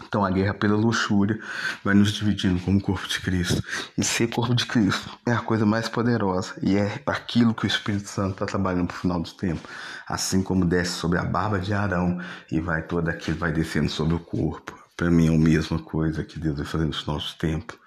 Então 0.05 0.25
a 0.25 0.29
guerra 0.29 0.53
pela 0.53 0.75
luxúria 0.75 1.39
vai 1.83 1.93
nos 1.93 2.11
dividindo 2.11 2.59
como 2.59 2.81
corpo 2.81 3.07
de 3.07 3.19
Cristo. 3.21 3.63
E 3.97 4.03
ser 4.03 4.27
corpo 4.27 4.53
de 4.53 4.65
Cristo 4.65 5.09
é 5.25 5.31
a 5.31 5.39
coisa 5.39 5.65
mais 5.65 5.87
poderosa 5.87 6.55
e 6.61 6.75
é 6.75 7.01
aquilo 7.05 7.53
que 7.53 7.65
o 7.65 7.67
Espírito 7.67 8.09
Santo 8.09 8.33
está 8.33 8.45
trabalhando 8.45 8.87
para 8.87 8.97
o 8.97 8.99
final 8.99 9.21
do 9.21 9.31
tempo. 9.31 9.67
Assim 10.07 10.43
como 10.43 10.65
desce 10.65 10.91
sobre 10.91 11.17
a 11.19 11.23
barba 11.23 11.59
de 11.59 11.73
Arão 11.73 12.19
e 12.51 12.59
vai 12.59 12.83
todo 12.83 13.07
aquilo 13.09 13.37
vai 13.37 13.51
descendo 13.51 13.89
sobre 13.89 14.15
o 14.15 14.19
corpo. 14.19 14.86
Para 14.97 15.11
mim 15.11 15.27
é 15.27 15.35
a 15.35 15.37
mesma 15.37 15.77
coisa 15.77 16.23
que 16.23 16.39
Deus 16.39 16.57
vai 16.57 16.65
fazendo 16.65 16.97
no 17.05 17.13
nosso 17.13 17.37
tempo. 17.37 17.77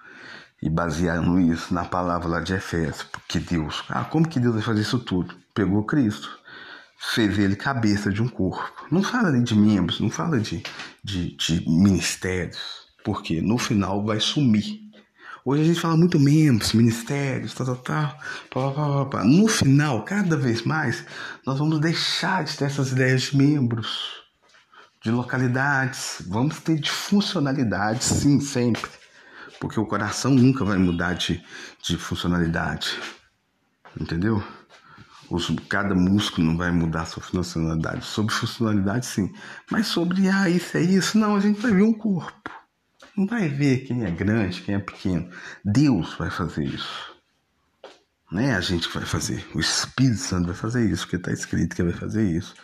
E 0.63 0.69
baseando 0.69 1.41
isso 1.41 1.73
na 1.73 1.83
palavra 1.83 2.29
lá 2.29 2.39
de 2.39 2.53
Efésios, 2.53 3.03
porque 3.03 3.37
Deus, 3.37 3.83
ah, 3.89 4.05
como 4.05 4.29
que 4.29 4.39
Deus 4.39 4.53
vai 4.53 4.63
fazer 4.63 4.81
isso 4.81 4.97
tudo? 4.97 5.35
Pegou 5.53 5.83
Cristo, 5.83 6.29
fez 6.97 7.37
ele 7.37 7.57
cabeça 7.57 8.09
de 8.09 8.21
um 8.21 8.29
corpo. 8.29 8.85
Não 8.89 9.03
fala 9.03 9.37
de 9.37 9.55
membros, 9.55 9.99
não 9.99 10.09
fala 10.09 10.39
de, 10.39 10.63
de, 11.03 11.35
de 11.35 11.67
ministérios, 11.67 12.59
porque 13.03 13.41
no 13.41 13.57
final 13.57 14.05
vai 14.05 14.21
sumir. 14.21 14.79
Hoje 15.43 15.63
a 15.63 15.65
gente 15.65 15.79
fala 15.81 15.97
muito 15.97 16.17
membros, 16.17 16.71
ministérios, 16.71 17.53
tal, 17.55 17.65
tal, 17.65 17.77
tal. 17.77 18.19
Pá, 18.49 18.71
pá, 18.71 19.05
pá, 19.05 19.23
no 19.25 19.49
final, 19.49 20.05
cada 20.05 20.37
vez 20.37 20.61
mais, 20.61 21.03
nós 21.45 21.59
vamos 21.59 21.81
deixar 21.81 22.45
de 22.45 22.55
ter 22.55 22.65
essas 22.65 22.91
ideias 22.91 23.23
de 23.23 23.37
membros, 23.37 24.20
de 25.03 25.11
localidades. 25.11 26.23
Vamos 26.27 26.59
ter 26.59 26.79
de 26.79 26.89
funcionalidade, 26.89 28.03
sim, 28.03 28.39
sempre. 28.39 28.89
Porque 29.59 29.79
o 29.79 29.85
coração 29.85 30.31
nunca 30.31 30.63
vai 30.63 30.77
mudar 30.77 31.13
de, 31.13 31.43
de 31.81 31.97
funcionalidade. 31.97 32.97
Entendeu? 33.99 34.43
Os, 35.29 35.49
cada 35.69 35.95
músculo 35.95 36.47
não 36.47 36.57
vai 36.57 36.71
mudar 36.71 37.05
sua 37.05 37.23
funcionalidade. 37.23 38.05
Sobre 38.05 38.33
funcionalidade, 38.33 39.05
sim. 39.05 39.31
Mas 39.69 39.87
sobre, 39.87 40.27
ah, 40.29 40.49
isso 40.49 40.77
é 40.77 40.81
isso, 40.81 41.17
não, 41.17 41.35
a 41.35 41.39
gente 41.39 41.59
vai 41.59 41.71
ver 41.71 41.83
um 41.83 41.93
corpo. 41.93 42.49
Não 43.15 43.25
vai 43.25 43.49
ver 43.49 43.79
quem 43.79 44.05
é 44.05 44.11
grande, 44.11 44.61
quem 44.61 44.75
é 44.75 44.79
pequeno. 44.79 45.29
Deus 45.63 46.13
vai 46.15 46.29
fazer 46.29 46.63
isso. 46.63 47.11
Não 48.31 48.39
é 48.41 48.53
a 48.53 48.61
gente 48.61 48.87
que 48.87 48.97
vai 48.97 49.05
fazer. 49.05 49.45
O 49.53 49.59
Espírito 49.59 50.17
Santo 50.17 50.47
vai 50.47 50.55
fazer 50.55 50.89
isso, 50.89 51.03
porque 51.03 51.17
está 51.17 51.31
escrito 51.31 51.75
que 51.75 51.83
vai 51.83 51.91
fazer 51.91 52.23
isso. 52.23 52.55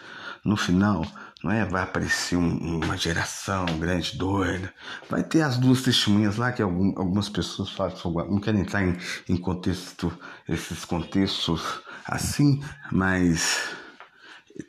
No 0.46 0.56
final, 0.56 1.06
não 1.44 1.52
é? 1.52 1.66
Vai 1.66 1.84
aparecer 1.84 2.36
um, 2.36 2.82
uma 2.84 2.98
geração 2.98 3.66
grande, 3.80 4.18
doida. 4.18 4.74
Vai 5.10 5.24
ter 5.24 5.42
as 5.42 5.58
duas 5.58 5.82
testemunhas 5.82 6.38
lá 6.38 6.52
que 6.52 6.62
algum, 6.62 6.98
algumas 6.98 7.30
pessoas 7.30 7.70
falam, 7.70 7.96
não 8.30 8.40
querem 8.40 8.62
entrar 8.62 8.84
em, 8.84 8.98
em 9.30 9.38
contexto, 9.38 10.12
esses 10.48 10.84
contextos 10.84 11.82
assim, 12.06 12.62
mas 12.92 13.76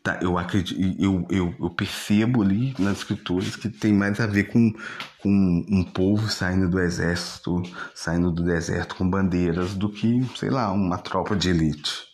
tá, 0.03 0.19
eu 0.23 0.37
acredito, 0.37 0.79
eu, 0.99 1.27
eu, 1.31 1.55
eu 1.59 1.71
percebo 1.71 2.43
ali 2.43 2.75
nas 2.79 2.99
escrituras 2.99 3.57
que 3.57 3.69
tem 3.69 3.93
mais 3.93 4.21
a 4.21 4.27
ver 4.27 4.45
com, 4.45 4.73
com 5.19 5.65
um 5.69 5.85
povo 5.85 6.29
saindo 6.29 6.69
do 6.69 6.81
exército, 6.81 7.63
saindo 7.95 8.31
do 8.31 8.43
deserto 8.45 8.97
com 8.97 9.09
bandeiras, 9.09 9.75
do 9.75 9.89
que, 9.89 10.23
sei 10.37 10.51
lá, 10.51 10.71
uma 10.73 10.99
tropa 10.99 11.35
de 11.35 11.49
elite. 11.51 12.07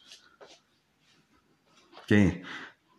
Quem? 2.06 2.42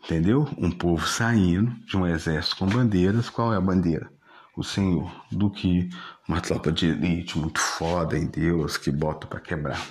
Entendeu? 0.05 0.47
Um 0.55 0.69
povo 0.69 1.07
saindo 1.07 1.71
de 1.85 1.97
um 1.97 2.05
exército 2.05 2.57
com 2.57 2.67
bandeiras. 2.67 3.27
Qual 3.27 3.51
é 3.51 3.57
a 3.57 3.61
bandeira? 3.61 4.07
O 4.55 4.63
Senhor. 4.63 5.11
Do 5.31 5.49
que 5.49 5.89
uma 6.29 6.39
tropa 6.39 6.71
de 6.71 6.85
elite 6.85 7.39
muito 7.39 7.59
foda 7.59 8.15
em 8.15 8.27
Deus 8.27 8.77
que 8.77 8.91
bota 8.91 9.25
para 9.25 9.39
quebrar. 9.39 9.83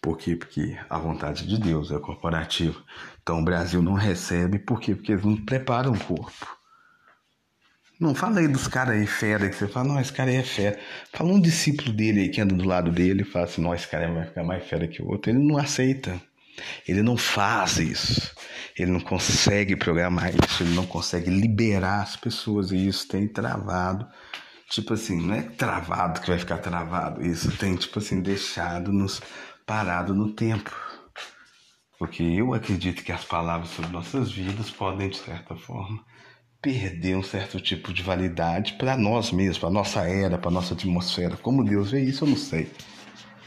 Por 0.00 0.16
quê? 0.16 0.34
Porque 0.34 0.78
a 0.88 0.98
vontade 0.98 1.46
de 1.46 1.58
Deus 1.58 1.90
é 1.90 1.98
corporativa. 1.98 2.80
Então 3.22 3.40
o 3.40 3.44
Brasil 3.44 3.82
não 3.82 3.94
recebe, 3.94 4.58
por 4.58 4.80
quê? 4.80 4.94
Porque 4.94 5.12
eles 5.12 5.24
não 5.24 5.36
preparam 5.36 5.92
o 5.92 5.98
corpo. 5.98 6.56
Não 8.00 8.14
fala 8.14 8.38
aí 8.38 8.48
dos 8.48 8.68
caras 8.68 8.94
aí 8.94 9.06
fera, 9.06 9.48
que 9.50 9.56
você 9.56 9.66
fala, 9.66 9.88
não, 9.88 10.00
esse 10.00 10.12
cara 10.12 10.30
aí 10.30 10.36
é 10.36 10.42
fera. 10.42 10.78
Fala 11.12 11.30
um 11.30 11.40
discípulo 11.40 11.92
dele 11.92 12.20
aí 12.20 12.28
que 12.28 12.40
anda 12.40 12.54
do 12.54 12.64
lado 12.64 12.92
dele 12.92 13.22
e 13.22 13.24
fala 13.24 13.44
assim, 13.44 13.60
não, 13.60 13.74
esse 13.74 13.88
cara 13.88 14.10
vai 14.10 14.24
ficar 14.24 14.44
mais 14.44 14.64
fera 14.64 14.86
que 14.86 15.02
o 15.02 15.08
outro. 15.08 15.30
Ele 15.30 15.40
não 15.40 15.58
aceita. 15.58 16.18
Ele 16.86 17.02
não 17.02 17.16
faz 17.16 17.78
isso. 17.78 18.34
Ele 18.76 18.92
não 18.92 19.00
consegue 19.00 19.74
programar 19.74 20.30
isso, 20.30 20.62
ele 20.62 20.74
não 20.74 20.86
consegue 20.86 21.30
liberar 21.30 22.02
as 22.02 22.16
pessoas 22.16 22.70
e 22.70 22.86
isso 22.86 23.08
tem 23.08 23.26
travado. 23.26 24.06
Tipo 24.70 24.94
assim, 24.94 25.20
não 25.20 25.34
é 25.34 25.42
travado 25.42 26.20
que 26.20 26.28
vai 26.28 26.38
ficar 26.38 26.58
travado, 26.58 27.24
isso 27.24 27.50
tem, 27.56 27.74
tipo 27.74 27.98
assim, 27.98 28.20
deixado 28.20 28.92
nos 28.92 29.20
parado 29.66 30.14
no 30.14 30.32
tempo. 30.34 30.70
Porque 31.98 32.22
eu 32.22 32.54
acredito 32.54 33.02
que 33.02 33.10
as 33.10 33.24
palavras 33.24 33.70
sobre 33.70 33.90
nossas 33.90 34.30
vidas 34.30 34.70
podem, 34.70 35.08
de 35.08 35.16
certa 35.16 35.56
forma, 35.56 36.04
perder 36.62 37.16
um 37.16 37.22
certo 37.22 37.60
tipo 37.60 37.92
de 37.92 38.02
validade 38.02 38.74
para 38.74 38.96
nós 38.96 39.32
mesmos, 39.32 39.58
para 39.58 39.70
nossa 39.70 40.02
era, 40.02 40.38
para 40.38 40.50
nossa 40.50 40.74
atmosfera. 40.74 41.36
Como 41.36 41.64
Deus 41.64 41.90
vê 41.90 42.00
isso, 42.02 42.24
eu 42.24 42.28
não 42.28 42.36
sei. 42.36 42.70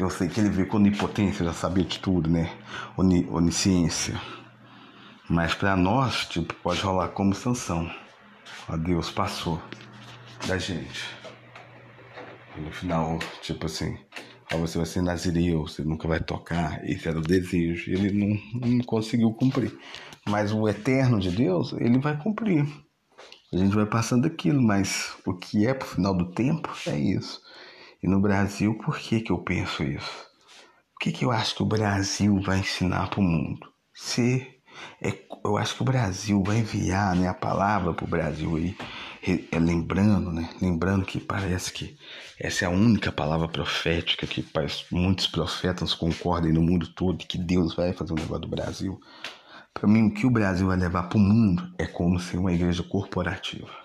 Eu 0.01 0.09
sei 0.09 0.27
que 0.27 0.39
ele 0.39 0.49
vê 0.49 0.65
com 0.65 0.77
onipotência, 0.77 1.45
já 1.45 1.53
sabia 1.53 1.83
de 1.83 1.99
tudo, 1.99 2.27
né? 2.27 2.51
Oni, 2.97 3.23
onisciência. 3.29 4.19
Mas 5.29 5.53
para 5.53 5.77
nós, 5.77 6.25
tipo, 6.25 6.55
pode 6.55 6.81
rolar 6.81 7.09
como 7.09 7.35
sanção. 7.35 7.87
Ó, 8.67 8.75
Deus 8.77 9.11
passou 9.11 9.61
da 10.47 10.57
gente. 10.57 11.05
E 12.57 12.61
no 12.61 12.71
final, 12.71 13.19
tipo 13.43 13.67
assim, 13.67 13.95
ó, 14.51 14.57
você 14.57 14.79
vai 14.79 14.87
ser 14.87 15.03
nazireu, 15.03 15.67
você 15.67 15.83
nunca 15.83 16.07
vai 16.07 16.19
tocar. 16.19 16.83
Esse 16.83 17.07
era 17.07 17.19
o 17.19 17.21
desejo. 17.21 17.91
Ele 17.91 18.11
não, 18.11 18.69
não 18.69 18.79
conseguiu 18.79 19.31
cumprir. 19.33 19.71
Mas 20.27 20.51
o 20.51 20.67
eterno 20.67 21.19
de 21.19 21.29
Deus, 21.29 21.73
ele 21.73 21.99
vai 21.99 22.17
cumprir. 22.17 22.65
A 23.53 23.57
gente 23.57 23.75
vai 23.75 23.85
passando 23.85 24.25
aquilo, 24.25 24.63
mas 24.63 25.15
o 25.27 25.35
que 25.35 25.67
é 25.67 25.75
pro 25.75 25.87
final 25.87 26.17
do 26.17 26.31
tempo 26.31 26.71
é 26.87 26.97
isso. 26.97 27.39
E 28.01 28.07
no 28.07 28.19
Brasil, 28.19 28.77
por 28.79 28.97
que, 28.97 29.21
que 29.21 29.31
eu 29.31 29.39
penso 29.39 29.83
isso? 29.83 30.25
O 30.95 30.99
que, 30.99 31.11
que 31.11 31.25
eu 31.25 31.31
acho 31.31 31.55
que 31.55 31.63
o 31.63 31.67
Brasil 31.67 32.39
vai 32.41 32.59
ensinar 32.59 33.09
para 33.09 33.19
o 33.19 33.23
mundo? 33.23 33.71
Ser 33.93 34.61
é, 35.01 35.13
eu 35.43 35.57
acho 35.57 35.75
que 35.75 35.81
o 35.81 35.85
Brasil 35.85 36.41
vai 36.43 36.59
enviar 36.59 37.15
né, 37.15 37.27
a 37.27 37.33
palavra 37.33 37.93
para 37.93 38.05
o 38.05 38.09
Brasil 38.09 38.55
aí, 38.55 38.75
é, 39.51 39.59
lembrando, 39.59 40.31
né, 40.31 40.49
lembrando 40.61 41.05
que 41.05 41.19
parece 41.19 41.71
que 41.71 41.97
essa 42.39 42.65
é 42.65 42.67
a 42.67 42.71
única 42.71 43.11
palavra 43.11 43.47
profética 43.47 44.25
que 44.25 44.45
muitos 44.91 45.27
profetas 45.27 45.93
concordem 45.93 46.51
no 46.51 46.61
mundo 46.61 46.87
todo 46.87 47.25
que 47.25 47.37
Deus 47.37 47.75
vai 47.75 47.93
fazer 47.93 48.13
um 48.13 48.15
negócio 48.15 48.41
do 48.41 48.47
Brasil. 48.47 48.99
Para 49.73 49.87
mim, 49.87 50.07
o 50.07 50.13
que 50.13 50.25
o 50.25 50.31
Brasil 50.31 50.67
vai 50.67 50.77
levar 50.77 51.03
para 51.03 51.17
o 51.17 51.21
mundo 51.21 51.71
é 51.77 51.85
como 51.85 52.19
ser 52.19 52.37
uma 52.37 52.51
igreja 52.51 52.83
corporativa. 52.83 53.80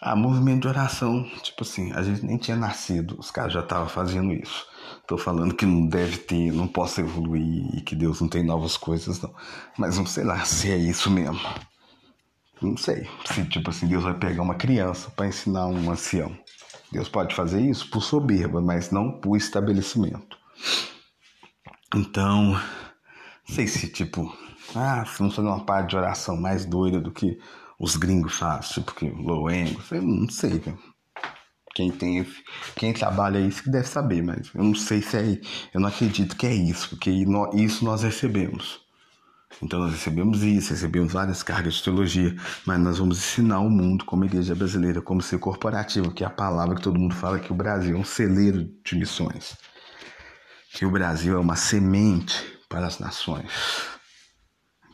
Ah, 0.00 0.14
movimento 0.14 0.62
de 0.62 0.68
oração, 0.68 1.24
tipo 1.42 1.62
assim, 1.62 1.92
a 1.92 2.02
gente 2.02 2.24
nem 2.24 2.36
tinha 2.36 2.56
nascido, 2.56 3.16
os 3.18 3.32
caras 3.32 3.52
já 3.52 3.60
estavam 3.60 3.88
fazendo 3.88 4.32
isso. 4.32 4.64
Tô 5.08 5.18
falando 5.18 5.54
que 5.54 5.66
não 5.66 5.86
deve 5.86 6.18
ter, 6.18 6.52
não 6.52 6.68
posso 6.68 7.00
evoluir 7.00 7.76
e 7.76 7.80
que 7.80 7.96
Deus 7.96 8.20
não 8.20 8.28
tem 8.28 8.44
novas 8.44 8.76
coisas, 8.76 9.20
não. 9.20 9.34
Mas 9.76 9.98
não 9.98 10.06
sei 10.06 10.22
lá 10.22 10.44
se 10.44 10.70
é 10.70 10.76
isso 10.76 11.10
mesmo. 11.10 11.40
Não 12.62 12.76
sei. 12.76 13.08
Se, 13.26 13.44
tipo 13.46 13.70
assim, 13.70 13.86
Deus 13.86 14.04
vai 14.04 14.14
pegar 14.14 14.42
uma 14.42 14.54
criança 14.54 15.10
para 15.10 15.26
ensinar 15.26 15.66
um 15.66 15.90
ancião. 15.90 16.36
Deus 16.92 17.08
pode 17.08 17.34
fazer 17.34 17.60
isso 17.60 17.90
por 17.90 18.02
soberba, 18.02 18.60
mas 18.60 18.90
não 18.90 19.20
por 19.20 19.36
estabelecimento. 19.36 20.38
Então, 21.94 22.52
não 22.52 23.54
sei 23.54 23.66
se, 23.66 23.88
tipo, 23.88 24.32
ah, 24.74 25.04
funciona 25.04 25.50
uma 25.50 25.64
parte 25.64 25.90
de 25.90 25.96
oração 25.96 26.36
mais 26.36 26.64
doida 26.64 27.00
do 27.00 27.10
que 27.10 27.38
os 27.78 27.96
gringos 27.96 28.34
fazem, 28.34 28.72
tipo 28.72 28.94
que 28.94 29.08
Loengo, 29.08 29.80
não 30.02 30.28
sei, 30.28 30.58
velho. 30.58 30.78
Quem 31.74 31.92
tem 31.92 32.26
quem 32.74 32.92
trabalha 32.92 33.38
isso 33.38 33.62
que 33.62 33.70
deve 33.70 33.86
saber, 33.86 34.20
mas 34.22 34.50
eu 34.52 34.64
não 34.64 34.74
sei 34.74 35.00
se 35.00 35.16
é, 35.16 35.40
eu 35.72 35.80
não 35.80 35.88
acredito 35.88 36.36
que 36.36 36.46
é 36.46 36.52
isso, 36.52 36.88
porque 36.90 37.10
isso 37.54 37.84
nós 37.84 38.02
recebemos. 38.02 38.80
Então 39.62 39.80
nós 39.80 39.92
recebemos 39.92 40.42
isso, 40.42 40.70
recebemos 40.70 41.12
várias 41.12 41.42
cargas 41.42 41.74
de 41.74 41.84
teologia, 41.84 42.36
mas 42.66 42.78
nós 42.80 42.98
vamos 42.98 43.18
ensinar 43.18 43.60
o 43.60 43.70
mundo 43.70 44.04
como 44.04 44.24
igreja 44.24 44.54
brasileira, 44.54 45.00
como 45.00 45.22
ser 45.22 45.38
corporativo, 45.38 46.12
que 46.12 46.22
é 46.22 46.26
a 46.26 46.30
palavra 46.30 46.74
que 46.74 46.82
todo 46.82 46.98
mundo 46.98 47.14
fala 47.14 47.38
que 47.38 47.52
o 47.52 47.56
Brasil 47.56 47.96
é 47.96 47.98
um 47.98 48.04
celeiro 48.04 48.68
de 48.84 48.96
missões. 48.96 49.56
Que 50.72 50.84
o 50.84 50.90
Brasil 50.90 51.36
é 51.36 51.40
uma 51.40 51.56
semente 51.56 52.44
para 52.68 52.86
as 52.86 52.98
nações. 52.98 53.97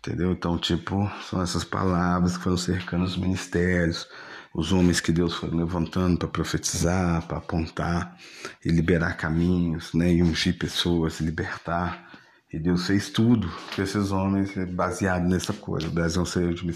Entendeu? 0.07 0.33
Então, 0.33 0.59
tipo, 0.59 1.11
são 1.31 1.41
essas 1.41 1.65
palavras 1.65 2.37
que 2.37 2.45
foram 2.45 2.59
cercando 2.59 3.05
os 3.05 3.17
ministérios, 3.17 4.07
os 4.55 4.71
homens 4.71 5.01
que 5.01 5.11
Deus 5.11 5.35
foi 5.35 5.49
levantando 5.49 6.19
para 6.19 6.29
profetizar, 6.29 7.27
para 7.27 7.39
apontar 7.39 8.15
e 8.63 8.69
liberar 8.69 9.17
caminhos, 9.17 9.95
né, 9.95 10.13
e 10.13 10.23
ungir 10.23 10.59
pessoas, 10.59 11.21
libertar. 11.21 12.13
E 12.53 12.59
Deus 12.59 12.87
fez 12.87 13.09
tudo 13.09 13.51
com 13.75 13.83
esses 13.83 14.13
homens 14.13 14.53
baseado 14.75 15.27
nessa 15.27 15.55
coisa. 15.55 15.89
O 15.89 15.91
Brasil 15.91 16.23
é 16.23 16.39
um 16.39 16.55
de 16.55 16.67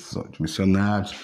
missionários, 0.40 1.14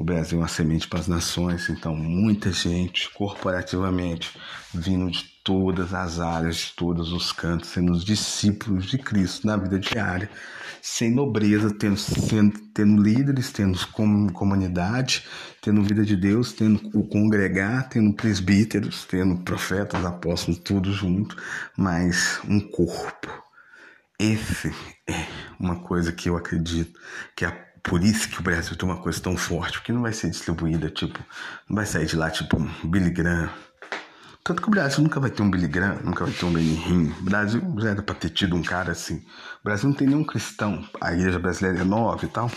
O 0.00 0.02
Brasil 0.02 0.38
é 0.38 0.40
uma 0.40 0.48
semente 0.48 0.88
para 0.88 0.98
as 0.98 1.06
nações, 1.06 1.68
então 1.68 1.94
muita 1.94 2.50
gente 2.50 3.10
corporativamente 3.10 4.34
vindo 4.72 5.10
de 5.10 5.22
todas 5.44 5.92
as 5.92 6.18
áreas, 6.18 6.56
de 6.56 6.72
todos 6.74 7.12
os 7.12 7.32
cantos, 7.32 7.68
sendo 7.68 7.92
os 7.92 8.02
discípulos 8.02 8.86
de 8.86 8.96
Cristo 8.96 9.46
na 9.46 9.58
vida 9.58 9.78
diária, 9.78 10.30
sem 10.80 11.14
nobreza, 11.14 11.70
tendo, 11.70 11.98
sendo, 11.98 12.58
tendo 12.72 13.02
líderes, 13.02 13.52
tendo 13.52 13.78
comunidade, 14.32 15.26
tendo 15.60 15.82
vida 15.82 16.02
de 16.02 16.16
Deus, 16.16 16.54
tendo 16.54 16.80
o 16.94 17.06
congregar, 17.06 17.90
tendo 17.90 18.14
presbíteros, 18.14 19.04
tendo 19.04 19.36
profetas, 19.42 20.02
apóstolos, 20.02 20.58
tudo 20.60 20.90
junto, 20.94 21.36
mas 21.76 22.40
um 22.48 22.58
corpo. 22.58 23.28
Esse 24.18 24.74
é 25.06 25.26
uma 25.58 25.76
coisa 25.76 26.10
que 26.10 26.30
eu 26.30 26.38
acredito 26.38 26.98
que 27.36 27.44
é 27.44 27.69
por 27.82 28.02
isso 28.02 28.28
que 28.28 28.40
o 28.40 28.42
Brasil 28.42 28.76
tem 28.76 28.88
uma 28.88 28.98
coisa 28.98 29.20
tão 29.20 29.36
forte, 29.36 29.78
porque 29.78 29.92
não 29.92 30.02
vai 30.02 30.12
ser 30.12 30.30
distribuída, 30.30 30.90
tipo, 30.90 31.18
não 31.68 31.76
vai 31.76 31.86
sair 31.86 32.06
de 32.06 32.16
lá, 32.16 32.30
tipo, 32.30 32.56
um 32.56 32.68
Billy 32.88 33.10
Graham. 33.10 33.50
Tanto 34.42 34.62
que 34.62 34.68
o 34.68 34.70
Brasil 34.70 35.02
nunca 35.02 35.20
vai 35.20 35.30
ter 35.30 35.42
um 35.42 35.50
Billy 35.50 35.68
Graham, 35.68 36.00
nunca 36.02 36.24
vai 36.24 36.32
ter 36.32 36.44
um 36.44 36.52
Benny 36.52 36.74
Hinn. 36.74 37.12
O 37.20 37.22
Brasil 37.22 37.62
já 37.78 37.90
era 37.90 38.02
pra 38.02 38.14
ter 38.14 38.30
tido 38.30 38.56
um 38.56 38.62
cara 38.62 38.92
assim. 38.92 39.16
O 39.60 39.64
Brasil 39.64 39.88
não 39.88 39.94
tem 39.94 40.08
nenhum 40.08 40.24
cristão. 40.24 40.82
A 41.00 41.12
igreja 41.12 41.38
brasileira 41.38 41.80
é 41.80 41.84
nova 41.84 42.24
e 42.24 42.28
tal. 42.28 42.50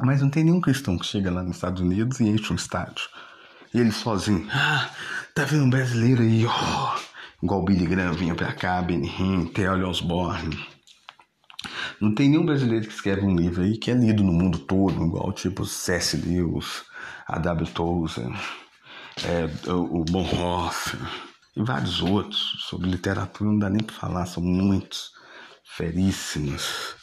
Mas 0.00 0.22
não 0.22 0.30
tem 0.30 0.44
nenhum 0.44 0.60
cristão 0.60 0.96
que 0.96 1.04
chega 1.04 1.30
lá 1.30 1.42
nos 1.42 1.56
Estados 1.56 1.82
Unidos 1.82 2.20
e 2.20 2.28
enche 2.28 2.52
um 2.52 2.56
estádio. 2.56 3.08
E 3.74 3.80
ele 3.80 3.90
sozinho. 3.90 4.46
Ah, 4.52 4.88
tá 5.34 5.44
vendo 5.44 5.64
um 5.64 5.70
brasileiro 5.70 6.22
aí, 6.22 6.46
ó. 6.46 6.50
Oh. 6.50 7.44
Igual 7.44 7.60
o 7.60 7.64
Billy 7.64 7.86
Graham 7.86 8.12
vinha 8.12 8.34
pra 8.36 8.52
cá, 8.52 8.80
Benny 8.80 9.08
Hinn, 9.08 9.46
Theo 9.46 9.88
Osborne. 9.88 10.56
Não 12.02 12.12
tem 12.12 12.28
nenhum 12.28 12.44
brasileiro 12.44 12.84
que 12.84 12.92
escreve 12.92 13.24
um 13.24 13.36
livro 13.36 13.62
aí 13.62 13.78
que 13.78 13.88
é 13.88 13.94
lido 13.94 14.24
no 14.24 14.32
mundo 14.32 14.58
todo, 14.58 15.06
igual 15.06 15.32
tipo 15.32 15.64
C.S. 15.64 16.16
Lewis, 16.16 16.82
a 17.28 17.38
W. 17.38 17.70
Tozer, 17.70 18.28
é, 19.22 19.70
o 19.70 20.04
Bonhoeffer 20.04 20.98
e 21.54 21.62
vários 21.62 22.02
outros. 22.02 22.56
Sobre 22.68 22.90
literatura 22.90 23.48
não 23.48 23.56
dá 23.56 23.70
nem 23.70 23.84
para 23.84 23.94
falar, 23.94 24.26
são 24.26 24.42
muitos, 24.42 25.12
feríssimos. 25.64 26.96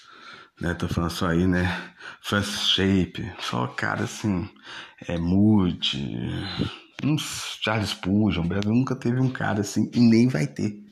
Né, 0.59 0.73
tô 0.73 0.89
falando 0.89 1.11
só 1.11 1.27
aí, 1.27 1.47
né? 1.47 1.93
Francis 2.21 2.67
Shape, 2.67 3.31
só 3.39 3.67
cara 3.67 4.03
assim, 4.03 4.49
é 5.07 5.17
Moody, 5.17 6.19
uns 7.01 7.57
Charles 7.61 7.91
Spurgeon, 7.91 8.43
o 8.43 8.47
Brasil 8.49 8.73
nunca 8.73 8.97
teve 8.97 9.21
um 9.21 9.29
cara 9.29 9.61
assim 9.61 9.89
e 9.93 9.99
nem 10.01 10.27
vai 10.27 10.45
ter. 10.45 10.88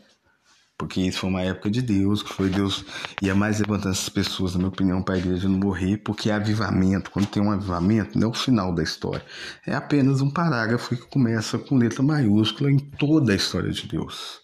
Porque 0.78 1.02
isso 1.02 1.20
foi 1.20 1.30
uma 1.30 1.42
época 1.42 1.72
de 1.72 1.82
Deus, 1.82 2.22
que 2.22 2.32
foi 2.32 2.50
Deus 2.50 2.86
ia 3.20 3.34
mais 3.34 3.60
levantando 3.60 3.94
essas 3.94 4.10
pessoas, 4.10 4.54
na 4.54 4.60
minha 4.60 4.70
opinião, 4.70 5.02
para 5.02 5.16
a 5.16 5.18
igreja 5.18 5.50
não 5.50 5.58
morrer, 5.58 5.98
porque 5.98 6.30
é 6.30 6.34
avivamento. 6.34 7.10
Quando 7.10 7.26
tem 7.26 7.42
um 7.42 7.52
avivamento, 7.52 8.18
não 8.18 8.28
é 8.28 8.30
o 8.30 8.34
final 8.34 8.74
da 8.74 8.84
história. 8.84 9.26
É 9.66 9.74
apenas 9.74 10.22
um 10.22 10.30
parágrafo 10.30 10.96
que 10.96 11.08
começa 11.08 11.58
com 11.58 11.78
letra 11.78 12.04
maiúscula 12.04 12.72
em 12.72 12.78
toda 12.78 13.34
a 13.34 13.36
história 13.36 13.72
de 13.72 13.88
Deus. 13.88 14.40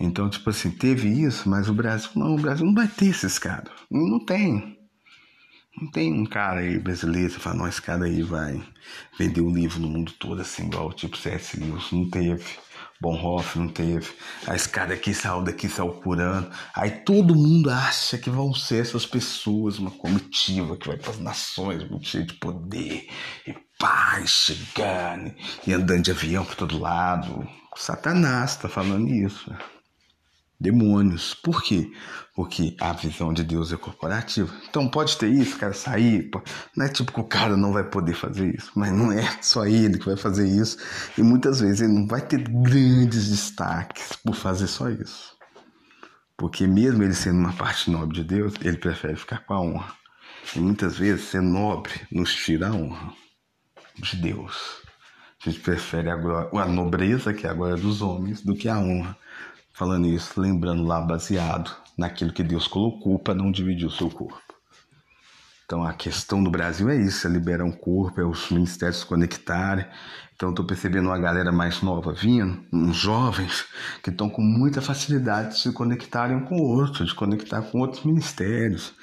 Então, 0.00 0.28
tipo 0.28 0.50
assim, 0.50 0.70
teve 0.70 1.08
isso, 1.08 1.48
mas 1.48 1.68
o 1.68 1.74
Brasil 1.74 2.10
não, 2.16 2.34
o 2.34 2.40
Brasil 2.40 2.66
não 2.66 2.74
vai 2.74 2.88
ter 2.88 3.06
esses 3.06 3.38
caras. 3.38 3.72
Não 3.90 4.24
tem. 4.24 4.76
Não 5.80 5.90
tem 5.92 6.12
um 6.12 6.26
cara 6.26 6.60
aí 6.60 6.78
brasileiro 6.78 7.34
que 7.34 7.40
fala, 7.40 7.56
não, 7.56 7.68
esse 7.68 7.80
cara 7.80 8.06
aí 8.06 8.22
vai 8.22 8.60
vender 9.16 9.40
o 9.40 9.50
livro 9.50 9.80
no 9.80 9.88
mundo 9.88 10.12
todo, 10.18 10.40
assim, 10.40 10.66
igual 10.66 10.92
tipo 10.92 11.16
C.S. 11.16 11.58
Lewis. 11.58 11.92
Não 11.92 12.10
teve. 12.10 12.44
Bonhoeffer 13.00 13.62
não 13.62 13.68
teve. 13.68 14.10
A 14.46 14.56
escada 14.56 14.94
aqui 14.94 15.14
saiu 15.14 15.42
daqui, 15.42 15.68
saiu 15.68 15.92
curando. 15.92 16.50
Aí 16.74 16.90
todo 16.90 17.34
mundo 17.34 17.70
acha 17.70 18.18
que 18.18 18.28
vão 18.28 18.52
ser 18.52 18.82
essas 18.82 19.06
pessoas, 19.06 19.78
uma 19.78 19.90
comitiva 19.90 20.76
que 20.76 20.88
vai 20.88 20.96
para 20.96 21.10
as 21.10 21.18
nações, 21.18 21.88
muito 21.88 22.06
cheio 22.08 22.26
de 22.26 22.34
poder, 22.34 23.08
e 23.46 23.54
paz 23.78 24.30
chegando, 24.30 25.32
e 25.66 25.72
andando 25.72 26.02
de 26.02 26.10
avião 26.10 26.44
para 26.44 26.56
todo 26.56 26.78
lado. 26.78 27.48
Satanás 27.76 28.52
está 28.52 28.68
falando 28.68 29.08
isso 29.08 29.48
demônios. 30.60 31.34
Por 31.34 31.62
quê? 31.62 31.90
Porque 32.34 32.76
a 32.80 32.92
visão 32.92 33.32
de 33.32 33.44
Deus 33.44 33.72
é 33.72 33.76
corporativa. 33.76 34.52
Então 34.68 34.88
pode 34.88 35.16
ter 35.16 35.28
isso, 35.28 35.58
cara, 35.58 35.72
sair. 35.72 36.30
Não 36.76 36.86
é 36.86 36.88
tipo 36.88 37.12
que 37.12 37.20
o 37.20 37.24
cara 37.24 37.56
não 37.56 37.72
vai 37.72 37.84
poder 37.84 38.14
fazer 38.14 38.54
isso, 38.54 38.72
mas 38.74 38.92
não 38.92 39.12
é 39.12 39.22
só 39.40 39.66
ele 39.66 39.98
que 39.98 40.06
vai 40.06 40.16
fazer 40.16 40.48
isso. 40.48 40.78
E 41.16 41.22
muitas 41.22 41.60
vezes 41.60 41.80
ele 41.80 41.92
não 41.92 42.06
vai 42.06 42.20
ter 42.20 42.42
grandes 42.48 43.28
destaques 43.28 44.16
por 44.24 44.34
fazer 44.34 44.66
só 44.66 44.88
isso. 44.88 45.36
Porque 46.36 46.66
mesmo 46.66 47.02
ele 47.02 47.14
sendo 47.14 47.38
uma 47.38 47.52
parte 47.52 47.90
nobre 47.90 48.16
de 48.16 48.24
Deus, 48.24 48.54
ele 48.62 48.76
prefere 48.76 49.16
ficar 49.16 49.44
com 49.44 49.54
a 49.54 49.60
honra. 49.60 49.92
E 50.54 50.60
muitas 50.60 50.96
vezes 50.96 51.24
ser 51.28 51.42
nobre 51.42 51.92
nos 52.10 52.34
tira 52.34 52.68
a 52.68 52.72
honra 52.72 53.12
de 53.96 54.16
Deus. 54.16 54.82
A 55.44 55.50
gente 55.50 55.60
prefere 55.60 56.08
a, 56.10 56.14
a 56.14 56.66
nobreza, 56.66 57.32
que 57.32 57.46
é 57.46 57.50
a 57.50 57.54
glória 57.54 57.76
dos 57.76 58.02
homens, 58.02 58.42
do 58.42 58.54
que 58.54 58.68
a 58.68 58.78
honra 58.78 59.16
Falando 59.78 60.08
isso, 60.08 60.40
lembrando 60.40 60.82
lá 60.82 61.00
baseado 61.00 61.70
naquilo 61.96 62.32
que 62.32 62.42
Deus 62.42 62.66
colocou 62.66 63.16
para 63.16 63.32
não 63.32 63.52
dividir 63.52 63.86
o 63.86 63.90
seu 63.92 64.10
corpo. 64.10 64.42
Então 65.64 65.84
a 65.84 65.92
questão 65.92 66.42
do 66.42 66.50
Brasil 66.50 66.88
é 66.88 66.96
isso, 66.96 67.24
é 67.28 67.30
liberar 67.30 67.62
um 67.62 67.70
corpo, 67.70 68.20
é 68.20 68.24
os 68.24 68.50
ministérios 68.50 68.98
se 68.98 69.06
conectarem. 69.06 69.86
Então 70.34 70.50
estou 70.50 70.64
percebendo 70.64 71.06
uma 71.10 71.18
galera 71.18 71.52
mais 71.52 71.80
nova 71.80 72.12
vindo, 72.12 72.60
uns 72.72 72.96
jovens 72.96 73.66
que 74.02 74.10
estão 74.10 74.28
com 74.28 74.42
muita 74.42 74.82
facilidade 74.82 75.50
de 75.50 75.60
se 75.60 75.72
conectarem 75.72 76.40
com 76.40 76.56
outros, 76.56 77.10
de 77.10 77.14
conectar 77.14 77.62
com 77.62 77.78
outros 77.78 78.02
ministérios. 78.02 78.94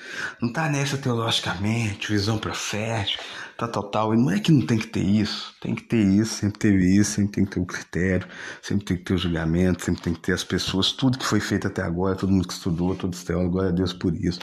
Não 0.42 0.50
está 0.50 0.68
nessa 0.68 0.98
teologicamente, 0.98 2.12
visão 2.12 2.38
profética, 2.38 3.24
tá 3.58 3.68
total. 3.68 4.14
E 4.14 4.18
não 4.18 4.30
é 4.32 4.40
que 4.40 4.52
não 4.52 4.66
tem 4.66 4.78
que 4.78 4.88
ter 4.88 5.04
isso, 5.04 5.54
tem 5.62 5.74
que 5.74 5.84
ter 5.84 6.04
isso, 6.04 6.36
sempre 6.36 6.60
teve 6.60 6.98
isso, 6.98 7.12
sempre 7.12 7.32
tem 7.32 7.46
que 7.46 7.52
ter 7.52 7.60
o 7.60 7.66
critério, 7.66 8.28
sempre 8.62 8.86
tem 8.86 8.98
que 8.98 9.04
ter 9.04 9.14
o 9.14 9.18
julgamento, 9.18 9.84
sempre 9.84 10.02
tem 10.02 10.14
que 10.14 10.20
ter 10.20 10.34
as 10.34 10.44
pessoas, 10.44 10.92
tudo 10.92 11.18
que 11.18 11.26
foi 11.26 11.40
feito 11.40 11.68
até 11.68 11.82
agora, 11.82 12.16
todo 12.16 12.32
mundo 12.32 12.48
que 12.48 12.54
estudou, 12.54 12.96
todos 12.96 13.20
os 13.20 13.26
teólogos, 13.26 13.52
glória 13.52 13.72
a 13.72 13.74
Deus 13.74 13.94
por 13.94 14.16
isso. 14.16 14.40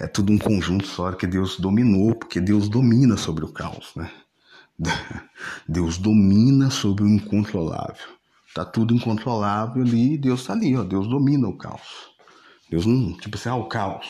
É 0.00 0.06
tudo 0.06 0.32
um 0.32 0.38
conjunto 0.38 0.86
só 0.86 1.12
que 1.12 1.26
Deus 1.26 1.58
dominou, 1.58 2.14
porque 2.14 2.40
Deus 2.40 2.68
domina 2.68 3.16
sobre 3.16 3.44
o 3.44 3.52
caos, 3.52 3.92
né? 3.96 4.10
Deus 5.68 5.98
domina 5.98 6.70
sobre 6.70 7.04
o 7.04 7.08
incontrolável. 7.08 8.14
Tá 8.54 8.64
tudo 8.64 8.94
incontrolável 8.94 9.82
ali, 9.82 10.16
Deus 10.16 10.46
tá 10.46 10.52
ali, 10.52 10.76
ó, 10.76 10.84
Deus 10.84 11.08
domina 11.08 11.48
o 11.48 11.56
caos. 11.56 12.14
Deus 12.70 12.86
não, 12.86 13.16
tipo 13.18 13.36
assim, 13.36 13.48
ah, 13.48 13.56
o 13.56 13.68
caos. 13.68 14.06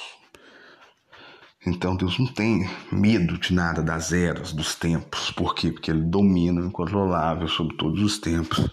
Então 1.67 1.97
Deus 1.97 2.19
não 2.19 2.27
tem 2.27 2.69
medo 2.93 3.39
de 3.39 3.55
nada 3.55 3.83
das 3.83 4.13
eras, 4.13 4.53
dos 4.53 4.75
tempos. 4.75 5.31
Por 5.31 5.55
quê? 5.55 5.73
Porque 5.73 5.91
ele 5.91 6.03
domina 6.03 6.61
o 6.61 6.67
incontrolável 6.67 7.49
sobre 7.49 7.77
todos 7.77 8.03
os 8.03 8.19
tempos. 8.19 8.69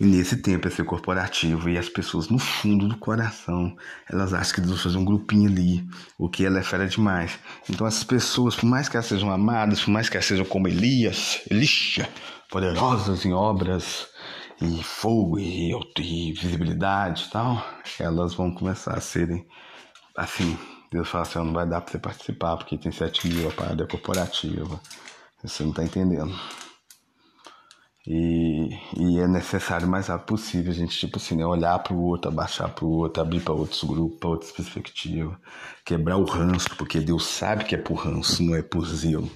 E 0.00 0.04
nesse 0.04 0.38
tempo 0.38 0.66
é 0.66 0.70
ser 0.70 0.84
corporativo 0.84 1.68
e 1.68 1.78
as 1.78 1.88
pessoas 1.88 2.28
no 2.28 2.38
fundo 2.38 2.88
do 2.88 2.96
coração, 2.96 3.76
elas 4.10 4.34
acham 4.34 4.54
que 4.54 4.60
Deus 4.60 4.82
fazer 4.82 4.98
um 4.98 5.04
grupinho 5.04 5.48
ali, 5.48 5.86
o 6.18 6.28
que 6.28 6.44
ela 6.44 6.58
é 6.58 6.62
fera 6.62 6.88
demais. 6.88 7.38
Então 7.70 7.86
essas 7.86 8.02
pessoas, 8.02 8.56
por 8.56 8.66
mais 8.66 8.88
que 8.88 8.96
elas 8.96 9.06
sejam 9.06 9.30
amadas, 9.30 9.82
por 9.82 9.90
mais 9.90 10.08
que 10.08 10.16
elas 10.16 10.26
sejam 10.26 10.44
como 10.44 10.66
Elias, 10.66 11.42
Elisha, 11.48 12.08
poderosas 12.50 13.24
em 13.24 13.32
obras 13.32 14.08
e 14.60 14.82
fogo 14.82 15.38
e, 15.38 15.72
e 15.98 16.32
visibilidade 16.32 17.26
e 17.28 17.30
tal, 17.30 17.64
elas 18.00 18.34
vão 18.34 18.50
começar 18.50 18.94
a 18.94 19.00
serem 19.00 19.46
assim, 20.16 20.58
Deus 20.92 21.08
fala 21.08 21.22
assim, 21.22 21.38
não 21.38 21.54
vai 21.54 21.66
dar 21.66 21.80
para 21.80 21.92
você 21.92 21.98
participar, 21.98 22.56
porque 22.58 22.76
tem 22.76 22.92
7 22.92 23.26
mil, 23.26 23.48
a 23.48 23.52
parada 23.52 23.82
é 23.82 23.86
corporativa. 23.86 24.78
Você 25.42 25.62
não 25.62 25.70
está 25.70 25.82
entendendo. 25.82 26.38
E, 28.06 28.68
e, 28.96 29.18
é 29.20 29.28
necessário 29.28 29.86
o 29.86 29.90
mais 29.90 30.08
rápido 30.08 30.26
possível 30.26 30.72
a 30.72 30.74
gente, 30.74 30.98
tipo 30.98 31.18
assim, 31.18 31.36
né, 31.36 31.46
olhar 31.46 31.78
para 31.78 31.94
o 31.94 32.02
outro, 32.02 32.30
abaixar 32.30 32.68
para 32.68 32.84
o 32.84 32.90
outro, 32.90 33.22
abrir 33.22 33.40
para 33.40 33.54
outros 33.54 33.82
grupos, 33.84 34.18
para 34.18 34.28
outras 34.28 34.50
perspectivas, 34.50 35.36
quebrar 35.84 36.16
o 36.16 36.24
ranço, 36.24 36.76
porque 36.76 36.98
Deus 37.00 37.24
sabe 37.24 37.64
que 37.64 37.76
é 37.76 37.78
por 37.78 37.94
ranço, 37.94 38.42
não 38.42 38.56
é 38.56 38.62
por 38.62 38.84
zelo. 38.84 39.30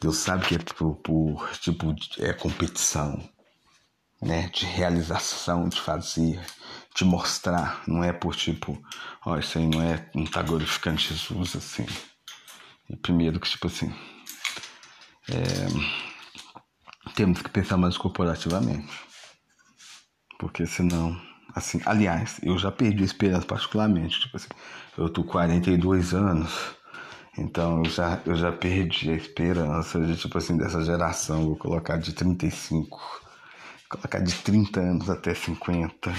Deus 0.00 0.18
sabe 0.18 0.46
que 0.46 0.54
é 0.54 0.58
por, 0.58 0.96
por 0.96 1.50
tipo, 1.60 1.94
é 2.18 2.32
competição, 2.34 3.18
né, 4.20 4.50
de 4.52 4.66
realização, 4.66 5.68
de 5.68 5.80
fazer 5.80 6.38
te 6.94 7.04
mostrar, 7.04 7.82
não 7.86 8.02
é 8.02 8.12
por 8.12 8.34
tipo, 8.34 8.80
ó, 9.24 9.38
isso 9.38 9.58
aí 9.58 9.66
não 9.66 9.82
é, 9.82 10.10
não 10.14 10.24
tá 10.24 10.42
glorificando 10.42 10.98
Jesus 10.98 11.56
assim. 11.56 11.86
E 12.88 12.96
primeiro 12.96 13.38
que 13.38 13.48
tipo 13.48 13.68
assim, 13.68 13.92
é, 15.28 15.66
temos 17.14 17.40
que 17.40 17.50
pensar 17.50 17.76
mais 17.76 17.96
corporativamente. 17.96 18.90
Porque 20.38 20.66
senão, 20.66 21.20
assim, 21.54 21.80
aliás, 21.84 22.40
eu 22.42 22.58
já 22.58 22.72
perdi 22.72 23.02
a 23.02 23.06
esperança 23.06 23.46
particularmente, 23.46 24.20
tipo 24.20 24.36
assim, 24.36 24.48
eu 24.96 25.08
tô 25.08 25.22
42 25.22 26.14
anos, 26.14 26.74
então 27.38 27.84
eu 27.84 27.90
já, 27.90 28.20
eu 28.26 28.34
já 28.34 28.50
perdi 28.50 29.10
a 29.10 29.14
esperança 29.14 30.00
de, 30.00 30.16
tipo 30.16 30.36
assim, 30.38 30.56
dessa 30.56 30.82
geração, 30.82 31.44
vou 31.44 31.56
colocar 31.56 31.98
de 31.98 32.12
35, 32.12 32.98
colocar 33.88 34.20
de 34.20 34.34
30 34.34 34.80
anos 34.80 35.10
até 35.10 35.34
50 35.34 36.12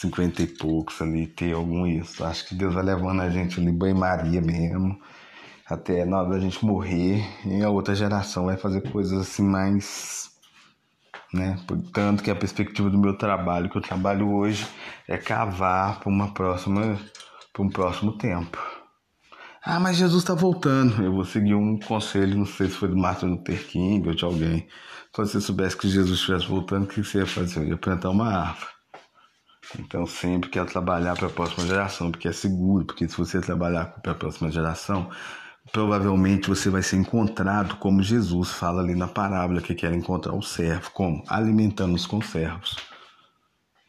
cinquenta 0.00 0.42
e 0.42 0.46
poucos 0.46 1.00
ali, 1.00 1.26
ter 1.26 1.54
algum 1.54 1.86
isso. 1.86 2.24
Acho 2.24 2.48
que 2.48 2.54
Deus 2.54 2.74
vai 2.74 2.82
levando 2.82 3.22
a 3.22 3.30
gente 3.30 3.60
ali, 3.60 3.70
banho-maria 3.70 4.40
mesmo. 4.40 4.98
até 5.66 6.04
na 6.04 6.20
hora 6.20 6.30
da 6.30 6.40
gente 6.40 6.64
morrer, 6.64 7.24
e 7.46 7.62
a 7.62 7.70
outra 7.70 7.94
geração 7.94 8.46
vai 8.46 8.56
fazer 8.56 8.82
coisas 8.90 9.18
assim 9.18 9.42
mais. 9.42 10.30
Né? 11.32 11.58
Portanto, 11.66 12.22
que 12.22 12.30
a 12.30 12.36
perspectiva 12.36 12.90
do 12.90 12.98
meu 12.98 13.16
trabalho, 13.16 13.68
que 13.68 13.76
eu 13.76 13.82
trabalho 13.82 14.30
hoje, 14.30 14.66
é 15.08 15.16
cavar 15.16 15.98
para 16.00 16.08
uma 16.08 16.32
próxima, 16.32 16.98
para 17.52 17.62
um 17.62 17.68
próximo 17.68 18.16
tempo. 18.18 18.58
Ah, 19.64 19.80
mas 19.80 19.96
Jesus 19.96 20.22
está 20.22 20.34
voltando. 20.34 21.02
Eu 21.02 21.12
vou 21.12 21.24
seguir 21.24 21.54
um 21.54 21.78
conselho, 21.78 22.36
não 22.36 22.46
sei 22.46 22.68
se 22.68 22.74
foi 22.74 22.88
do 22.88 22.96
Martin 22.96 23.26
Luther 23.26 23.66
King 23.66 24.06
ou 24.06 24.14
de 24.14 24.24
alguém. 24.24 24.68
Se 25.14 25.16
você 25.16 25.40
soubesse 25.40 25.76
que 25.76 25.88
Jesus 25.88 26.18
estivesse 26.18 26.46
voltando, 26.46 26.84
o 26.84 26.86
que 26.86 27.02
você 27.02 27.18
ia 27.18 27.26
fazer? 27.26 27.60
Eu 27.60 27.68
ia 27.68 27.76
plantar 27.78 28.10
uma 28.10 28.28
árvore. 28.28 28.73
Então 29.78 30.06
sempre 30.06 30.50
quero 30.50 30.66
trabalhar 30.66 31.16
para 31.16 31.26
a 31.26 31.30
próxima 31.30 31.66
geração, 31.66 32.10
porque 32.10 32.28
é 32.28 32.32
seguro, 32.32 32.84
porque 32.84 33.08
se 33.08 33.16
você 33.16 33.40
trabalhar 33.40 33.86
para 33.86 34.12
a 34.12 34.14
próxima 34.14 34.50
geração, 34.50 35.10
provavelmente 35.72 36.48
você 36.48 36.68
vai 36.68 36.82
ser 36.82 36.96
encontrado 36.96 37.76
como 37.76 38.02
Jesus 38.02 38.50
fala 38.50 38.82
ali 38.82 38.94
na 38.94 39.08
parábola 39.08 39.60
que 39.60 39.74
quer 39.74 39.92
encontrar 39.92 40.34
o 40.34 40.42
servo, 40.42 40.90
como 40.92 41.22
alimentando 41.28 41.94
os 41.94 42.06
conservos, 42.06 42.76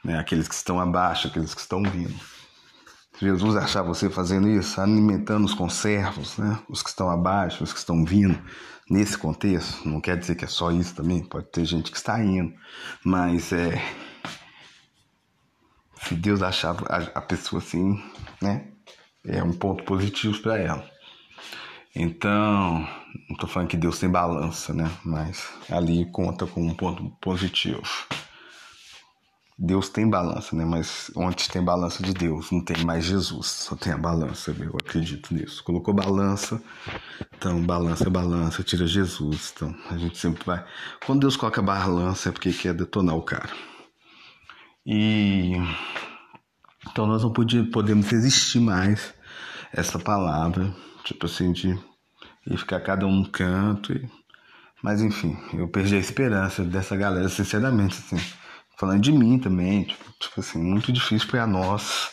né? 0.04 0.18
aqueles 0.18 0.48
que 0.48 0.56
estão 0.56 0.80
abaixo, 0.80 1.28
aqueles 1.28 1.54
que 1.54 1.62
estão 1.62 1.84
vindo. 1.84 2.16
Jesus 3.20 3.56
achar 3.56 3.82
você 3.82 4.10
fazendo 4.10 4.50
isso, 4.50 4.82
alimentando 4.82 5.46
os 5.46 5.54
conservos, 5.54 6.38
né? 6.38 6.60
os 6.68 6.82
que 6.82 6.90
estão 6.90 7.10
abaixo, 7.10 7.64
os 7.64 7.72
que 7.72 7.80
estão 7.80 8.04
vindo, 8.04 8.38
nesse 8.90 9.18
contexto, 9.18 9.88
não 9.88 10.00
quer 10.00 10.18
dizer 10.18 10.36
que 10.36 10.46
é 10.46 10.48
só 10.48 10.72
isso 10.72 10.96
também, 10.96 11.24
pode 11.24 11.52
ter 11.52 11.66
gente 11.66 11.92
que 11.92 11.98
está 11.98 12.22
indo, 12.24 12.54
mas 13.04 13.52
é. 13.52 13.82
Se 16.08 16.14
Deus 16.14 16.44
achar 16.44 16.76
a, 17.16 17.22
pessoa 17.22 17.60
assim, 17.60 18.00
né? 18.42 18.68
É 19.26 19.44
um 19.44 19.54
ponto 19.54 19.84
positivo 19.84 20.40
para 20.40 20.60
ela. 20.60 20.88
Então, 21.96 22.80
não 23.30 23.34
estou 23.34 23.50
falando 23.50 23.70
que 23.70 23.78
Deus 23.78 23.98
tem 23.98 24.10
balança, 24.10 24.72
né? 24.72 24.92
Mas 25.04 25.50
ali 25.70 26.06
conta 26.12 26.46
com 26.46 26.62
um 26.62 26.76
ponto 26.76 27.10
positivo. 27.20 27.82
Deus 29.58 29.90
tem 29.90 30.08
balança, 30.08 30.56
né? 30.56 30.64
Mas 30.64 31.10
onde 31.16 31.50
tem 31.50 31.64
balança 31.64 32.04
de 32.04 32.14
Deus, 32.14 32.52
não 32.52 32.60
tem 32.60 32.84
mais 32.84 33.06
Jesus, 33.06 33.48
só 33.48 33.76
tem 33.76 33.94
a 33.94 33.98
balança, 33.98 34.54
eu 34.60 34.76
acredito 34.76 35.34
nisso. 35.34 35.64
Colocou 35.64 35.94
balança, 35.94 36.62
então 37.36 37.66
balança 37.66 38.10
balança, 38.10 38.62
tira 38.62 38.86
Jesus, 38.86 39.54
então 39.56 39.74
a 39.90 39.98
gente 39.98 40.18
sempre 40.18 40.44
vai. 40.46 40.64
Quando 41.06 41.22
Deus 41.22 41.38
coloca 41.38 41.62
balança 41.62 42.30
é 42.30 42.32
porque 42.32 42.52
quer 42.52 42.74
detonar 42.74 43.16
o 43.16 43.24
cara. 43.24 43.50
E 44.86 45.54
então 46.88 47.08
nós 47.08 47.24
não 47.24 47.34
podemos 47.34 48.08
resistir 48.08 48.60
mais 48.60 49.14
essa 49.74 50.00
palavra, 50.00 50.74
tipo 51.04 51.26
assim, 51.26 51.52
de 51.52 51.78
ir 52.48 52.58
ficar 52.58 52.80
cada 52.82 53.06
um 53.06 53.16
no 53.16 53.30
canto. 53.30 53.94
E... 53.94 54.10
Mas 54.84 55.02
enfim, 55.02 55.38
eu 55.54 55.68
perdi 55.68 55.96
a 55.96 56.00
esperança 56.00 56.64
dessa 56.64 56.96
galera, 56.96 57.28
sinceramente, 57.28 57.98
assim 57.98 58.18
falando 58.78 59.02
de 59.02 59.12
mim 59.12 59.40
também, 59.40 59.84
tipo, 59.84 60.04
tipo 60.20 60.40
assim, 60.40 60.60
muito 60.60 60.92
difícil 60.92 61.28
para 61.28 61.48
nós. 61.48 62.10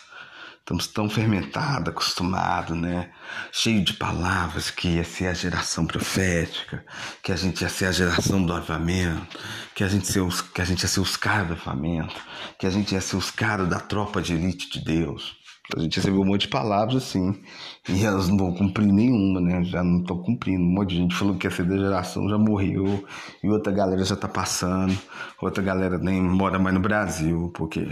Estamos 0.62 0.86
tão 0.86 1.10
fermentados, 1.10 1.88
acostumados, 1.88 2.78
né? 2.78 3.10
Cheio 3.50 3.82
de 3.82 3.94
palavras 3.94 4.70
que 4.70 4.90
ia 4.90 5.02
ser 5.02 5.26
a 5.26 5.34
geração 5.34 5.84
profética, 5.84 6.86
que 7.20 7.32
a 7.32 7.36
gente 7.36 7.62
ia 7.62 7.68
ser 7.68 7.86
a 7.86 7.92
geração 7.92 8.46
do 8.46 8.52
avivamento, 8.52 9.40
que 9.74 9.82
a 9.82 9.88
gente, 9.88 10.06
ser 10.06 10.20
os, 10.20 10.40
que 10.40 10.62
a 10.62 10.64
gente 10.64 10.82
ia 10.82 10.88
ser 10.88 11.00
os 11.00 11.16
caras 11.16 11.48
do 11.48 11.54
avivamento, 11.54 12.14
que 12.60 12.64
a 12.64 12.70
gente 12.70 12.92
ia 12.94 13.00
ser 13.00 13.16
os 13.16 13.28
caras 13.28 13.68
da 13.68 13.80
tropa 13.80 14.22
de 14.22 14.34
elite 14.34 14.70
de 14.70 14.84
Deus. 14.84 15.36
A 15.76 15.80
gente 15.80 15.96
recebeu 15.96 16.20
um 16.20 16.24
monte 16.24 16.42
de 16.42 16.48
palavras 16.48 17.04
assim, 17.04 17.40
e 17.88 18.04
elas 18.04 18.28
não 18.28 18.36
vão 18.36 18.52
cumprir 18.52 18.86
nenhuma, 18.92 19.40
né? 19.40 19.64
Já 19.64 19.82
não 19.82 20.00
estão 20.00 20.18
cumprindo. 20.18 20.60
Um 20.60 20.74
monte 20.74 20.90
de 20.90 20.96
gente 20.96 21.14
falou 21.14 21.36
que 21.36 21.46
essa 21.46 21.64
geração 21.64 22.28
já 22.28 22.36
morreu, 22.36 23.06
e 23.42 23.48
outra 23.48 23.72
galera 23.72 24.04
já 24.04 24.14
está 24.14 24.28
passando, 24.28 24.98
outra 25.40 25.62
galera 25.62 25.98
nem 25.98 26.20
mora 26.20 26.58
mais 26.58 26.74
no 26.74 26.80
Brasil, 26.80 27.50
porque 27.54 27.88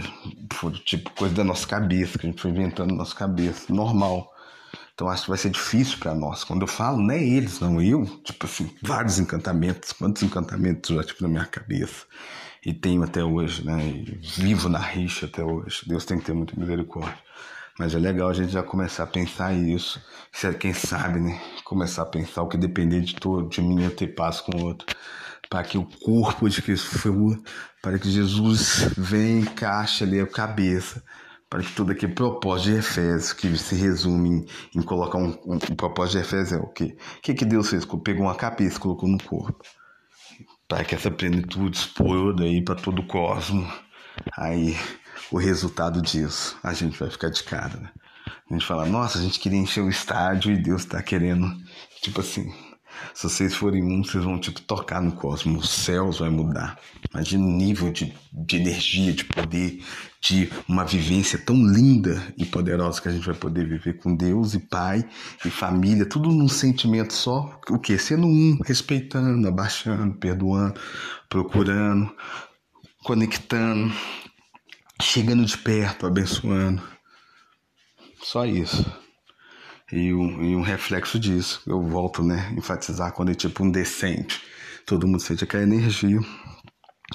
foi 0.53 0.73
tipo 0.73 1.11
coisa 1.11 1.33
da 1.33 1.43
nossa 1.43 1.65
cabeça, 1.65 2.19
que 2.19 2.27
a 2.27 2.29
gente 2.29 2.41
foi 2.41 2.51
inventando 2.51 2.91
na 2.91 2.97
nossa 2.97 3.15
cabeça, 3.15 3.73
normal. 3.73 4.29
Então 4.93 5.09
acho 5.09 5.23
que 5.23 5.29
vai 5.29 5.37
ser 5.37 5.49
difícil 5.49 5.97
para 5.97 6.13
nós. 6.13 6.43
Quando 6.43 6.61
eu 6.61 6.67
falo, 6.67 7.01
não 7.01 7.11
é 7.11 7.23
eles, 7.23 7.59
não 7.59 7.81
eu, 7.81 8.05
tipo 8.23 8.45
assim, 8.45 8.69
vários 8.83 9.17
encantamentos, 9.17 9.93
quantos 9.93 10.21
encantamentos 10.21 10.93
já 10.95 11.03
tive 11.03 11.23
na 11.23 11.29
minha 11.29 11.45
cabeça. 11.45 12.05
E 12.63 12.73
tenho 12.73 13.01
até 13.01 13.23
hoje, 13.23 13.65
né? 13.65 13.83
E 13.83 14.19
vivo 14.21 14.69
na 14.69 14.77
rixa 14.77 15.25
até 15.25 15.43
hoje. 15.43 15.81
Deus 15.87 16.05
tem 16.05 16.19
que 16.19 16.25
ter 16.25 16.33
muita 16.33 16.59
misericórdia. 16.59 17.17
Mas 17.79 17.95
é 17.95 17.99
legal 17.99 18.29
a 18.29 18.33
gente 18.33 18.51
já 18.51 18.63
começar 18.63 19.03
a 19.03 19.07
pensar 19.07 19.53
isso. 19.53 20.01
Quem 20.59 20.73
sabe, 20.73 21.19
né? 21.19 21.39
Começar 21.63 22.03
a 22.03 22.05
pensar 22.05 22.43
o 22.43 22.47
que 22.47 22.57
depender 22.57 23.01
de 23.01 23.15
todo, 23.15 23.49
de 23.49 23.61
mim 23.61 23.83
eu 23.83 23.95
ter 23.95 24.07
paz 24.07 24.41
com 24.41 24.57
o 24.57 24.65
outro. 24.65 24.87
Para 25.49 25.63
que 25.63 25.77
o 25.77 25.85
corpo 26.03 26.47
de 26.49 26.61
Cristo, 26.61 27.43
para 27.81 27.99
que 27.99 28.09
Jesus 28.09 28.89
venha 28.97 29.39
e 29.39 29.41
encaixe 29.41 30.03
ali 30.03 30.19
a 30.19 30.27
cabeça. 30.27 31.03
Para 31.49 31.61
que 31.61 31.73
todo 31.73 31.91
aquele 31.91 32.13
propósito 32.13 32.71
de 32.71 32.77
Efésios, 32.77 33.33
que 33.33 33.57
se 33.57 33.75
resume 33.75 34.29
em, 34.29 34.79
em 34.79 34.81
colocar 34.81 35.17
um, 35.17 35.31
um, 35.45 35.55
um, 35.55 35.75
propósito 35.75 36.17
de 36.17 36.23
Efésios 36.23 36.53
é 36.53 36.63
o 36.63 36.67
quê? 36.67 36.95
O 37.17 37.21
que, 37.21 37.33
que 37.33 37.43
Deus 37.43 37.69
fez? 37.69 37.85
Pegou 38.03 38.23
uma 38.25 38.35
cabeça 38.35 38.77
e 38.77 38.79
colocou 38.79 39.09
no 39.09 39.21
corpo. 39.21 39.61
Para 40.65 40.85
que 40.85 40.95
essa 40.95 41.11
plenitude 41.11 41.75
exploda 41.75 42.43
aí 42.43 42.63
para 42.63 42.75
todo 42.75 42.99
o 42.99 43.05
cosmos. 43.05 43.67
Aí 44.37 44.77
o 45.31 45.37
resultado 45.37 46.01
disso. 46.01 46.57
A 46.61 46.73
gente 46.73 46.99
vai 46.99 47.09
ficar 47.09 47.29
de 47.29 47.43
cara, 47.43 47.77
né? 47.77 47.89
A 48.49 48.53
gente 48.53 48.65
fala, 48.65 48.85
nossa, 48.85 49.17
a 49.17 49.21
gente 49.21 49.39
queria 49.39 49.57
encher 49.57 49.81
o 49.81 49.89
estádio 49.89 50.51
e 50.51 50.61
Deus 50.61 50.83
tá 50.85 51.01
querendo. 51.01 51.49
Tipo 52.01 52.19
assim, 52.19 52.51
se 53.13 53.23
vocês 53.23 53.55
forem 53.55 53.83
um, 53.83 54.03
vocês 54.03 54.23
vão 54.23 54.39
tipo 54.39 54.61
tocar 54.61 55.01
no 55.01 55.13
cosmos, 55.13 55.63
os 55.63 55.69
céus 55.69 56.19
vai 56.19 56.29
mudar. 56.29 56.77
Imagina 57.13 57.45
o 57.45 57.51
nível 57.51 57.91
de, 57.91 58.13
de 58.31 58.57
energia, 58.57 59.13
de 59.13 59.23
poder, 59.25 59.83
de 60.21 60.49
uma 60.67 60.83
vivência 60.83 61.39
tão 61.39 61.55
linda 61.55 62.21
e 62.37 62.45
poderosa 62.45 63.01
que 63.01 63.07
a 63.07 63.11
gente 63.11 63.25
vai 63.25 63.35
poder 63.35 63.67
viver 63.67 63.93
com 63.99 64.15
Deus 64.15 64.53
e 64.53 64.59
Pai 64.59 65.07
e 65.45 65.49
família, 65.49 66.05
tudo 66.05 66.29
num 66.29 66.49
sentimento 66.49 67.13
só. 67.13 67.59
O 67.69 67.79
que? 67.79 67.97
Sendo 67.97 68.27
um, 68.27 68.59
respeitando, 68.65 69.47
abaixando, 69.47 70.13
perdoando, 70.15 70.79
procurando, 71.29 72.13
conectando, 73.03 73.91
chegando 75.01 75.43
de 75.43 75.57
perto, 75.57 76.05
abençoando. 76.05 76.81
Só 78.21 78.45
isso. 78.45 78.85
E 79.91 80.13
um, 80.13 80.43
e 80.43 80.55
um 80.55 80.61
reflexo 80.61 81.19
disso, 81.19 81.61
eu 81.67 81.81
volto 81.81 82.23
né, 82.23 82.53
enfatizar 82.57 83.11
quando 83.11 83.31
é 83.31 83.35
tipo 83.35 83.63
um 83.63 83.69
decente. 83.69 84.41
Todo 84.85 85.07
mundo 85.07 85.19
sente 85.19 85.43
aquela 85.43 85.63
energia. 85.63 86.19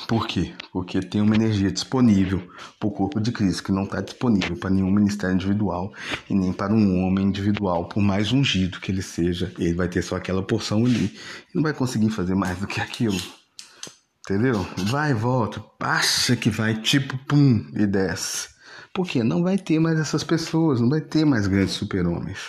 Por 0.06 0.26
quê? 0.26 0.52
Porque 0.72 1.00
tem 1.00 1.22
uma 1.22 1.34
energia 1.34 1.70
disponível 1.70 2.46
para 2.78 2.88
o 2.88 2.92
corpo 2.92 3.18
de 3.18 3.32
Cristo 3.32 3.62
que 3.62 3.72
não 3.72 3.84
está 3.84 4.02
disponível 4.02 4.54
para 4.56 4.68
nenhum 4.68 4.90
ministério 4.90 5.34
individual 5.34 5.90
e 6.28 6.34
nem 6.34 6.52
para 6.52 6.74
um 6.74 7.02
homem 7.02 7.26
individual, 7.26 7.88
por 7.88 8.02
mais 8.02 8.30
ungido 8.30 8.78
que 8.78 8.92
ele 8.92 9.00
seja. 9.00 9.50
Ele 9.58 9.72
vai 9.72 9.88
ter 9.88 10.02
só 10.02 10.16
aquela 10.16 10.42
porção 10.42 10.84
ali 10.84 11.06
e 11.50 11.54
não 11.54 11.62
vai 11.62 11.72
conseguir 11.72 12.10
fazer 12.10 12.34
mais 12.34 12.58
do 12.58 12.66
que 12.66 12.78
aquilo. 12.78 13.18
Entendeu? 14.28 14.66
Vai 14.88 15.12
e 15.12 15.14
volta, 15.14 15.62
acha 15.78 16.34
que 16.34 16.50
vai, 16.50 16.74
tipo, 16.74 17.16
pum, 17.28 17.64
e 17.72 17.86
desce. 17.86 18.48
Porque 18.92 19.22
não 19.22 19.40
vai 19.40 19.56
ter 19.56 19.78
mais 19.78 20.00
essas 20.00 20.24
pessoas, 20.24 20.80
não 20.80 20.88
vai 20.88 21.00
ter 21.00 21.24
mais 21.24 21.46
grandes 21.46 21.74
super-homens. 21.74 22.40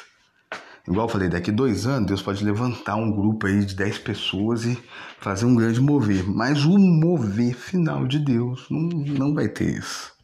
Igual 0.87 1.05
eu 1.05 1.11
falei, 1.11 1.29
daqui 1.29 1.51
dois 1.51 1.85
anos 1.85 2.07
Deus 2.07 2.21
pode 2.23 2.43
levantar 2.43 2.95
um 2.95 3.11
grupo 3.11 3.45
aí 3.45 3.63
de 3.63 3.75
dez 3.75 3.99
pessoas 3.99 4.65
e 4.65 4.75
fazer 5.19 5.45
um 5.45 5.53
grande 5.53 5.79
mover. 5.79 6.27
Mas 6.27 6.65
o 6.65 6.79
mover 6.79 7.53
final 7.53 8.07
de 8.07 8.17
Deus 8.17 8.65
não, 8.71 8.89
não 8.89 9.33
vai 9.35 9.47
ter 9.47 9.77
isso. 9.77 10.16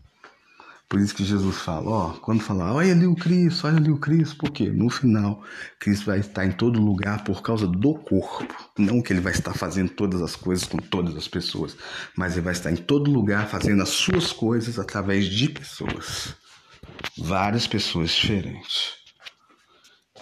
Por 0.94 1.00
isso 1.00 1.16
que 1.16 1.24
Jesus 1.24 1.58
fala, 1.58 1.90
ó, 1.90 2.10
quando 2.20 2.44
falar, 2.44 2.72
olha 2.72 2.92
ali 2.92 3.08
o 3.08 3.16
Cristo, 3.16 3.66
olha 3.66 3.78
ali 3.78 3.90
o 3.90 3.98
Cristo, 3.98 4.38
por 4.38 4.52
quê? 4.52 4.70
No 4.70 4.92
final, 4.92 5.44
Cristo 5.80 6.06
vai 6.06 6.20
estar 6.20 6.46
em 6.46 6.52
todo 6.52 6.80
lugar 6.80 7.24
por 7.24 7.42
causa 7.42 7.66
do 7.66 7.96
corpo. 7.96 8.56
Não 8.78 9.02
que 9.02 9.12
ele 9.12 9.20
vai 9.20 9.34
estar 9.34 9.56
fazendo 9.56 9.90
todas 9.90 10.22
as 10.22 10.36
coisas 10.36 10.66
com 10.66 10.78
todas 10.78 11.16
as 11.16 11.28
pessoas, 11.28 11.76
mas 12.16 12.34
ele 12.34 12.44
vai 12.44 12.54
estar 12.54 12.72
em 12.72 12.76
todo 12.76 13.10
lugar 13.10 13.48
fazendo 13.48 13.82
as 13.82 13.90
suas 13.90 14.32
coisas 14.32 14.78
através 14.78 15.26
de 15.26 15.50
pessoas. 15.50 16.36
Várias 17.18 17.66
pessoas 17.66 18.12
diferentes. 18.12 18.94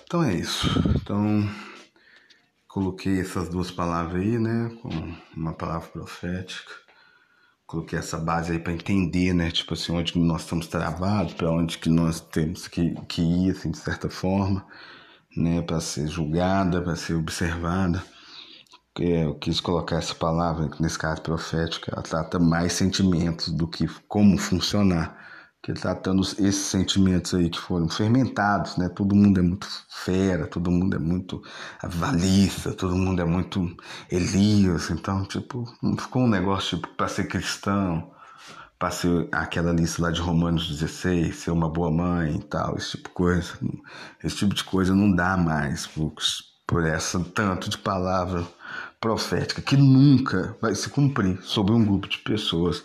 Então 0.05 0.24
é 0.24 0.34
isso. 0.34 0.69
Então, 0.95 1.49
coloquei 2.69 3.19
essas 3.19 3.49
duas 3.49 3.69
palavras 3.69 4.22
aí, 4.22 4.39
né, 4.39 4.72
como 4.82 5.17
uma 5.36 5.51
palavra 5.51 5.89
profética 5.89 6.72
coloquei 7.72 7.97
essa 7.97 8.17
base 8.17 8.51
aí 8.51 8.59
para 8.59 8.74
entender, 8.74 9.34
né? 9.34 9.49
Tipo 9.49 9.76
assim, 9.76 9.93
onde 9.93 10.19
nós 10.19 10.41
estamos 10.41 10.67
travados, 10.67 11.34
para 11.34 11.49
onde 11.49 11.78
que 11.78 11.89
nós 11.89 12.19
temos 12.19 12.67
que, 12.67 12.93
que 13.07 13.22
ir, 13.22 13.51
assim, 13.51 13.72
de 13.72 13.78
certa 13.78 14.09
forma, 14.09 14.65
né? 15.38 15.61
Para 15.61 15.80
ser 15.80 16.05
julgada, 16.07 16.82
para 16.82 16.97
ser 16.97 17.13
observada. 17.13 18.03
É, 18.99 19.24
eu 19.24 19.36
quis 19.36 19.61
colocar 19.61 19.95
essa 19.97 20.13
palavra, 20.13 20.69
nesse 20.82 20.99
caso 20.99 21.22
profética, 21.22 21.93
ela 21.93 22.03
trata 22.03 22.38
mais 22.38 22.74
sentimentos 22.74 23.47
do 23.49 23.65
que 23.65 23.88
como 24.05 24.38
funcionar, 24.38 25.17
que 25.62 25.74
tratando 25.74 26.22
esses 26.22 26.55
sentimentos 26.55 27.36
aí 27.36 27.49
que 27.49 27.59
foram 27.59 27.88
fermentados, 27.88 28.78
né? 28.78 28.89
Todo 28.89 29.16
mundo 29.16 29.39
é 29.39 29.43
muito 29.43 29.68
fera, 29.88 30.47
todo 30.47 30.72
mundo 30.72 30.95
é 30.95 30.99
muito 30.99 31.41
avalista, 31.82 32.74
todo 32.74 32.95
mundo 32.95 33.22
é 33.22 33.26
muito 33.26 33.76
Elias, 34.09 34.89
então, 34.89 35.24
tipo, 35.24 35.72
não 35.82 35.95
ficou 35.95 36.24
um 36.24 36.30
negócio 36.30 36.78
tipo 36.78 36.88
para 36.95 37.07
ser 37.07 37.28
cristão, 37.28 38.12
para 38.80 38.89
ser 38.89 39.28
aquela 39.32 39.72
lista 39.72 40.01
lá 40.01 40.09
de 40.12 40.20
Romanos 40.20 40.68
16, 40.68 41.36
ser 41.36 41.51
uma 41.51 41.70
boa 41.70 41.91
mãe 41.91 42.38
e 42.38 42.43
tal, 42.43 42.76
esse 42.76 42.91
tipo 42.91 43.09
de 43.09 43.14
coisa. 43.14 43.53
Esse 44.24 44.38
tipo 44.38 44.55
de 44.55 44.64
coisa 44.64 44.95
não 44.95 45.12
dá 45.16 45.38
mais 45.38 45.86
por, 45.86 46.16
por 46.66 46.84
essa 46.84 47.20
tanto 47.20 47.70
de 47.70 47.78
palavra 47.78 48.43
profética 48.99 49.62
que 49.62 49.78
nunca 49.78 50.57
vai 50.59 50.74
se 50.74 50.89
cumprir 50.89 51.39
sobre 51.43 51.74
um 51.74 51.86
grupo 51.86 52.07
de 52.07 52.18
pessoas 52.18 52.84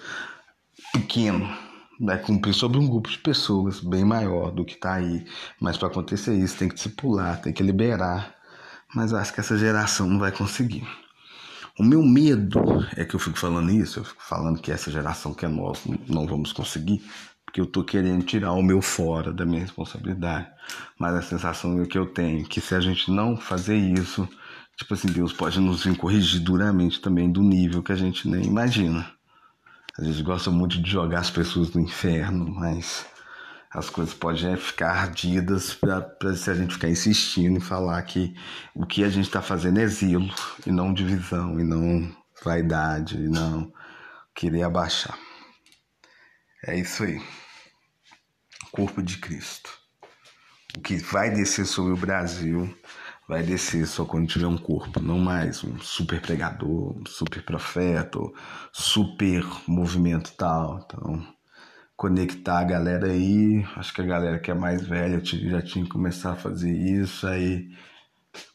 pequeno 0.93 1.66
vai 2.01 2.19
cumprir 2.19 2.55
sobre 2.55 2.79
um 2.79 2.89
grupo 2.89 3.09
de 3.09 3.19
pessoas 3.19 3.81
bem 3.81 4.05
maior 4.05 4.51
do 4.51 4.65
que 4.65 4.75
está 4.75 4.95
aí. 4.95 5.25
Mas 5.61 5.77
para 5.77 5.89
acontecer 5.89 6.35
isso, 6.35 6.59
tem 6.59 6.69
que 6.69 6.75
discipular, 6.75 7.41
tem 7.41 7.53
que 7.53 7.63
liberar. 7.63 8.35
Mas 8.95 9.13
acho 9.13 9.33
que 9.33 9.41
essa 9.41 9.57
geração 9.57 10.07
não 10.07 10.19
vai 10.19 10.33
conseguir. 10.33 10.87
O 11.79 11.85
meu 11.85 12.03
medo 12.03 12.59
é 12.97 13.05
que 13.05 13.15
eu 13.15 13.21
fico 13.21 13.39
falando 13.39 13.71
isso, 13.71 13.99
eu 14.01 14.05
fico 14.05 14.23
falando 14.23 14.61
que 14.61 14.73
essa 14.73 14.91
geração 14.91 15.35
que 15.35 15.45
é 15.45 15.49
nossa 15.49 15.87
não 16.09 16.27
vamos 16.27 16.51
conseguir, 16.51 17.03
porque 17.45 17.61
eu 17.61 17.67
tô 17.67 17.85
querendo 17.85 18.25
tirar 18.25 18.53
o 18.53 18.63
meu 18.63 18.81
fora 18.81 19.31
da 19.31 19.45
minha 19.45 19.61
responsabilidade. 19.61 20.49
Mas 20.99 21.15
a 21.15 21.23
sensação 21.23 21.85
que 21.85 21.99
eu 21.99 22.07
tenho 22.07 22.41
é 22.41 22.45
que 22.45 22.63
se 22.63 22.75
a 22.75 22.81
gente 22.81 23.11
não 23.11 23.37
fazer 23.37 23.77
isso, 23.77 24.27
tipo 24.75 24.95
assim, 24.95 25.09
Deus 25.09 25.35
pode 25.35 25.61
nos 25.61 25.85
corrigir 25.99 26.41
duramente 26.41 26.99
também 26.99 27.31
do 27.31 27.43
nível 27.43 27.83
que 27.83 27.93
a 27.93 27.97
gente 27.97 28.27
nem 28.27 28.45
imagina. 28.47 29.16
A 29.99 30.05
gente 30.05 30.23
gosta 30.23 30.51
muito 30.51 30.81
de 30.81 30.91
jogar 30.91 31.21
as 31.21 31.31
pessoas 31.31 31.71
no 31.73 31.81
inferno, 31.81 32.47
mas 32.47 33.07
as 33.71 33.89
coisas 33.89 34.13
podem 34.13 34.55
ficar 34.57 34.91
ardidas 34.91 35.73
para 35.73 36.37
se 36.37 36.51
a 36.51 36.55
gente 36.55 36.75
ficar 36.75 36.91
insistindo 36.91 37.57
e 37.57 37.63
falar 37.63 38.03
que 38.03 38.35
o 38.75 38.85
que 38.85 39.03
a 39.03 39.09
gente 39.09 39.25
está 39.25 39.41
fazendo 39.41 39.79
é 39.79 39.87
zelo 39.87 40.29
e 40.67 40.71
não 40.71 40.93
divisão, 40.93 41.59
e 41.59 41.65
não 41.65 42.15
vaidade, 42.45 43.17
e 43.17 43.29
não 43.29 43.73
querer 44.35 44.65
abaixar. 44.65 45.19
É 46.67 46.79
isso 46.79 47.03
aí. 47.03 47.23
Corpo 48.71 49.03
de 49.03 49.17
Cristo. 49.17 49.71
O 50.77 50.81
que 50.81 50.97
vai 50.97 51.31
descer 51.31 51.65
sobre 51.65 51.95
o 51.95 51.97
Brasil 51.97 52.77
vai 53.29 53.43
descer 53.43 53.87
só 53.87 54.05
quando 54.05 54.29
tiver 54.29 54.47
um 54.47 54.57
corpo, 54.57 55.01
não 55.01 55.19
mais 55.19 55.65
um 55.65 55.79
super 55.81 56.21
pregador, 56.21 56.97
um 56.97 57.07
super 57.07 57.43
profeta, 57.43 58.19
super 58.73 59.45
movimento 59.67 60.33
tal. 60.37 60.85
Então, 60.85 61.27
conectar 61.97 62.61
a 62.61 62.65
galera 62.65 63.07
aí, 63.09 63.67
acho 63.77 63.93
que 63.93 64.03
a 64.03 64.07
galera 64.07 64.39
que 64.39 64.51
é 64.51 64.55
mais 64.55 64.87
velha 64.87 65.21
já 65.25 65.63
tinha 65.63 65.85
que 65.85 65.91
começar 65.91 66.33
a 66.33 66.37
fazer 66.37 66.73
isso, 66.73 67.27
aí 67.27 67.69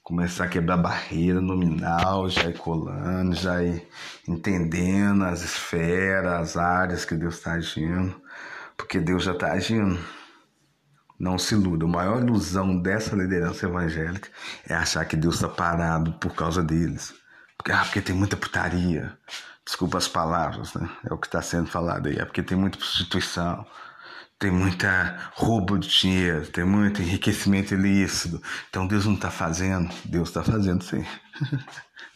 começar 0.04 0.46
a 0.46 0.50
quebrar 0.50 0.78
barreira 0.78 1.42
nominal, 1.42 2.30
já 2.30 2.50
ir 2.50 2.58
colando, 2.58 3.34
já 3.36 3.64
ir 3.64 3.88
entendendo 4.28 5.24
as 5.24 5.44
esferas, 5.44 6.34
as 6.34 6.58
áreas 6.58 7.04
que 7.04 7.16
Deus 7.16 7.36
está 7.36 7.54
agindo, 7.54 8.22
porque 8.78 9.00
Deus 9.00 9.24
já 9.24 9.34
está 9.34 9.54
agindo. 9.54 10.00
Não 11.22 11.38
se 11.38 11.54
iluda. 11.54 11.86
A 11.86 11.88
maior 11.88 12.24
ilusão 12.24 12.82
dessa 12.82 13.16
liderança 13.16 13.68
evangélica 13.68 14.28
é 14.68 14.74
achar 14.74 15.06
que 15.06 15.16
Deus 15.16 15.36
está 15.36 15.48
parado 15.48 16.14
por 16.14 16.34
causa 16.34 16.64
deles. 16.64 17.14
Porque, 17.56 17.72
ah, 17.72 17.84
porque 17.86 18.02
tem 18.02 18.16
muita 18.16 18.36
putaria. 18.36 19.16
Desculpa 19.64 20.00
as 20.00 20.08
palavras, 20.08 20.74
né? 20.74 20.90
É 21.08 21.14
o 21.14 21.20
que 21.20 21.28
está 21.28 21.40
sendo 21.40 21.68
falado 21.68 22.08
aí. 22.08 22.18
É 22.18 22.26
porque 22.26 22.42
tem 22.42 22.58
muita 22.58 22.80
prostituição, 22.80 23.64
tem 24.40 24.50
muita 24.50 25.30
roubo 25.36 25.78
de 25.78 25.88
dinheiro, 25.88 26.48
tem 26.48 26.64
muito 26.66 27.04
enriquecimento 27.04 27.76
ilícito. 27.76 28.42
Então 28.72 28.88
Deus 28.88 29.06
não 29.06 29.14
está 29.14 29.30
fazendo. 29.30 29.94
Deus 30.04 30.30
está 30.30 30.44
fazendo 30.44 30.84
sim. 30.84 31.06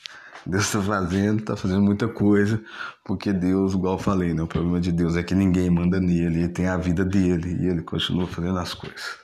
Deus 0.45 0.65
está 0.65 0.81
fazendo, 0.81 1.39
está 1.39 1.55
fazendo 1.55 1.81
muita 1.81 2.07
coisa, 2.07 2.61
porque 3.03 3.33
Deus, 3.33 3.73
igual 3.73 3.95
eu 3.95 3.99
falei, 3.99 4.33
né? 4.33 4.43
o 4.43 4.47
problema 4.47 4.79
de 4.79 4.91
Deus 4.91 5.17
é 5.17 5.23
que 5.23 5.33
ninguém 5.33 5.69
manda 5.69 5.99
nele, 5.99 6.43
ele 6.43 6.49
tem 6.49 6.67
a 6.67 6.77
vida 6.77 7.03
dele 7.03 7.57
e 7.61 7.67
ele 7.67 7.81
continua 7.81 8.27
fazendo 8.27 8.59
as 8.59 8.73
coisas. 8.73 9.17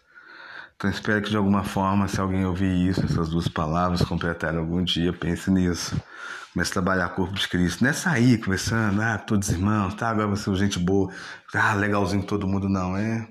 Então 0.76 0.90
espero 0.90 1.22
que 1.22 1.30
de 1.30 1.38
alguma 1.38 1.64
forma, 1.64 2.08
se 2.08 2.20
alguém 2.20 2.44
ouvir 2.44 2.90
isso, 2.90 3.06
essas 3.06 3.30
duas 3.30 3.48
palavras, 3.48 4.02
completar 4.02 4.58
algum 4.58 4.84
dia, 4.84 5.14
pense 5.14 5.52
nisso. 5.52 5.96
Comece 6.54 6.72
a 6.72 6.74
trabalhar 6.74 7.10
corpo 7.10 7.34
de 7.34 7.48
Cristo. 7.48 7.84
Não 7.84 7.90
é 7.90 7.94
sair 7.94 8.38
conversando, 8.38 9.02
ah, 9.02 9.18
todos 9.18 9.50
irmãos, 9.50 9.94
tá, 9.94 10.10
agora 10.10 10.28
você 10.28 10.50
é 10.50 10.56
gente 10.56 10.80
boa, 10.80 11.12
ah, 11.54 11.74
legalzinho 11.74 12.24
todo 12.24 12.48
mundo, 12.48 12.68
não. 12.68 12.98
É 12.98 13.28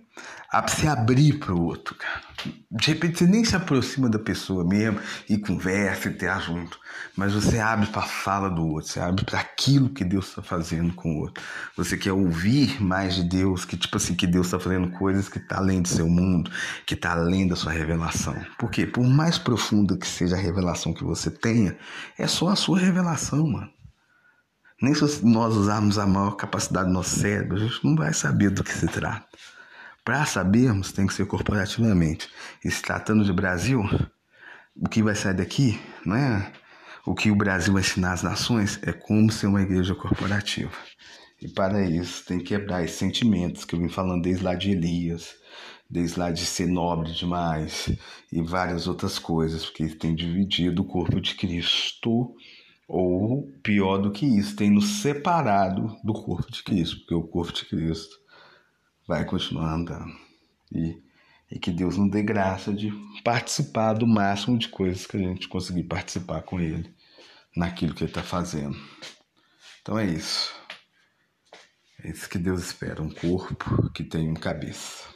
a 0.53 0.67
se 0.67 0.89
abrir 0.89 1.39
para 1.39 1.55
o 1.55 1.63
outro, 1.63 1.95
cara. 1.95 2.29
De 2.71 2.87
repente 2.87 3.19
você 3.19 3.27
nem 3.27 3.45
se 3.45 3.55
aproxima 3.55 4.09
da 4.09 4.19
pessoa 4.19 4.65
mesmo 4.65 4.99
e 5.29 5.37
conversa 5.37 6.09
e 6.09 6.15
tá 6.15 6.39
junto, 6.41 6.81
mas 7.15 7.35
você 7.35 7.59
abre 7.59 7.87
para 7.89 8.03
a 8.03 8.07
fala 8.07 8.49
do 8.49 8.67
outro, 8.67 8.91
você 8.91 8.99
abre 8.99 9.25
para 9.25 9.39
aquilo 9.39 9.91
que 9.91 10.03
Deus 10.03 10.29
está 10.29 10.43
fazendo 10.43 10.95
com 10.95 11.15
o 11.15 11.19
outro. 11.19 11.45
Você 11.77 11.99
quer 11.99 12.13
ouvir 12.13 12.83
mais 12.83 13.15
de 13.15 13.25
Deus, 13.25 13.67
que 13.67 13.77
tipo 13.77 13.97
assim, 13.97 14.15
que 14.15 14.27
Deus 14.27 14.47
está 14.47 14.59
fazendo 14.59 14.91
coisas 14.91 15.29
que 15.29 15.39
está 15.39 15.59
além 15.59 15.83
do 15.83 15.89
seu 15.89 16.09
mundo, 16.09 16.51
que 16.87 16.95
está 16.95 17.13
além 17.13 17.47
da 17.47 17.55
sua 17.55 17.73
revelação. 17.73 18.35
Por 18.59 18.71
quê? 18.71 18.87
Por 18.87 19.07
mais 19.07 19.37
profunda 19.37 19.97
que 19.97 20.07
seja 20.07 20.35
a 20.35 20.41
revelação 20.41 20.95
que 20.95 21.05
você 21.05 21.31
tenha, 21.31 21.77
é 22.19 22.27
só 22.27 22.49
a 22.49 22.57
sua 22.57 22.79
revelação, 22.79 23.10
mano. 23.47 23.71
Nem 24.81 24.95
se 24.95 25.25
nós 25.25 25.55
usarmos 25.55 25.99
a 25.99 26.07
maior 26.07 26.33
capacidade 26.33 26.89
do 26.89 26.95
nosso 26.95 27.19
cérebro, 27.19 27.57
a 27.57 27.61
gente 27.61 27.85
não 27.85 27.95
vai 27.95 28.15
saber 28.15 28.51
do 28.51 28.65
que 28.65 28.73
se 28.73 28.87
trata. 28.87 29.29
Para 30.05 30.25
sabermos, 30.25 30.93
tem 30.93 31.07
que 31.07 31.13
ser 31.13 31.27
corporativamente. 31.27 32.29
E 32.65 32.71
se 32.71 32.81
tratando 32.81 33.25
de 33.25 33.33
Brasil, 33.33 33.83
o 34.75 34.89
que 34.89 35.03
vai 35.03 35.15
sair 35.15 35.35
daqui, 35.35 35.79
não 36.05 36.17
é? 36.17 36.53
O 37.05 37.15
que 37.15 37.31
o 37.31 37.37
Brasil 37.37 37.73
vai 37.73 37.83
ensinar 37.83 38.13
às 38.13 38.23
nações 38.23 38.79
é 38.83 38.93
como 38.93 39.31
ser 39.31 39.47
uma 39.47 39.61
igreja 39.61 39.95
corporativa. 39.95 40.73
E 41.41 41.49
para 41.49 41.83
isso 41.83 42.25
tem 42.25 42.39
que 42.39 42.45
quebrar 42.45 42.83
esses 42.83 42.99
sentimentos 42.99 43.65
que 43.65 43.75
eu 43.75 43.79
vim 43.79 43.89
falando 43.89 44.23
desde 44.23 44.45
lá 44.45 44.55
de 44.55 44.71
Elias, 44.71 45.35
desde 45.89 46.19
lá 46.19 46.31
de 46.31 46.45
ser 46.45 46.67
nobre 46.67 47.13
demais 47.13 47.91
e 48.31 48.43
várias 48.43 48.87
outras 48.87 49.19
coisas, 49.19 49.65
porque 49.65 49.89
tem 49.89 50.15
dividido 50.15 50.83
o 50.83 50.87
corpo 50.87 51.21
de 51.21 51.35
Cristo, 51.35 52.35
ou 52.93 53.49
pior 53.63 53.99
do 53.99 54.11
que 54.11 54.27
isso, 54.27 54.57
tem 54.57 54.81
separado 54.81 55.97
do 56.03 56.13
corpo 56.13 56.51
de 56.51 56.61
Cristo, 56.61 56.99
porque 56.99 57.15
o 57.15 57.23
corpo 57.23 57.53
de 57.53 57.65
Cristo 57.65 58.19
vai 59.07 59.25
continuar 59.25 59.75
andando. 59.75 60.13
E, 60.73 61.01
e 61.49 61.57
que 61.57 61.71
Deus 61.71 61.97
nos 61.97 62.11
dê 62.11 62.21
graça 62.21 62.73
de 62.73 62.93
participar 63.23 63.93
do 63.93 64.09
máximo 64.09 64.59
de 64.59 64.69
coisas 64.69 65.07
que 65.07 65.17
a 65.17 65.21
gente 65.21 65.47
conseguir 65.47 65.85
participar 65.85 66.43
com 66.43 66.59
Ele 66.59 66.93
naquilo 67.57 67.95
que 67.95 68.03
Ele 68.03 68.11
está 68.11 68.25
fazendo. 68.25 68.77
Então 69.81 69.97
é 69.97 70.07
isso. 70.07 70.53
É 72.03 72.11
isso 72.11 72.29
que 72.29 72.39
Deus 72.39 72.61
espera, 72.61 73.01
um 73.01 73.11
corpo 73.11 73.89
que 73.91 74.03
tem 74.03 74.29
um 74.29 74.35
cabeça. 74.35 75.10